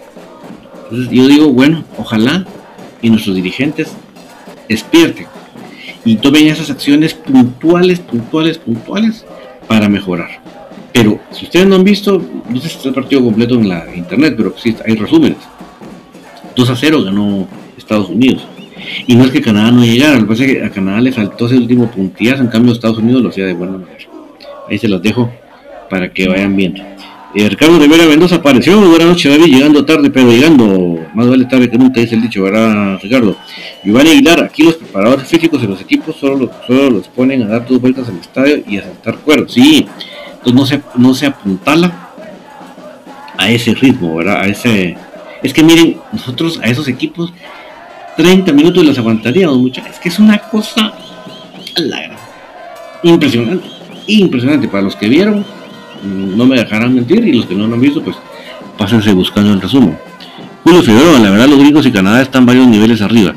Entonces 0.84 1.11
yo 1.12 1.28
digo, 1.28 1.53
bueno, 1.53 1.84
ojalá 1.99 2.47
y 3.03 3.11
nuestros 3.11 3.36
dirigentes 3.36 3.93
despierten 4.66 5.26
y 6.07 6.16
tomen 6.16 6.47
esas 6.47 6.70
acciones 6.70 7.12
puntuales, 7.12 8.01
puntuales, 8.01 8.57
puntuales 8.57 9.26
para 9.68 9.91
mejorar. 9.91 10.41
Pero 10.93 11.20
si 11.32 11.45
ustedes 11.45 11.66
no 11.66 11.76
han 11.76 11.84
visto, 11.84 12.22
no 12.49 12.61
sé 12.61 12.68
si 12.70 12.76
está 12.76 12.88
el 12.88 12.95
partido 12.95 13.22
completo 13.22 13.55
en 13.57 13.68
la 13.68 13.95
internet, 13.95 14.34
pero 14.36 14.55
sí 14.57 14.74
hay 14.86 14.95
resúmenes. 14.95 15.38
2 16.57 16.70
a 16.70 16.76
0 16.76 17.05
ganó 17.05 17.47
Estados 17.76 18.09
Unidos. 18.09 18.47
Y 19.07 19.14
no 19.14 19.24
es 19.24 19.30
que 19.30 19.43
Canadá 19.43 19.70
no 19.70 19.84
llegara, 19.84 20.14
lo 20.14 20.22
que 20.22 20.26
pasa 20.28 20.45
es 20.45 20.53
que 20.53 20.64
a 20.64 20.70
Canadá 20.70 21.01
le 21.03 21.12
faltó 21.12 21.47
ese 21.47 21.57
último 21.57 21.91
puntillazo, 21.91 22.43
en 22.43 22.49
cambio 22.49 22.72
Estados 22.72 22.99
Unidos 22.99 23.22
lo 23.22 23.28
hacía 23.28 23.45
de 23.45 23.53
buena 23.53 23.74
manera. 23.74 23.99
Ahí 24.71 24.79
se 24.79 24.89
los 24.89 25.03
dejo 25.03 25.31
para 25.91 26.12
que 26.12 26.29
vayan 26.29 26.55
viendo. 26.55 26.81
Eh, 27.35 27.49
Ricardo 27.49 27.79
Rivera 27.79 28.07
Mendoza 28.07 28.37
apareció, 28.37 28.81
buenas 28.81 29.09
noches 29.09 29.31
David, 29.31 29.53
llegando 29.55 29.85
tarde, 29.85 30.11
pero 30.11 30.31
llegando, 30.31 30.99
más 31.14 31.29
vale 31.29 31.45
tarde 31.45 31.71
que 31.71 31.79
nunca, 31.79 32.01
dice 32.01 32.16
el 32.16 32.23
dicho, 32.23 32.43
¿verdad 32.43 32.99
Ricardo? 33.01 33.37
Giovanni 33.85 34.11
Aguilar, 34.11 34.43
aquí 34.43 34.64
los 34.64 34.75
preparadores 34.75 35.29
físicos 35.29 35.62
de 35.62 35.68
los 35.68 35.81
equipos 35.81 36.16
solo, 36.16 36.51
solo 36.66 36.91
los 36.91 37.09
ponen 37.09 37.43
a 37.43 37.47
dar 37.47 37.66
dos 37.68 37.81
vueltas 37.81 38.09
al 38.09 38.18
estadio 38.18 38.62
y 38.66 38.79
a 38.79 38.83
saltar 38.83 39.16
cuerdos. 39.18 39.53
Sí, 39.53 39.87
entonces 40.45 40.55
no 40.55 40.66
se, 40.66 40.83
no 40.97 41.14
se 41.14 41.27
apuntala 41.27 42.11
a 43.37 43.51
ese 43.51 43.75
ritmo, 43.75 44.16
¿verdad? 44.16 44.41
A 44.41 44.47
ese... 44.47 44.97
Es 45.43 45.53
que 45.53 45.62
miren, 45.62 45.99
nosotros 46.12 46.61
a 46.62 46.66
esos 46.66 46.89
equipos 46.89 47.33
30 48.16 48.53
minutos 48.53 48.85
los 48.85 48.99
aguantaríamos, 48.99 49.57
muchachos. 49.57 49.95
Es 49.95 50.01
que 50.01 50.09
es 50.09 50.18
una 50.18 50.39
cosa 50.39 50.93
impresionante, 53.03 53.68
impresionante. 54.07 54.68
Para 54.68 54.82
los 54.82 54.96
que 54.96 55.09
vieron, 55.09 55.44
no 56.03 56.46
me 56.46 56.57
dejarán 56.57 56.94
mentir, 56.94 57.26
y 57.26 57.32
los 57.32 57.46
que 57.46 57.55
no 57.55 57.66
lo 57.66 57.74
han 57.74 57.80
visto, 57.80 58.03
pues 58.03 58.16
pásense 58.78 59.12
buscando 59.12 59.53
el 59.53 59.61
resumen. 59.61 59.98
Julio 60.64 60.82
Figueroa, 60.82 61.18
la 61.18 61.30
verdad 61.30 61.48
los 61.48 61.59
gringos 61.59 61.86
y 61.86 61.92
Canadá 61.92 62.22
están 62.22 62.46
varios 62.46 62.66
niveles 62.66 63.01
arriba. 63.03 63.34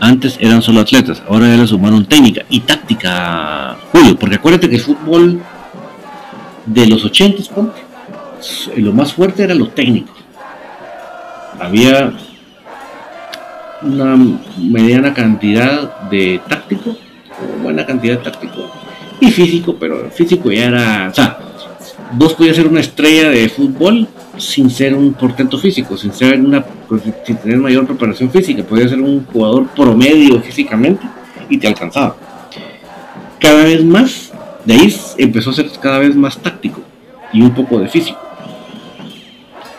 Antes 0.00 0.36
eran 0.40 0.60
solo 0.60 0.80
atletas, 0.80 1.22
ahora 1.28 1.48
ya 1.48 1.56
les 1.56 1.70
sumaron 1.70 2.04
técnica 2.04 2.42
y 2.50 2.60
táctica, 2.60 3.76
Julio, 3.92 4.18
porque 4.18 4.36
acuérdate 4.36 4.68
que 4.68 4.76
el 4.76 4.82
fútbol 4.82 5.40
de 6.66 6.86
los 6.86 7.04
80, 7.04 7.42
lo 8.76 8.92
más 8.92 9.12
fuerte 9.12 9.44
era 9.44 9.54
lo 9.54 9.68
técnico. 9.68 10.12
Había 11.60 12.12
una 13.82 14.18
mediana 14.58 15.14
cantidad 15.14 16.08
de 16.08 16.40
táctico, 16.48 16.96
buena 17.62 17.86
cantidad 17.86 18.18
de 18.18 18.24
táctico 18.24 18.53
físico, 19.30 19.76
pero 19.78 20.10
físico 20.10 20.50
ya 20.50 20.66
era, 20.66 21.08
o 21.10 21.14
sea, 21.14 21.38
vos 22.12 22.34
podías 22.34 22.56
ser 22.56 22.66
una 22.66 22.80
estrella 22.80 23.30
de 23.30 23.48
fútbol 23.48 24.06
sin 24.36 24.70
ser 24.70 24.94
un 24.94 25.14
portento 25.14 25.58
físico, 25.58 25.96
sin 25.96 26.12
ser 26.12 26.40
una, 26.40 26.64
pues, 26.64 27.02
sin 27.24 27.36
tener 27.36 27.58
mayor 27.58 27.86
preparación 27.86 28.30
física, 28.30 28.62
podías 28.62 28.90
ser 28.90 29.00
un 29.00 29.24
jugador 29.26 29.66
promedio 29.68 30.40
físicamente 30.40 31.06
y 31.48 31.58
te 31.58 31.68
alcanzaba. 31.68 32.16
Cada 33.38 33.64
vez 33.64 33.84
más, 33.84 34.32
de 34.64 34.74
ahí 34.74 34.96
empezó 35.18 35.50
a 35.50 35.54
ser 35.54 35.70
cada 35.80 35.98
vez 35.98 36.14
más 36.16 36.38
táctico 36.38 36.80
y 37.32 37.42
un 37.42 37.54
poco 37.54 37.78
de 37.78 37.88
físico 37.88 38.18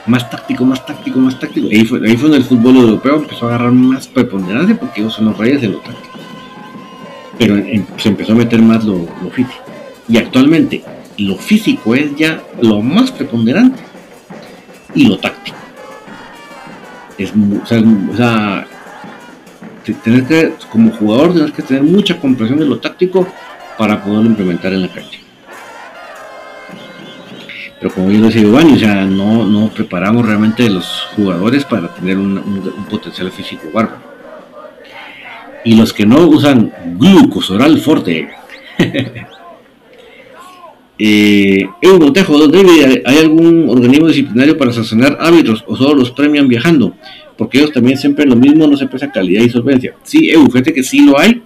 más 0.05 0.29
táctico, 0.29 0.65
más 0.65 0.85
táctico, 0.85 1.19
más 1.19 1.39
táctico. 1.39 1.67
Ahí 1.67 1.85
fue, 1.85 1.99
ahí 2.07 2.15
fue 2.15 2.29
donde 2.29 2.37
el 2.37 2.43
fútbol 2.43 2.77
europeo 2.77 3.17
empezó 3.17 3.45
a 3.45 3.49
agarrar 3.49 3.71
más 3.71 4.07
preponderancia 4.07 4.77
porque 4.79 5.01
ellos 5.01 5.13
son 5.13 5.25
los 5.25 5.37
reyes 5.37 5.61
de 5.61 5.69
lo 5.69 5.77
táctico. 5.79 6.14
Pero 7.37 7.55
se 7.97 8.09
empezó 8.09 8.33
a 8.33 8.35
meter 8.35 8.61
más 8.61 8.83
lo, 8.83 9.07
físico. 9.31 9.63
Y 10.07 10.17
actualmente 10.17 10.83
lo 11.17 11.35
físico 11.35 11.95
es 11.95 12.15
ya 12.15 12.41
lo 12.61 12.81
más 12.81 13.11
preponderante 13.11 13.81
y 14.93 15.07
lo 15.07 15.17
táctico. 15.17 15.57
Es, 17.17 17.31
o 17.31 17.65
que, 20.27 20.53
como 20.69 20.91
jugador, 20.91 21.33
tienes 21.33 21.51
que 21.51 21.61
tener 21.61 21.83
mucha 21.83 22.19
comprensión 22.19 22.59
de 22.59 22.65
lo 22.65 22.79
táctico 22.79 23.27
para 23.77 24.03
poderlo 24.03 24.29
implementar 24.29 24.73
en 24.73 24.81
la 24.81 24.87
cancha. 24.87 25.19
Pero 27.79 27.93
como 27.93 28.09
yo 28.09 28.21
decía 28.21 28.41
Giovanni, 28.41 28.73
o 28.73 28.79
sea, 28.79 29.05
no, 29.05 29.45
no 29.45 29.69
preparamos 29.69 30.25
realmente 30.25 30.69
los 30.69 31.07
jugadores 31.15 31.65
para 31.65 31.93
tener 31.93 32.17
un, 32.17 32.63
potencial 32.89 33.31
físico 33.31 33.67
bárbaro. 33.73 34.14
Y 35.65 35.75
los 35.75 35.91
que 35.91 36.05
no 36.05 36.27
usan 36.27 36.71
glucosoral 36.97 37.77
forte. 37.79 38.29
eh, 40.99 41.65
Evo 41.81 41.99
Montejo, 41.99 42.37
¿hay 43.05 43.17
algún 43.17 43.69
organismo 43.69 44.07
disciplinario 44.07 44.57
para 44.57 44.71
sancionar 44.71 45.17
árbitros 45.19 45.65
o 45.67 45.75
solo 45.75 45.95
los 45.95 46.11
premian 46.11 46.47
viajando? 46.47 46.95
Porque 47.37 47.57
ellos 47.57 47.73
también 47.73 47.97
siempre 47.97 48.25
lo 48.25 48.35
mismo, 48.35 48.67
no 48.67 48.77
se 48.77 48.87
pesa 48.87 49.11
calidad 49.11 49.43
y 49.43 49.49
solvencia. 49.49 49.95
Sí, 50.03 50.29
Evo, 50.29 50.45
fíjate 50.45 50.73
que 50.73 50.83
sí 50.83 51.05
lo 51.05 51.19
hay. 51.19 51.41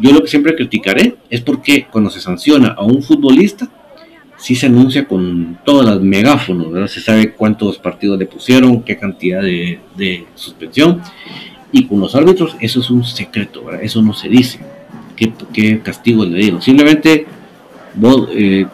Yo 0.00 0.12
lo 0.12 0.22
que 0.22 0.28
siempre 0.28 0.54
criticaré 0.54 1.16
es 1.30 1.40
porque 1.40 1.86
cuando 1.90 2.10
se 2.10 2.20
sanciona 2.20 2.68
a 2.68 2.84
un 2.84 3.02
futbolista, 3.02 3.68
sí 4.36 4.54
se 4.54 4.66
anuncia 4.66 5.06
con 5.06 5.58
todas 5.64 5.86
las 5.86 6.00
megáfonos, 6.00 6.70
¿verdad? 6.70 6.88
Se 6.88 7.00
sabe 7.00 7.32
cuántos 7.32 7.78
partidos 7.78 8.18
le 8.18 8.26
pusieron, 8.26 8.82
qué 8.82 8.96
cantidad 8.96 9.42
de, 9.42 10.26
suspensión. 10.34 11.00
Y 11.76 11.86
con 11.86 11.98
los 11.98 12.14
árbitros 12.14 12.56
eso 12.60 12.78
es 12.78 12.88
un 12.88 13.04
secreto. 13.04 13.68
Eso 13.72 14.00
no 14.00 14.14
se 14.14 14.28
dice. 14.28 14.60
¿Qué, 15.16 15.80
castigo 15.82 16.24
le 16.24 16.38
dieron? 16.38 16.62
Simplemente 16.62 17.26
eh, 18.30 18.66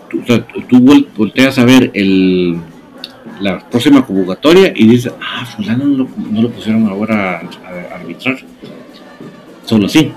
tú, 0.69 1.05
volteas 1.17 1.59
a 1.59 1.65
ver 1.65 1.91
el, 1.95 2.59
la 3.41 3.59
próxima 3.59 4.05
convocatoria 4.05 4.71
y 4.77 4.87
dices, 4.87 5.15
ah, 5.19 5.47
fulano 5.47 5.87
no 5.87 6.43
lo, 6.43 6.51
pusieron 6.51 6.87
ahora 6.89 7.41
a, 7.65 7.95
arbitrar. 7.95 8.37
Solo 9.65 9.87
así. 9.87 10.13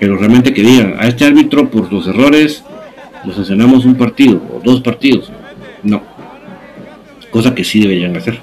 Pero 0.00 0.16
realmente 0.16 0.52
que 0.52 0.62
digan, 0.62 0.96
a 0.98 1.06
este 1.06 1.24
árbitro 1.24 1.70
por 1.70 1.92
los 1.92 2.08
errores 2.08 2.64
lo 3.24 3.32
sancionamos 3.32 3.84
un 3.84 3.94
partido 3.94 4.42
o 4.52 4.60
dos 4.60 4.80
partidos. 4.80 5.30
No. 5.84 6.02
Cosa 7.30 7.54
que 7.54 7.62
sí 7.62 7.80
deberían 7.80 8.16
hacer. 8.16 8.40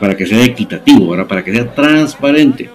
Para 0.00 0.16
que 0.16 0.24
sea 0.24 0.42
equitativo, 0.42 1.10
¿verdad? 1.10 1.26
para 1.26 1.44
que 1.44 1.52
sea 1.52 1.74
transparente. 1.74 2.70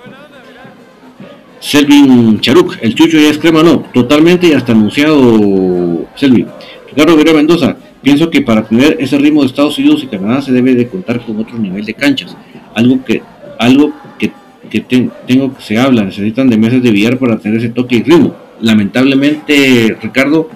Selvin 1.59 2.39
Charuk, 2.39 2.77
el 2.81 2.95
chucho 2.95 3.17
ya 3.17 3.29
es 3.29 3.37
crema, 3.37 3.61
no, 3.63 3.79
totalmente 3.93 4.47
y 4.47 4.53
hasta 4.53 4.71
anunciado 4.71 6.05
Selvin. 6.15 6.47
Ricardo 6.89 7.15
Vera 7.17 7.33
Mendoza, 7.33 7.75
pienso 8.01 8.29
que 8.29 8.41
para 8.41 8.63
tener 8.63 8.97
ese 8.99 9.17
ritmo 9.17 9.41
de 9.41 9.47
Estados 9.47 9.77
Unidos 9.77 10.03
y 10.03 10.07
Canadá 10.07 10.41
se 10.41 10.51
debe 10.51 10.73
de 10.73 10.87
contar 10.87 11.19
con 11.21 11.37
otro 11.37 11.57
nivel 11.57 11.85
de 11.85 11.93
canchas. 11.93 12.35
Algo 12.73 13.03
que, 13.03 13.21
algo 13.57 13.93
que, 14.17 14.31
que 14.69 14.79
tengo 15.27 15.55
que 15.55 15.61
se 15.61 15.77
habla, 15.77 16.03
necesitan 16.03 16.49
de 16.49 16.57
meses 16.57 16.81
de 16.81 16.91
billar 16.91 17.17
para 17.17 17.37
tener 17.37 17.59
ese 17.59 17.69
toque 17.69 17.97
y 17.97 18.03
ritmo. 18.03 18.35
Lamentablemente, 18.61 19.97
Ricardo, 20.01 20.49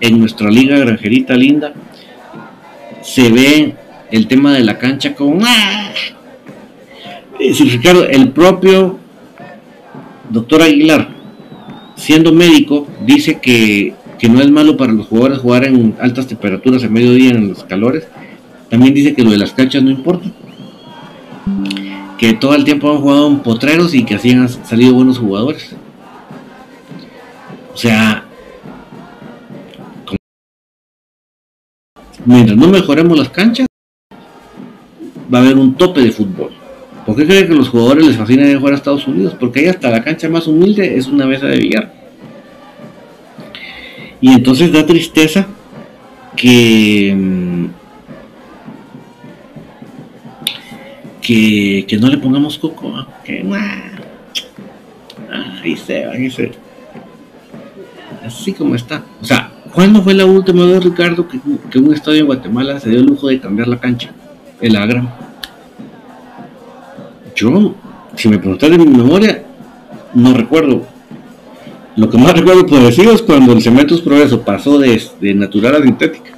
en 0.00 0.18
nuestra 0.18 0.50
liga 0.50 0.78
granjerita 0.78 1.34
linda, 1.34 1.72
se 3.02 3.30
ve 3.30 3.74
el 4.10 4.26
tema 4.26 4.52
de 4.52 4.60
la 4.60 4.78
cancha 4.78 5.14
como... 5.14 5.40
¡ah! 5.44 5.92
Ricardo, 7.38 8.06
el 8.06 8.28
propio 8.28 9.00
doctor 10.32 10.62
Aguilar, 10.62 11.08
siendo 11.96 12.32
médico, 12.32 12.88
dice 13.04 13.38
que, 13.40 13.94
que 14.18 14.28
no 14.28 14.40
es 14.40 14.50
malo 14.50 14.76
para 14.76 14.92
los 14.92 15.06
jugadores 15.06 15.38
jugar 15.38 15.64
en 15.64 15.94
altas 16.00 16.26
temperaturas 16.26 16.82
a 16.84 16.88
mediodía 16.88 17.30
en 17.30 17.48
los 17.48 17.64
calores. 17.64 18.06
También 18.70 18.94
dice 18.94 19.14
que 19.14 19.22
lo 19.22 19.30
de 19.30 19.38
las 19.38 19.52
canchas 19.52 19.82
no 19.82 19.90
importa. 19.90 20.30
Que 22.18 22.32
todo 22.34 22.54
el 22.54 22.64
tiempo 22.64 22.90
han 22.90 23.00
jugado 23.00 23.28
en 23.28 23.40
potreros 23.40 23.94
y 23.94 24.04
que 24.04 24.14
así 24.14 24.30
han 24.30 24.48
salido 24.48 24.94
buenos 24.94 25.18
jugadores. 25.18 25.74
O 27.74 27.76
sea, 27.76 28.24
mientras 32.24 32.56
no 32.56 32.68
mejoremos 32.68 33.18
las 33.18 33.28
canchas, 33.28 33.66
va 35.32 35.38
a 35.38 35.42
haber 35.42 35.56
un 35.56 35.74
tope 35.74 36.00
de 36.00 36.12
fútbol. 36.12 36.61
¿Por 37.06 37.16
qué 37.16 37.26
creen 37.26 37.48
que 37.48 37.54
los 37.54 37.68
jugadores 37.68 38.06
les 38.06 38.16
fascina 38.16 38.48
ir 38.48 38.58
jugar 38.58 38.74
a 38.74 38.76
Estados 38.76 39.06
Unidos? 39.06 39.34
Porque 39.38 39.60
ahí 39.60 39.66
hasta 39.66 39.90
la 39.90 40.02
cancha 40.02 40.28
más 40.28 40.46
humilde 40.46 40.96
es 40.96 41.06
una 41.06 41.26
mesa 41.26 41.46
de 41.46 41.58
billar. 41.58 41.92
Y 44.20 44.32
entonces 44.32 44.72
da 44.72 44.86
tristeza 44.86 45.46
que, 46.36 47.14
mm, 47.16 47.66
que, 51.20 51.98
no 52.00 52.08
le 52.08 52.18
pongamos 52.18 52.56
coco. 52.58 53.06
Que, 53.24 53.44
ahí 55.62 55.76
se 55.76 56.04
ahí 56.04 56.30
se. 56.30 56.52
Así 58.24 58.52
como 58.52 58.76
está. 58.76 59.02
O 59.20 59.24
sea, 59.24 59.50
¿Cuándo 59.72 60.02
fue 60.02 60.12
la 60.12 60.26
última 60.26 60.66
vez, 60.66 60.84
Ricardo, 60.84 61.26
que, 61.26 61.78
un 61.78 61.94
estadio 61.94 62.20
en 62.20 62.26
Guatemala 62.26 62.78
se 62.78 62.90
dio 62.90 63.00
el 63.00 63.06
lujo 63.06 63.28
de 63.28 63.40
cambiar 63.40 63.68
la 63.68 63.80
cancha? 63.80 64.10
El 64.60 64.76
Agram. 64.76 65.08
Yo, 67.34 67.74
si 68.16 68.28
me 68.28 68.38
preguntas 68.38 68.70
de 68.70 68.78
mi 68.78 68.86
memoria, 68.86 69.44
no 70.14 70.34
recuerdo. 70.34 70.86
Lo 71.96 72.08
que 72.08 72.18
más 72.18 72.32
recuerdo 72.32 72.66
por 72.66 72.80
decir 72.80 73.08
es 73.08 73.22
cuando 73.22 73.52
el 73.52 73.62
Cementos 73.62 74.00
Progreso 74.00 74.42
pasó 74.42 74.78
de, 74.78 75.00
natural 75.34 75.76
a 75.76 75.82
sintética. 75.82 76.30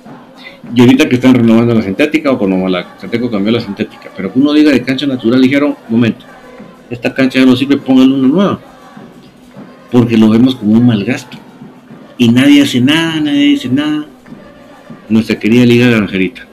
Y 0.74 0.80
ahorita 0.80 1.08
que 1.08 1.16
están 1.16 1.34
renovando 1.34 1.74
la 1.74 1.82
sintética 1.82 2.30
o 2.30 2.38
cuando 2.38 2.68
la 2.68 2.96
Cateco 2.96 3.30
cambió 3.30 3.52
la 3.52 3.60
sintética. 3.60 4.10
Pero 4.16 4.32
que 4.32 4.38
uno 4.38 4.52
diga 4.52 4.72
de 4.72 4.82
cancha 4.82 5.06
natural, 5.06 5.40
dijeron, 5.40 5.76
momento, 5.88 6.24
esta 6.90 7.14
cancha 7.14 7.38
ya 7.38 7.46
no 7.46 7.54
sirve, 7.54 7.76
pónganle 7.76 8.14
una 8.14 8.28
nueva. 8.28 8.60
Porque 9.92 10.16
lo 10.16 10.30
vemos 10.30 10.56
como 10.56 10.72
un 10.72 10.86
mal 10.86 11.04
gasto 11.04 11.38
y 12.16 12.28
nadie 12.28 12.62
hace 12.62 12.80
nada, 12.80 13.20
nadie 13.20 13.46
dice 13.46 13.68
nada. 13.68 14.06
Nuestra 15.08 15.38
querida 15.38 15.64
Liga 15.64 15.88
Granjerita. 15.88 16.46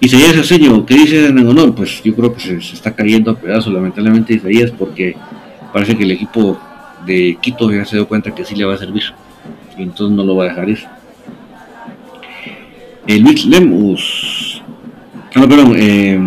Isaías 0.00 0.36
Aseño, 0.36 0.84
¿qué 0.84 0.94
dice 0.94 1.26
en 1.26 1.46
honor? 1.46 1.74
Pues 1.74 2.02
yo 2.02 2.14
creo 2.14 2.34
que 2.34 2.40
se, 2.40 2.56
está 2.56 2.94
cayendo 2.94 3.30
a 3.30 3.36
pedazos, 3.38 3.72
lamentablemente, 3.72 4.34
Isaías, 4.34 4.70
porque 4.70 5.14
parece 5.72 5.96
que 5.96 6.04
el 6.04 6.10
equipo 6.12 6.58
de 7.06 7.38
Quito 7.40 7.70
ya 7.70 7.84
se 7.84 7.96
dio 7.96 8.08
cuenta 8.08 8.34
que 8.34 8.44
sí 8.44 8.54
le 8.54 8.64
va 8.64 8.74
a 8.74 8.78
servir. 8.78 9.04
Y 9.76 9.82
entonces 9.82 10.16
no 10.16 10.24
lo 10.24 10.36
va 10.36 10.44
a 10.44 10.48
dejar 10.48 10.68
ir. 10.68 10.80
Eh, 13.06 13.18
Luis 13.18 13.44
Lemus. 13.46 14.62
Ah, 15.34 15.46
perdón. 15.48 15.74
Eh, 15.76 16.18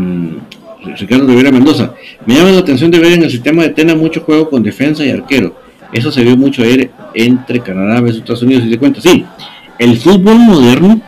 Ricardo 0.98 1.28
Rivera 1.28 1.52
Mendoza. 1.52 1.94
Me 2.26 2.36
llama 2.36 2.52
la 2.52 2.60
atención 2.60 2.92
de 2.92 3.00
ver 3.00 3.14
en 3.14 3.24
el 3.24 3.32
sistema 3.32 3.64
de 3.64 3.70
Tena 3.70 3.96
mucho 3.96 4.22
juego 4.22 4.50
con 4.50 4.64
defensa 4.64 5.06
y 5.06 5.10
arquero. 5.10 5.56
Eso 5.92 6.12
se 6.12 6.24
vio 6.24 6.36
mucho 6.36 6.62
ayer 6.62 6.92
entre 7.14 7.60
Canadá 7.60 8.02
y 8.06 8.10
Estados 8.10 8.44
Unidos 8.44 8.66
y 8.66 8.72
se 8.72 8.78
cuenta. 8.78 9.02
Sí, 9.02 9.26
el 9.80 9.98
fútbol 9.98 10.40
moderno 10.40 11.02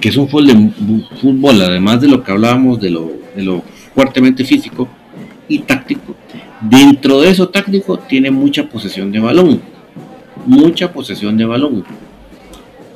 que 0.00 0.08
es 0.08 0.16
un 0.16 0.28
fútbol, 0.28 1.60
además 1.62 2.00
de 2.00 2.08
lo 2.08 2.22
que 2.22 2.32
hablábamos 2.32 2.80
de 2.80 2.90
lo, 2.90 3.12
de 3.36 3.42
lo 3.42 3.62
fuertemente 3.94 4.44
físico 4.44 4.88
y 5.46 5.60
táctico, 5.60 6.14
dentro 6.60 7.20
de 7.20 7.30
eso 7.30 7.48
táctico 7.48 7.98
tiene 7.98 8.30
mucha 8.30 8.68
posesión 8.68 9.12
de 9.12 9.20
balón, 9.20 9.60
mucha 10.46 10.92
posesión 10.92 11.36
de 11.36 11.44
balón. 11.44 11.84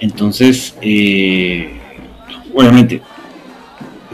Entonces, 0.01 0.75
eh, 0.81 1.75
obviamente, 2.55 3.03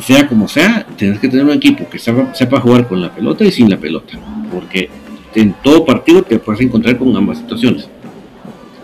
sea 0.01 0.27
como 0.27 0.49
sea, 0.49 0.87
tienes 0.97 1.19
que 1.19 1.29
tener 1.29 1.45
un 1.45 1.53
equipo 1.53 1.89
que 1.89 1.99
sepa, 1.99 2.61
jugar 2.61 2.89
con 2.89 3.01
la 3.01 3.15
pelota 3.15 3.45
y 3.45 3.53
sin 3.53 3.71
la 3.71 3.77
pelota, 3.77 4.19
porque 4.53 4.89
en 5.35 5.55
todo 5.63 5.85
partido 5.85 6.23
te 6.23 6.39
puedes 6.39 6.61
encontrar 6.61 6.99
con 6.99 7.15
ambas 7.17 7.39
situaciones. 7.39 7.89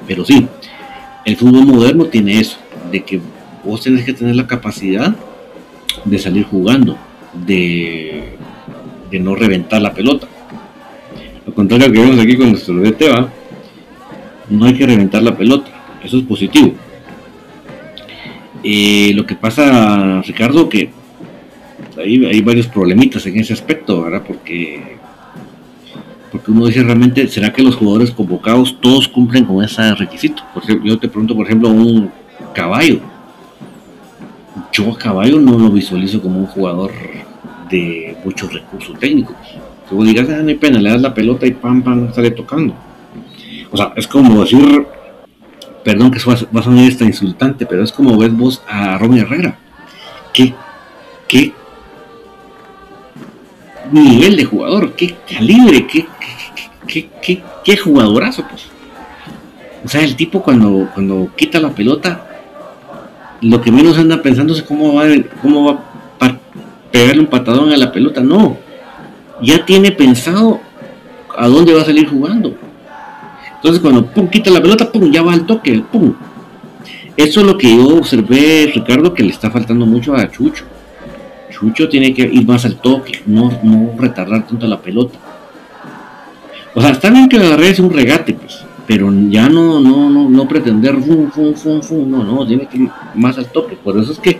Pero 0.07 0.25
sí, 0.25 0.47
el 1.25 1.37
fútbol 1.37 1.67
moderno 1.67 2.05
tiene 2.05 2.39
eso, 2.39 2.59
de 2.93 3.03
que 3.03 3.21
vos 3.67 3.83
tenés 3.83 4.05
que 4.05 4.13
tener 4.13 4.37
la 4.37 4.47
capacidad 4.47 5.15
de 6.05 6.19
salir 6.19 6.45
jugando, 6.45 6.97
de, 7.47 8.37
de 9.11 9.21
no 9.21 9.35
reventar 9.35 9.83
la 9.83 9.93
pelota. 9.93 10.29
Lo 11.47 11.55
contrario 11.55 11.93
que 11.93 11.99
vemos 11.99 12.19
aquí 12.19 12.37
con 12.37 12.51
nuestro 12.51 12.75
DT, 12.75 13.05
no 14.51 14.67
hay 14.67 14.75
que 14.75 14.87
reventar 14.87 15.23
la 15.23 15.37
pelota, 15.37 15.71
eso 16.03 16.19
es 16.19 16.25
positivo. 16.25 16.75
Eh, 18.63 19.13
lo 19.15 19.27
que 19.27 19.35
pasa, 19.35 20.23
Ricardo, 20.23 20.69
que 20.69 20.91
hay, 21.99 22.25
hay 22.25 22.41
varios 22.41 22.67
problemitas 22.67 23.27
en 23.27 23.39
ese 23.39 23.53
aspecto, 23.53 24.03
¿verdad? 24.03 24.23
Porque 24.27 24.97
porque 26.37 26.51
uno 26.51 26.67
dice 26.67 26.83
realmente, 26.83 27.29
¿será 27.29 27.53
que 27.53 27.63
los 27.63 27.77
jugadores 27.77 28.11
convocados 28.11 28.79
todos 28.81 29.09
cumplen 29.09 29.45
con 29.45 29.65
ese 29.65 29.95
requisito? 29.95 30.43
Por 30.53 30.65
ejemplo, 30.65 30.87
yo 30.87 30.99
te 30.99 31.09
pregunto, 31.09 31.35
por 31.35 31.47
ejemplo, 31.47 31.71
un 31.71 32.11
caballo. 32.53 33.01
Yo 34.73 34.91
a 34.91 34.99
caballo 34.99 35.41
no 35.41 35.59
lo 35.59 35.71
visualizo 35.71 36.21
como 36.21 36.41
un 36.41 36.47
jugador 36.47 36.91
de 37.71 38.17
muchos 38.25 38.53
recursos 38.53 38.99
técnicos. 38.99 39.37
Que 39.89 39.95
vos 39.95 40.07
digas, 40.07 40.29
ah, 40.31 40.43
no 40.43 40.49
hay 40.49 40.55
pena, 40.55 40.79
le 40.79 40.91
das 40.91 41.01
la 41.01 41.15
pelota 41.15 41.47
y 41.47 41.53
pam, 41.53 41.83
pam, 41.83 42.13
sale 42.13 42.31
tocando. 42.31 42.75
O 43.71 43.77
sea, 43.77 43.93
es 43.97 44.07
como 44.07 44.41
decir, 44.41 44.87
perdón 45.85 46.11
que 46.11 46.19
eso 46.19 46.31
va, 46.31 46.61
a 46.61 46.63
sonar 46.63 46.85
esta 46.85 47.05
insultante, 47.05 47.67
pero 47.67 47.85
es 47.85 47.93
como 47.93 48.17
ves 48.19 48.37
vos 48.37 48.63
a 48.69 48.99
Ron 48.99 49.19
Herrera. 49.19 49.59
¿Qué, 50.33 50.55
qué 51.29 51.53
nivel 53.93 54.37
de 54.37 54.45
jugador, 54.45 54.95
qué 54.95 55.15
calibre, 55.31 55.87
qué, 55.87 56.07
qué, 56.87 57.43
qué, 57.65 57.77
jugadorazo, 57.77 58.45
pues. 58.49 58.67
O 59.85 59.89
sea, 59.89 60.03
el 60.03 60.17
tipo 60.17 60.43
cuando, 60.43 60.91
cuando 60.93 61.31
quita 61.37 61.61
la 61.61 61.71
pelota, 61.71 62.36
lo 63.49 63.61
que 63.61 63.71
menos 63.71 63.99
anda 63.99 64.23
pensando 64.23 64.53
es 64.55 64.63
cómo 64.63 64.95
va, 64.95 65.05
cómo 65.41 65.65
va 65.65 65.81
a 66.21 66.39
pegarle 66.91 67.21
un 67.21 67.27
patadón 67.27 67.73
a 67.73 67.77
la 67.77 67.93
pelota. 67.93 68.21
No, 68.21 68.57
ya 69.43 69.65
tiene 69.65 69.93
pensado 69.93 70.61
a 71.37 71.47
dónde 71.49 71.75
va 71.75 71.83
a 71.83 71.85
salir 71.85 72.09
jugando. 72.09 72.55
Entonces 73.57 73.81
cuando 73.81 74.07
pum, 74.07 74.29
quita 74.29 74.51
la 74.51 74.61
pelota, 74.61 74.91
pum, 74.91 75.11
ya 75.11 75.23
va 75.23 75.33
al 75.33 75.47
toque, 75.47 75.83
pum. 75.91 76.15
Eso 77.17 77.41
es 77.41 77.47
lo 77.47 77.57
que 77.57 77.75
yo 77.75 77.99
observé, 77.99 78.71
Ricardo, 78.75 79.15
que 79.15 79.23
le 79.23 79.31
está 79.31 79.51
faltando 79.51 79.87
mucho 79.87 80.15
a 80.15 80.31
Chucho. 80.31 80.65
Chucho 81.51 81.89
tiene 81.89 82.13
que 82.13 82.23
ir 82.23 82.47
más 82.47 82.65
al 82.67 82.77
toque, 82.77 83.23
no, 83.27 83.51
no 83.63 83.93
retardar 83.99 84.47
tanto 84.47 84.67
la 84.67 84.81
pelota. 84.81 85.19
O 86.75 86.83
sea, 86.83 86.91
está 86.91 87.09
bien 87.09 87.29
que 87.29 87.39
agarre 87.39 87.75
un 87.81 87.91
regate, 87.91 88.35
pues, 88.35 88.63
pero 88.87 89.13
ya 89.29 89.49
no, 89.49 89.81
no, 89.81 90.09
no, 90.09 90.29
no 90.29 90.49
pretender 90.49 90.97
fum, 91.01 91.31
fum, 91.31 91.55
fum, 91.55 91.83
fum, 91.83 92.11
no, 92.11 92.23
no, 92.23 92.47
tiene 92.47 92.67
que 92.67 92.79
ir 92.79 92.91
más 93.15 93.37
al 93.37 93.47
toque. 93.51 93.77
Por 93.77 93.99
eso 93.99 94.13
es 94.13 94.19
que 94.19 94.39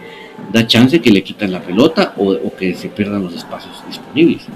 da 0.53 0.67
chance 0.67 1.01
que 1.01 1.11
le 1.11 1.23
quitan 1.23 1.51
la 1.51 1.61
pelota 1.61 2.15
o, 2.17 2.37
que 2.57 2.75
se 2.75 2.89
pierdan 2.89 3.25
los 3.25 3.35
espacios 3.35 3.83
disponibles. 3.87 4.47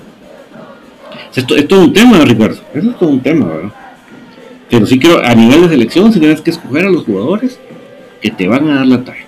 Esto 1.35 1.57
es 1.57 1.67
todo 1.67 1.85
un 1.85 1.93
tema, 1.93 2.19
Ricardo. 2.25 2.61
Eso 2.75 2.91
es 2.91 2.99
todo 2.99 3.09
un 3.09 3.21
tema, 3.21 3.47
¿verdad? 3.47 3.73
Pero 4.69 4.87
sí 4.87 4.99
creo, 5.01 5.19
a 5.25 5.35
nivel 5.35 5.63
de 5.63 5.69
selección, 5.69 6.13
si 6.13 6.21
tienes 6.21 6.41
que 6.41 6.51
escoger 6.51 6.87
a 6.87 6.91
los 6.91 7.05
jugadores 7.05 7.59
que 8.21 8.31
te 8.31 8.47
van 8.47 8.69
a 8.71 8.77
dar 8.77 8.87
la 8.87 9.03
talla. 9.03 9.27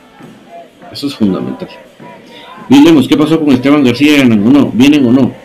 Eso 0.92 1.08
es 1.08 1.14
fundamental. 1.14 1.68
Miremos 2.68 3.08
qué 3.08 3.16
pasó 3.16 3.40
con 3.40 3.52
Esteban 3.52 3.82
García 3.82 4.18
y 4.18 4.20
Anangonó, 4.20 4.70
¿vienen 4.72 5.04
o 5.06 5.12
no? 5.12 5.41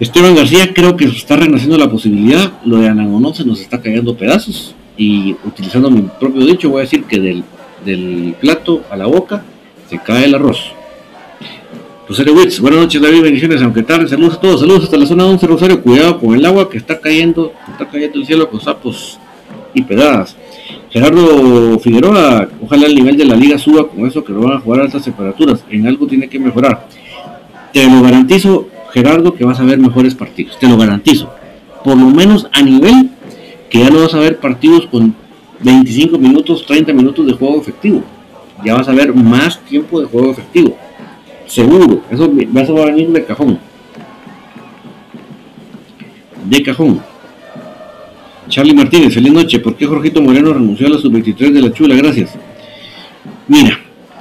Esteban 0.00 0.36
García 0.36 0.72
creo 0.72 0.96
que 0.96 1.06
está 1.06 1.36
renaciendo 1.36 1.76
la 1.76 1.90
posibilidad, 1.90 2.52
lo 2.64 2.76
de 2.76 2.88
Anangonó 2.88 3.34
se 3.34 3.44
nos 3.44 3.60
está 3.60 3.80
cayendo 3.80 4.16
pedazos 4.16 4.74
y 4.96 5.32
utilizando 5.44 5.90
mi 5.90 6.02
propio 6.02 6.46
dicho 6.46 6.70
voy 6.70 6.80
a 6.80 6.82
decir 6.82 7.04
que 7.04 7.18
del, 7.18 7.42
del 7.84 8.34
plato 8.40 8.84
a 8.90 8.96
la 8.96 9.06
boca 9.06 9.42
se 9.90 9.98
cae 9.98 10.26
el 10.26 10.36
arroz. 10.36 10.72
Rosario 12.08 12.32
Witz, 12.34 12.60
buenas 12.60 12.80
noches 12.80 13.02
David, 13.02 13.22
bendiciones, 13.22 13.60
aunque 13.60 13.82
tarde, 13.82 14.06
saludos 14.06 14.34
a 14.34 14.40
todos, 14.40 14.60
saludos 14.60 14.84
hasta 14.84 14.96
la 14.96 15.06
zona 15.06 15.26
11 15.26 15.46
Rosario, 15.48 15.82
cuidado 15.82 16.20
con 16.20 16.34
el 16.34 16.46
agua 16.46 16.70
que 16.70 16.78
está 16.78 17.00
cayendo, 17.00 17.52
está 17.72 17.88
cayendo 17.88 18.20
el 18.20 18.26
cielo 18.26 18.48
con 18.48 18.60
sapos 18.60 19.18
y 19.74 19.82
pedadas. 19.82 20.36
Gerardo 20.90 21.78
Figueroa, 21.80 22.48
ojalá 22.62 22.86
el 22.86 22.94
nivel 22.94 23.16
de 23.16 23.24
la 23.24 23.34
liga 23.34 23.58
suba 23.58 23.88
con 23.88 24.06
eso 24.06 24.24
que 24.24 24.32
lo 24.32 24.42
van 24.42 24.56
a 24.56 24.60
jugar 24.60 24.80
a 24.80 24.84
altas 24.84 25.02
temperaturas. 25.02 25.64
En 25.68 25.86
algo 25.86 26.06
tiene 26.06 26.28
que 26.28 26.38
mejorar. 26.38 26.86
Te 27.72 27.84
lo 27.84 28.00
garantizo, 28.00 28.68
Gerardo, 28.92 29.34
que 29.34 29.44
vas 29.44 29.60
a 29.60 29.64
ver 29.64 29.78
mejores 29.78 30.14
partidos. 30.14 30.58
Te 30.58 30.68
lo 30.68 30.76
garantizo. 30.76 31.30
Por 31.84 31.96
lo 31.96 32.06
menos 32.06 32.48
a 32.52 32.62
nivel 32.62 33.10
que 33.70 33.80
ya 33.80 33.90
no 33.90 34.00
vas 34.00 34.14
a 34.14 34.18
ver 34.18 34.38
partidos 34.38 34.86
con 34.86 35.14
25 35.60 36.18
minutos, 36.18 36.64
30 36.66 36.92
minutos 36.92 37.26
de 37.26 37.32
juego 37.32 37.60
efectivo. 37.60 38.02
Ya 38.64 38.74
vas 38.74 38.88
a 38.88 38.92
ver 38.92 39.14
más 39.14 39.60
tiempo 39.64 40.00
de 40.00 40.06
juego 40.06 40.30
efectivo. 40.32 40.76
Seguro. 41.46 42.02
Eso, 42.10 42.30
eso 42.54 42.74
va 42.74 42.82
a 42.82 42.86
venir 42.86 43.08
de 43.08 43.24
cajón. 43.24 43.58
De 46.44 46.62
cajón. 46.62 47.00
Charlie 48.48 48.74
Martínez, 48.74 49.14
feliz 49.14 49.32
noche. 49.32 49.58
¿Por 49.58 49.76
qué 49.76 49.86
Jorgito 49.86 50.22
Moreno 50.22 50.52
renunció 50.52 50.86
a 50.86 50.90
la 50.90 50.98
sub-23 50.98 51.52
de 51.52 51.60
la 51.60 51.72
Chula? 51.72 51.94
Gracias. 51.94 52.30
Mira, 53.46 53.78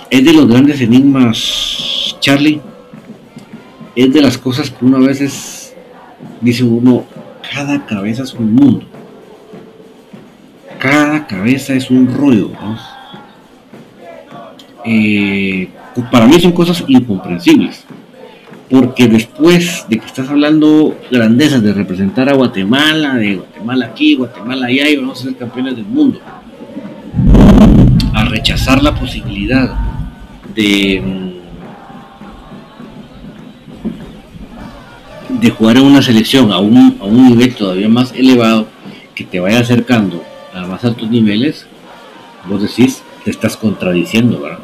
es 0.09 0.23
de 0.23 0.33
los 0.33 0.47
grandes 0.47 0.81
enigmas, 0.81 2.15
Charlie. 2.19 2.61
Es 3.97 4.13
de 4.13 4.21
las 4.21 4.37
cosas 4.37 4.69
que 4.69 4.85
uno 4.85 4.97
a 4.97 4.99
veces 4.99 5.73
dice 6.39 6.63
uno, 6.63 7.03
cada 7.51 7.83
cabeza 7.87 8.21
es 8.21 8.33
un 8.35 8.53
mundo. 8.53 8.85
Cada 10.77 11.25
cabeza 11.25 11.73
es 11.73 11.89
un 11.89 12.13
rollo. 12.13 12.51
Eh, 14.85 15.67
para 16.11 16.27
mí 16.27 16.39
son 16.39 16.51
cosas 16.51 16.83
incomprensibles 16.87 17.85
porque 18.69 19.07
después 19.07 19.85
de 19.89 19.97
que 19.97 20.05
estás 20.05 20.29
hablando 20.29 20.95
grandezas 21.09 21.63
de 21.63 21.73
representar 21.73 22.29
a 22.29 22.35
Guatemala, 22.35 23.15
de 23.15 23.37
Guatemala 23.37 23.85
aquí, 23.87 24.15
Guatemala 24.15 24.67
allá, 24.67 24.89
y 24.89 24.97
vamos 24.97 25.21
a 25.21 25.23
ser 25.23 25.35
campeones 25.37 25.75
del 25.77 25.85
mundo, 25.85 26.19
a 28.13 28.25
rechazar 28.25 28.83
la 28.83 28.93
posibilidad 28.93 29.73
de, 30.53 31.36
de 35.39 35.49
jugar 35.49 35.77
en 35.77 35.83
una 35.83 36.01
selección 36.01 36.51
a 36.51 36.59
un, 36.59 36.97
a 36.99 37.05
un 37.05 37.29
nivel 37.29 37.53
todavía 37.55 37.89
más 37.89 38.11
elevado, 38.13 38.67
que 39.15 39.23
te 39.23 39.39
vaya 39.39 39.59
acercando 39.59 40.23
a 40.53 40.65
más 40.65 40.83
altos 40.83 41.09
niveles, 41.09 41.65
vos 42.47 42.61
decís, 42.61 43.01
te 43.23 43.31
estás 43.31 43.57
contradiciendo, 43.57 44.39
¿verdad? 44.39 44.59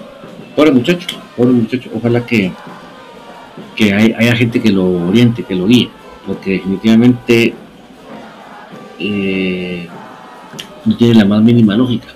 Pobre 0.55 0.71
muchacho, 0.71 1.07
pobre 1.35 1.53
muchacho, 1.53 1.89
ojalá 1.93 2.25
que 2.25 2.51
que 3.75 3.93
haya 3.93 4.35
gente 4.35 4.61
que 4.61 4.71
lo 4.71 5.07
oriente, 5.07 5.43
que 5.43 5.55
lo 5.55 5.67
guíe, 5.67 5.89
porque 6.25 6.51
definitivamente 6.51 7.53
eh, 8.99 9.87
no 10.85 10.97
tiene 10.97 11.15
la 11.15 11.25
más 11.25 11.41
mínima 11.41 11.75
lógica. 11.75 12.07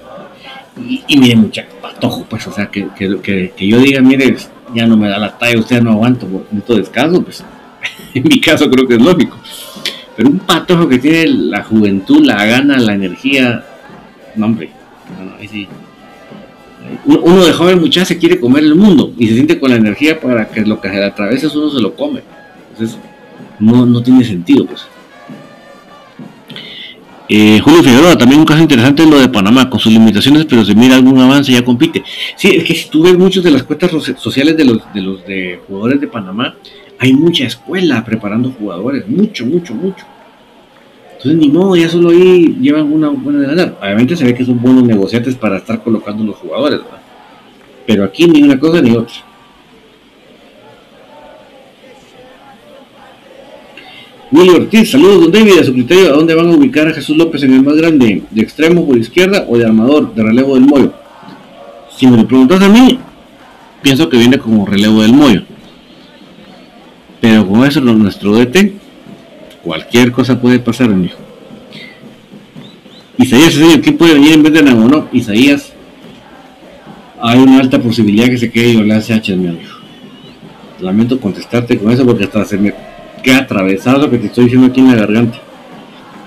Y, 1.07 1.17
mire, 1.17 1.35
muchacho, 1.35 1.69
patojo, 1.81 2.25
pues, 2.29 2.45
o 2.47 2.51
sea, 2.51 2.67
que, 2.67 2.87
que, 2.95 3.51
que, 3.55 3.67
yo 3.67 3.79
diga, 3.79 3.99
mire, 4.01 4.37
ya 4.75 4.85
no 4.85 4.95
me 4.95 5.09
da 5.09 5.17
la 5.17 5.35
talla, 5.37 5.59
usted 5.59 5.81
no 5.81 5.91
aguanto 5.91 6.27
todo 6.65 6.77
descanso, 6.77 7.23
pues, 7.23 7.43
en 8.17 8.23
mi 8.23 8.39
caso 8.39 8.69
creo 8.69 8.87
que 8.87 8.95
es 8.95 9.01
lógico. 9.01 9.37
Pero 10.15 10.29
un 10.29 10.39
patojo 10.39 10.87
que 10.87 10.97
tiene 10.97 11.27
la 11.27 11.63
juventud, 11.63 12.25
la 12.25 12.43
gana, 12.45 12.77
la 12.79 12.93
energía, 12.93 13.63
no, 14.35 14.47
hombre, 14.47 14.71
no, 15.19 15.35
ahí 15.37 15.47
sí 15.47 15.67
uno 17.05 17.45
de 17.45 17.53
joven 17.53 17.79
muchacho 17.79 18.05
se 18.05 18.17
quiere 18.17 18.39
comer 18.39 18.63
el 18.63 18.75
mundo 18.75 19.13
y 19.17 19.27
se 19.27 19.33
siente 19.33 19.59
con 19.59 19.69
la 19.69 19.77
energía 19.77 20.19
para 20.19 20.47
que 20.47 20.61
lo 20.61 20.79
que 20.79 20.89
se 20.89 20.95
le 20.95 21.05
atraviesa 21.05 21.49
uno 21.55 21.69
se 21.69 21.81
lo 21.81 21.95
come. 21.95 22.21
Entonces, 22.71 22.97
no, 23.59 23.85
no 23.85 24.01
tiene 24.01 24.23
sentido, 24.23 24.65
pues. 24.65 24.87
Eh, 27.29 27.59
Julio 27.61 27.83
Figueroa, 27.83 28.17
también 28.17 28.39
un 28.39 28.45
caso 28.45 28.61
interesante 28.61 29.03
es 29.03 29.09
lo 29.09 29.19
de 29.19 29.27
Panamá, 29.27 29.69
con 29.69 29.79
sus 29.79 29.91
limitaciones, 29.91 30.45
pero 30.45 30.63
se 30.63 30.73
mira 30.73 30.95
algún 30.95 31.19
avance 31.19 31.51
ya 31.51 31.63
compite. 31.63 32.03
Sí, 32.37 32.49
es 32.55 32.63
que 32.63 32.73
si 32.73 32.89
tú 32.89 33.03
ves 33.03 33.17
muchos 33.17 33.43
de 33.43 33.51
las 33.51 33.63
cuentas 33.63 33.91
sociales 34.17 34.55
de 34.55 34.63
los, 34.63 34.93
de 34.93 35.01
los 35.01 35.25
de 35.25 35.59
jugadores 35.67 35.99
de 35.99 36.07
Panamá, 36.07 36.55
hay 36.99 37.13
mucha 37.13 37.45
escuela 37.45 38.03
preparando 38.03 38.51
jugadores, 38.51 39.07
mucho, 39.07 39.45
mucho, 39.45 39.73
mucho. 39.73 40.05
Entonces, 41.17 41.35
ni 41.35 41.49
modo, 41.49 41.75
ya 41.75 41.89
solo 41.89 42.09
ahí 42.09 42.57
llevan 42.61 42.91
una 42.91 43.09
buena 43.09 43.39
de 43.39 43.47
ganar. 43.47 43.77
Obviamente 43.81 44.15
se 44.15 44.23
ve 44.23 44.35
que 44.35 44.45
son 44.45 44.61
buenos 44.61 44.83
negociantes 44.83 45.35
para 45.35 45.57
estar 45.57 45.81
colocando 45.81 46.23
los 46.23 46.35
jugadores, 46.35 46.79
Pero 47.85 48.03
aquí 48.03 48.25
ni 48.25 48.43
una 48.43 48.59
cosa 48.59 48.81
ni 48.81 48.91
otra. 48.95 49.15
Willy 54.29 54.49
Ortiz, 54.49 54.91
saludos 54.91 55.21
don 55.21 55.31
David, 55.31 55.59
a 55.59 55.63
su 55.63 55.71
criterio, 55.71 56.09
¿a 56.09 56.17
dónde 56.17 56.35
van 56.35 56.49
a 56.49 56.55
ubicar 56.55 56.87
a 56.87 56.93
Jesús 56.93 57.15
López 57.15 57.43
en 57.43 57.53
el 57.53 57.63
más 57.63 57.75
grande? 57.77 58.23
¿De 58.29 58.41
extremo 58.41 58.85
por 58.85 58.97
izquierda 58.97 59.45
o 59.47 59.57
de 59.57 59.65
armador, 59.65 60.13
de 60.13 60.21
relevo 60.21 60.55
del 60.55 60.65
Moyo? 60.65 60.91
Si 61.95 62.05
me 62.05 62.17
lo 62.17 62.27
preguntas 62.27 62.61
a 62.61 62.67
mí, 62.67 62.99
pienso 63.81 64.09
que 64.09 64.17
viene 64.17 64.37
como 64.37 64.65
relevo 64.65 65.01
del 65.01 65.13
Moyo. 65.13 65.43
Pero 67.27 67.45
con 67.45 67.65
eso 67.65 67.81
nuestro 67.81 68.37
DT, 68.37 68.71
cualquier 69.61 70.13
cosa 70.13 70.39
puede 70.39 70.59
pasar, 70.59 70.89
amigo. 70.89 71.15
Isaías, 73.17 73.53
señor, 73.53 73.81
¿quién 73.81 73.97
puede 73.97 74.13
venir 74.13 74.31
en 74.35 74.43
vez 74.43 74.53
de 74.53 74.63
Nago? 74.63 74.87
No, 74.87 75.09
Isaías, 75.11 75.73
hay 77.21 77.37
una 77.39 77.59
alta 77.59 77.79
posibilidad 77.79 78.27
que 78.27 78.37
se 78.37 78.49
quede 78.49 78.75
Yolanda 78.75 79.01
CH, 79.01 79.35
mi 79.35 79.49
amigo. 79.49 79.73
Lamento 80.79 81.19
contestarte 81.19 81.77
con 81.77 81.91
eso 81.91 82.05
porque 82.05 82.23
hasta 82.23 82.45
se 82.45 82.57
me 82.57 82.73
queda 83.21 83.39
atravesado 83.39 84.03
lo 84.03 84.09
que 84.09 84.19
te 84.19 84.27
estoy 84.27 84.45
diciendo 84.45 84.67
aquí 84.67 84.79
en 84.79 84.87
la 84.87 84.95
garganta. 84.95 85.37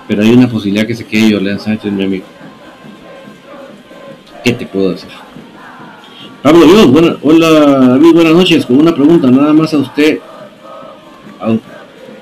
Pero 0.07 0.21
hay 0.21 0.29
una 0.29 0.47
posibilidad 0.47 0.85
que 0.85 0.93
se 0.93 1.07
quede 1.07 1.31
Yolanda 1.31 1.63
Sánchez, 1.63 1.91
mi 1.91 2.03
amigo. 2.03 2.25
¿Qué 4.43 4.51
te 4.51 4.67
puedo 4.67 4.91
decir? 4.91 5.09
Pablo 6.43 6.63
Dios, 6.67 6.91
buena, 6.91 7.17
hola 7.23 7.49
David, 7.49 8.13
buenas 8.13 8.33
noches. 8.35 8.67
Con 8.67 8.77
una 8.77 8.93
pregunta, 8.93 9.31
nada 9.31 9.51
más 9.51 9.73
a 9.73 9.79
usted. 9.79 10.19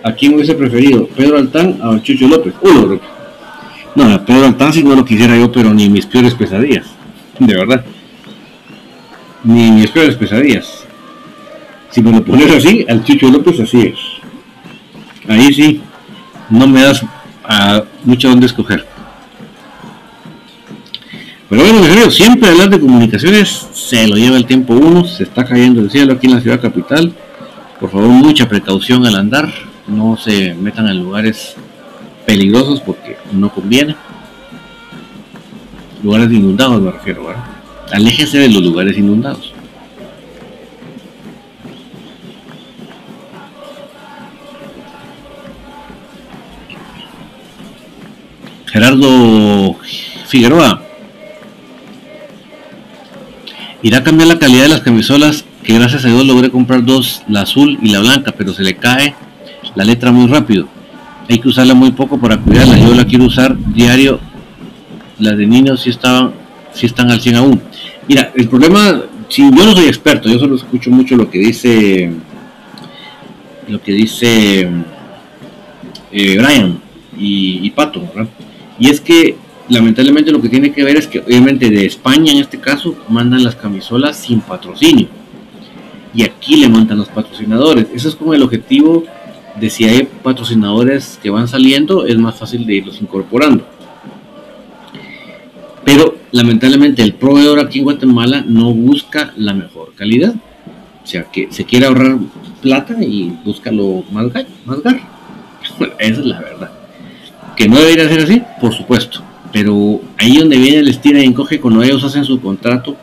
¿A, 0.04 0.14
quién 0.14 0.34
hubiese 0.34 0.56
preferido? 0.56 1.08
¿Pedro 1.08 1.38
Altán 1.38 1.80
o 1.82 2.00
Chucho 2.00 2.28
López? 2.28 2.54
Uno, 2.62 3.00
No, 3.96 4.14
a 4.14 4.26
Pedro 4.26 4.46
Altán 4.46 4.74
si 4.74 4.84
no 4.84 4.96
lo 4.96 5.06
quisiera 5.06 5.38
yo, 5.38 5.52
pero 5.52 5.74
ni 5.74 5.90
mis 5.90 6.06
peores 6.06 6.34
pesadillas. 6.34 6.88
De 7.40 7.56
verdad 7.56 7.84
ni 9.44 9.72
mis 9.72 9.90
peores 9.92 10.16
pesadillas. 10.16 10.86
Si 11.92 12.02
me 12.02 12.12
lo 12.12 12.24
pones 12.24 12.52
así, 12.52 12.86
al 12.88 13.04
Chucho 13.04 13.30
López 13.30 13.60
así 13.60 13.82
es. 13.82 14.00
Ahí 15.28 15.54
sí, 15.54 15.82
no 16.50 16.68
me 16.68 16.82
das 16.82 17.04
a 17.44 17.84
mucho 18.04 18.30
donde 18.30 18.46
escoger. 18.46 18.86
Pero 21.50 21.64
bueno, 21.64 22.12
siempre 22.12 22.50
hablar 22.50 22.70
de 22.70 22.80
comunicaciones 22.80 23.68
se 23.74 24.08
lo 24.08 24.16
lleva 24.18 24.38
el 24.38 24.46
tiempo 24.46 24.76
uno, 24.76 25.04
se 25.04 25.24
está 25.24 25.44
cayendo 25.46 25.82
el 25.82 25.90
cielo 25.90 26.14
aquí 26.14 26.28
en 26.28 26.36
la 26.36 26.42
ciudad 26.42 26.62
capital. 26.62 27.12
Por 27.80 27.90
favor, 27.90 28.10
mucha 28.10 28.50
precaución 28.50 29.06
al 29.06 29.16
andar, 29.16 29.50
no 29.88 30.18
se 30.18 30.54
metan 30.54 30.88
en 30.90 31.00
lugares 31.02 31.56
peligrosos 32.26 32.82
porque 32.82 33.18
no 33.32 33.50
conviene. 33.54 33.96
Lugares 36.04 36.30
inundados 36.30 36.82
me 36.82 36.92
refiero, 36.92 37.26
¿verdad? 37.26 37.44
Aléjese 37.92 38.38
de 38.38 38.50
los 38.50 38.62
lugares 38.62 38.98
inundados. 38.98 39.54
Gerardo 48.68 49.76
Figueroa. 50.28 50.84
Irá 53.82 54.00
a 54.00 54.04
cambiar 54.04 54.28
la 54.28 54.38
calidad 54.38 54.64
de 54.64 54.70
las 54.70 54.82
camisolas 54.82 55.46
que 55.64 55.74
gracias 55.74 56.06
a 56.06 56.08
Dios 56.08 56.26
logré 56.26 56.50
comprar 56.50 56.86
dos, 56.86 57.22
la 57.28 57.42
azul 57.42 57.78
y 57.82 57.90
la 57.90 58.00
blanca, 58.00 58.34
pero 58.38 58.54
se 58.54 58.64
le 58.64 58.76
cae 58.76 59.14
la 59.76 59.84
letra 59.84 60.12
muy 60.12 60.28
rápido. 60.28 60.68
Hay 61.30 61.40
que 61.40 61.48
usarla 61.48 61.74
muy 61.74 61.92
poco 61.92 62.18
para 62.18 62.38
cuidarla. 62.38 62.78
Yo 62.78 62.94
la 62.96 63.06
quiero 63.06 63.26
usar 63.26 63.56
diario. 63.74 64.20
Las 65.20 65.38
de 65.38 65.46
niños 65.46 65.82
sí 65.82 65.90
estaban, 65.90 66.32
sí 66.74 66.86
están 66.86 67.12
al 67.12 67.22
100 67.22 67.36
aún. 67.36 67.62
Mira, 68.08 68.32
el 68.36 68.48
problema, 68.48 69.02
si 69.28 69.44
yo 69.44 69.66
no 69.66 69.74
soy 69.74 69.86
experto, 69.86 70.30
yo 70.30 70.40
solo 70.40 70.56
escucho 70.56 70.90
mucho 70.90 71.16
lo 71.16 71.30
que 71.30 71.40
dice 71.40 72.12
lo 73.68 73.80
que 73.84 73.92
dice 73.92 74.68
eh, 76.12 76.38
Brian 76.40 76.80
y, 77.16 77.70
Pato, 77.72 78.02
¿verdad? 78.02 78.28
Y 78.80 78.90
es 78.90 79.00
que 79.00 79.36
lamentablemente 79.68 80.32
lo 80.32 80.42
que 80.42 80.50
tiene 80.50 80.72
que 80.72 80.84
ver 80.84 80.98
es 80.98 81.06
que 81.06 81.20
obviamente 81.20 81.70
de 81.70 81.86
España 81.86 82.32
en 82.32 82.40
este 82.40 82.60
caso 82.60 82.96
mandan 83.08 83.44
las 83.44 83.56
camisolas 83.56 84.18
sin 84.18 84.42
patrocinio 84.42 85.08
y 86.14 86.24
aquí 86.24 86.58
le 86.58 86.70
mandan 86.70 86.98
los 86.98 87.10
patrocinadores. 87.10 87.88
Eso 87.94 88.10
es 88.10 88.16
como 88.16 88.34
el 88.34 88.44
objetivo 88.44 89.04
de 89.60 89.70
si 89.70 89.86
hay 89.86 90.08
patrocinadores 90.24 91.20
que 91.22 91.30
van 91.30 91.48
saliendo, 91.48 92.06
es 92.06 92.18
más 92.18 92.36
fácil 92.36 92.66
de 92.66 92.76
irlos 92.76 93.02
incorporando. 93.02 93.66
Pero 95.84 96.16
lamentablemente 96.32 97.02
el 97.02 97.14
proveedor 97.14 97.60
aquí 97.60 97.80
en 97.80 97.86
Guatemala 97.86 98.44
no 98.46 98.74
busca 98.74 99.34
la 99.38 99.54
mejor 99.54 99.94
calidad. 99.96 100.36
O 101.04 101.08
sea, 101.08 101.24
que 101.24 101.48
se 101.52 101.66
quiere 101.66 101.88
ahorrar 101.88 102.18
plata 102.62 103.04
y 103.04 103.34
busca 103.44 103.72
lo 103.72 104.04
más, 104.12 104.32
gar, 104.32 104.46
más 104.66 104.82
gar. 104.84 105.00
Esa 106.00 106.20
es 106.20 106.26
la 106.26 106.40
verdad. 106.40 106.72
Que 107.56 107.68
no 107.68 107.80
debería 107.80 108.08
ser 108.08 108.22
así, 108.22 108.42
por 108.62 108.74
supuesto. 108.74 109.22
Pero 109.52 110.02
ahí 110.18 110.38
donde 110.38 110.58
viene 110.58 110.78
el 110.78 110.88
estira 110.90 111.20
y 111.20 111.26
encoge, 111.26 111.60
cuando 111.60 111.82
ellos 111.82 112.04
hacen 112.04 112.24
su 112.24 112.40
contrato, 112.40 112.96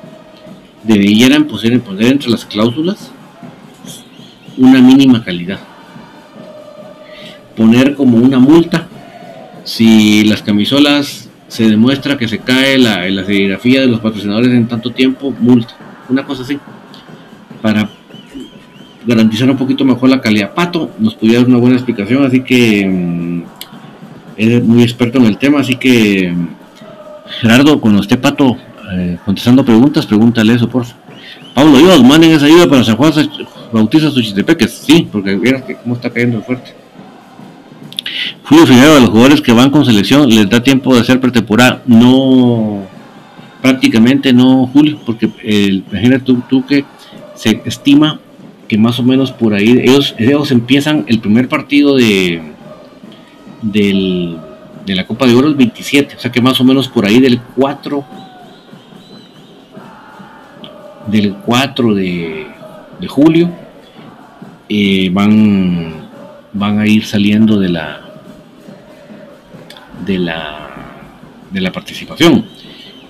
deberían 0.86 1.44
poner, 1.44 1.82
entre 2.00 2.30
las 2.30 2.44
cláusulas 2.44 3.10
una 4.56 4.80
mínima 4.80 5.22
calidad. 5.22 5.58
Poner 7.56 7.94
como 7.94 8.18
una 8.18 8.38
multa 8.38 8.88
si 9.64 10.24
las 10.24 10.42
camisolas 10.42 11.28
se 11.48 11.68
demuestra 11.68 12.16
que 12.16 12.28
se 12.28 12.38
cae 12.38 12.78
la, 12.78 13.08
la 13.08 13.24
serigrafía 13.24 13.80
de 13.80 13.86
los 13.86 14.00
patrocinadores 14.00 14.50
en 14.50 14.68
tanto 14.68 14.90
tiempo, 14.92 15.34
multa. 15.38 15.74
Una 16.08 16.24
cosa 16.24 16.42
así. 16.42 16.58
Para 17.60 17.88
garantizar 19.06 19.50
un 19.50 19.56
poquito 19.56 19.84
mejor 19.84 20.08
la 20.08 20.20
calidad. 20.20 20.54
Pato 20.54 20.90
nos 20.98 21.14
pudiera 21.14 21.40
dar 21.40 21.48
una 21.48 21.58
buena 21.58 21.76
explicación, 21.76 22.24
así 22.24 22.42
que 22.42 22.86
mm, 22.86 23.42
es 24.36 24.64
muy 24.64 24.82
experto 24.82 25.18
en 25.18 25.26
el 25.26 25.38
tema, 25.38 25.60
así 25.60 25.76
que 25.76 26.34
Gerardo, 27.40 27.80
cuando 27.80 28.00
esté 28.00 28.16
Pato 28.16 28.56
eh, 28.92 29.18
contestando 29.24 29.64
preguntas, 29.64 30.06
pregúntale 30.06 30.54
eso, 30.54 30.68
por 30.68 30.84
favor. 30.84 31.06
Pablo, 31.54 31.78
Dios, 31.78 32.04
manden 32.04 32.32
esa 32.32 32.46
ayuda 32.46 32.68
para 32.68 32.84
San 32.84 32.96
Juan 32.96 33.12
Bautista 33.72 34.10
Suchitepeques. 34.10 34.72
Sí, 34.72 35.08
porque 35.10 35.34
vieron 35.36 35.62
que 35.62 35.74
cómo 35.76 35.94
está 35.94 36.10
cayendo 36.10 36.42
fuerte. 36.42 36.74
Julio 38.44 38.66
Figueroa, 38.66 39.00
los 39.00 39.08
jugadores 39.08 39.40
que 39.40 39.52
van 39.52 39.70
con 39.70 39.84
selección 39.84 40.28
les 40.28 40.48
da 40.48 40.62
tiempo 40.62 40.94
de 40.94 41.00
hacer 41.00 41.18
pretemporada. 41.18 41.82
No, 41.86 42.82
prácticamente 43.60 44.32
no, 44.32 44.66
Julio, 44.66 44.98
porque 45.04 45.30
el, 45.42 45.84
imagínate 45.90 46.24
tú, 46.24 46.42
tú, 46.48 46.66
que 46.66 46.84
se 47.34 47.62
estima 47.64 48.20
que 48.68 48.78
más 48.78 48.98
o 48.98 49.02
menos 49.02 49.32
por 49.32 49.54
ahí, 49.54 49.80
ellos, 49.82 50.14
ellos 50.18 50.50
empiezan 50.50 51.04
el 51.08 51.20
primer 51.20 51.48
partido 51.48 51.96
de, 51.96 52.42
del, 53.62 54.36
de 54.84 54.94
la 54.94 55.06
Copa 55.06 55.26
de 55.26 55.34
Oro 55.34 55.48
el 55.48 55.54
27, 55.54 56.16
o 56.16 56.20
sea 56.20 56.30
que 56.30 56.40
más 56.40 56.60
o 56.60 56.64
menos 56.64 56.88
por 56.88 57.06
ahí 57.06 57.20
del 57.20 57.40
4 57.56 58.04
del 61.06 61.34
4 61.34 61.94
de, 61.94 62.46
julio 63.08 63.50
eh, 64.68 65.10
van 65.12 66.06
van 66.52 66.78
a 66.78 66.86
ir 66.86 67.04
saliendo 67.04 67.60
de 67.60 67.68
la 67.68 68.00
de 70.04 70.18
la 70.18 70.66
de 71.50 71.60
la 71.60 71.72
participación. 71.72 72.44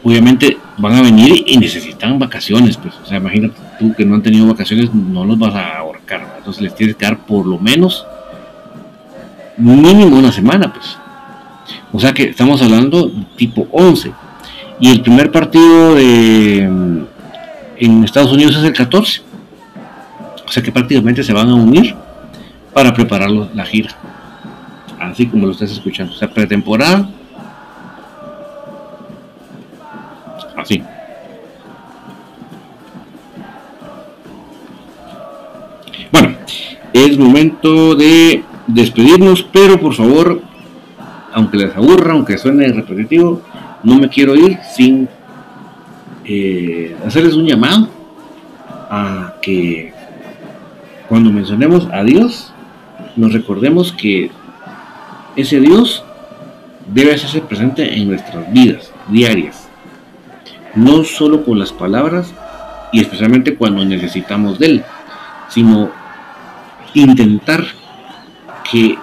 Obviamente 0.02 0.58
van 0.78 0.94
a 0.94 1.02
venir 1.02 1.42
y 1.46 1.56
necesitan 1.56 2.18
vacaciones, 2.18 2.76
pues, 2.76 2.94
o 3.02 3.06
sea, 3.06 3.16
imagínate 3.16 3.56
tú 3.78 3.94
que 3.94 4.04
no 4.04 4.14
han 4.14 4.22
tenido 4.22 4.46
vacaciones, 4.46 4.94
no 4.94 5.24
los 5.24 5.38
vas 5.38 5.54
a 5.54 5.78
ahorcar, 5.78 6.36
entonces 6.38 6.62
les 6.62 6.74
tienes 6.74 6.96
que 6.96 7.06
dar 7.06 7.18
por 7.26 7.46
lo 7.46 7.58
menos 7.58 8.06
mínimo 9.56 10.16
una 10.16 10.32
semana, 10.32 10.72
pues. 10.72 10.98
O 11.92 11.98
sea 11.98 12.12
que 12.12 12.24
estamos 12.24 12.60
hablando 12.62 13.10
tipo 13.36 13.66
11. 13.72 14.12
Y 14.78 14.90
el 14.90 15.00
primer 15.00 15.32
partido 15.32 15.94
de, 15.94 17.06
en 17.78 18.04
Estados 18.04 18.32
Unidos 18.32 18.56
es 18.56 18.64
el 18.64 18.72
14. 18.72 19.22
O 20.46 20.50
sea 20.50 20.62
que 20.62 20.72
prácticamente 20.72 21.22
se 21.22 21.32
van 21.32 21.48
a 21.48 21.54
unir 21.54 21.94
para 22.72 22.94
preparar 22.94 23.30
la 23.30 23.64
gira. 23.64 23.90
Así 25.00 25.26
como 25.26 25.46
lo 25.46 25.52
estás 25.52 25.70
escuchando. 25.70 26.12
O 26.12 26.16
sea, 26.16 26.28
pretemporada. 26.28 27.08
Así. 30.56 30.82
Bueno, 36.12 36.34
es 36.92 37.18
momento 37.18 37.94
de 37.94 38.42
despedirnos, 38.66 39.46
pero 39.52 39.78
por 39.78 39.94
favor, 39.94 40.40
aunque 41.32 41.58
les 41.58 41.76
aburra, 41.76 42.12
aunque 42.12 42.38
suene 42.38 42.68
repetitivo, 42.68 43.42
no 43.82 43.96
me 43.96 44.08
quiero 44.08 44.34
ir 44.34 44.58
sin 44.74 45.08
eh, 46.26 46.96
hacerles 47.06 47.34
un 47.34 47.46
llamado 47.46 47.88
a 48.90 49.34
que 49.42 49.92
cuando 51.08 51.30
mencionemos 51.30 51.88
a 51.92 52.02
Dios, 52.02 52.52
nos 53.16 53.32
recordemos 53.32 53.92
que 53.92 54.30
ese 55.36 55.60
Dios 55.60 56.04
debe 56.92 57.14
hacerse 57.14 57.40
presente 57.40 57.96
en 57.96 58.08
nuestras 58.08 58.52
vidas 58.52 58.92
diarias, 59.08 59.68
no 60.74 61.04
solo 61.04 61.44
con 61.44 61.58
las 61.58 61.72
palabras, 61.72 62.32
y 62.92 63.00
especialmente 63.00 63.56
cuando 63.56 63.84
necesitamos 63.84 64.58
de 64.58 64.66
Él, 64.66 64.84
sino 65.48 65.90
intentar 66.94 67.64
que 68.70 68.98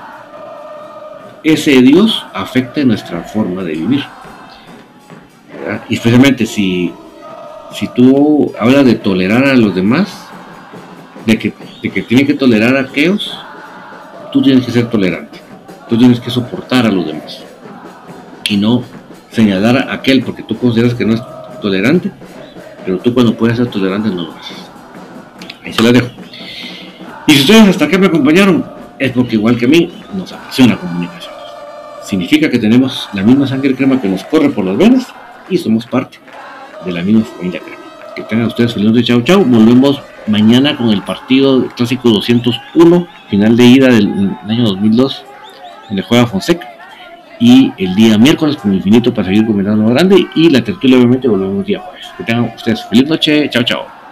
ese 1.44 1.82
Dios 1.82 2.26
afecte 2.34 2.86
nuestra 2.86 3.22
forma 3.22 3.64
de 3.64 3.74
vivir. 3.74 4.04
Especialmente 5.90 6.46
si, 6.46 6.92
si 7.74 7.88
tú 7.88 8.54
hablas 8.60 8.86
de 8.86 8.96
tolerar 8.96 9.46
a 9.46 9.56
los 9.56 9.74
demás, 9.74 10.28
de 11.26 11.40
que, 11.40 11.54
de 11.82 11.90
que 11.90 12.02
tienen 12.04 12.28
que 12.28 12.34
tolerar 12.34 12.76
a 12.78 12.82
aquellos, 12.82 13.36
tú 14.32 14.42
tienes 14.42 14.66
que 14.66 14.72
ser 14.72 14.90
tolerante. 14.90 15.40
Tú 15.90 15.98
tienes 15.98 16.20
que 16.20 16.30
soportar 16.30 16.86
a 16.86 16.92
los 16.92 17.06
demás. 17.06 17.44
Y 18.50 18.58
no 18.58 18.84
señalar 19.32 19.78
a 19.78 19.94
aquel 19.94 20.24
porque 20.24 20.44
tú 20.44 20.58
consideras 20.58 20.94
que 20.94 21.06
no 21.06 21.16
es 21.16 21.22
tolerante, 21.62 22.12
pero 22.86 23.00
tú 23.00 23.14
cuando 23.14 23.36
puedes 23.36 23.58
ser 23.58 23.68
tolerante 23.68 24.10
no 24.10 24.24
lo 24.24 24.34
haces. 24.34 24.58
Ahí 25.64 25.74
se 25.74 25.82
la 25.82 25.92
dejo. 25.92 26.10
Y 27.26 27.34
si 27.34 27.42
ustedes 27.42 27.70
hasta 27.70 27.86
acá 27.86 27.98
me 27.98 28.08
acompañaron, 28.08 28.66
es 29.00 29.12
porque 29.12 29.36
igual 29.36 29.58
que 29.58 29.66
a 29.66 29.70
mí 29.70 29.92
nos 30.14 30.32
apasiona 30.32 30.78
comunicación. 30.78 31.34
Significa 32.04 32.50
que 32.50 32.60
tenemos 32.60 33.10
la 33.14 33.24
misma 33.24 33.48
sangre 33.48 33.74
crema 33.76 34.00
que 34.00 34.10
nos 34.10 34.24
corre 34.26 34.50
por 34.50 34.66
las 34.66 34.78
venas 34.78 35.08
y 35.50 35.58
somos 35.58 35.86
parte 35.86 36.20
de 36.86 36.92
la 36.92 37.02
misma 37.02 37.24
familia 37.24 37.60
crema. 37.60 37.82
Que 38.16 38.24
tengan 38.24 38.48
ustedes 38.48 38.74
feliz 38.74 38.92
noche, 38.92 39.04
chau 39.04 39.22
chau. 39.22 39.44
Volvemos 39.44 40.02
mañana 40.28 40.78
con 40.78 40.90
el 40.90 41.02
partido 41.02 41.68
clásico 41.76 42.10
201, 42.10 43.08
final 43.30 43.58
de 43.58 43.66
ida 43.66 43.88
del 43.88 44.08
año 44.48 44.64
2002, 44.66 45.26
en 45.90 45.98
el 45.98 46.04
juega 46.04 46.28
Fonseca. 46.28 46.68
Y 47.40 47.74
el 47.78 47.96
día 47.96 48.18
miércoles 48.18 48.58
con 48.58 48.74
Infinito 48.74 49.14
para 49.14 49.28
seguir 49.28 49.46
comentando 49.46 49.88
grande. 49.88 50.28
Y 50.36 50.50
la 50.50 50.64
tertulia, 50.64 50.98
obviamente, 50.98 51.28
volvemos 51.28 51.66
día 51.66 51.80
jueves. 51.80 52.06
Que 52.18 52.24
tengan 52.24 52.54
ustedes 52.56 52.86
feliz 52.86 53.10
noche. 53.10 53.50
Chao, 53.50 53.64
chao. 53.64 54.03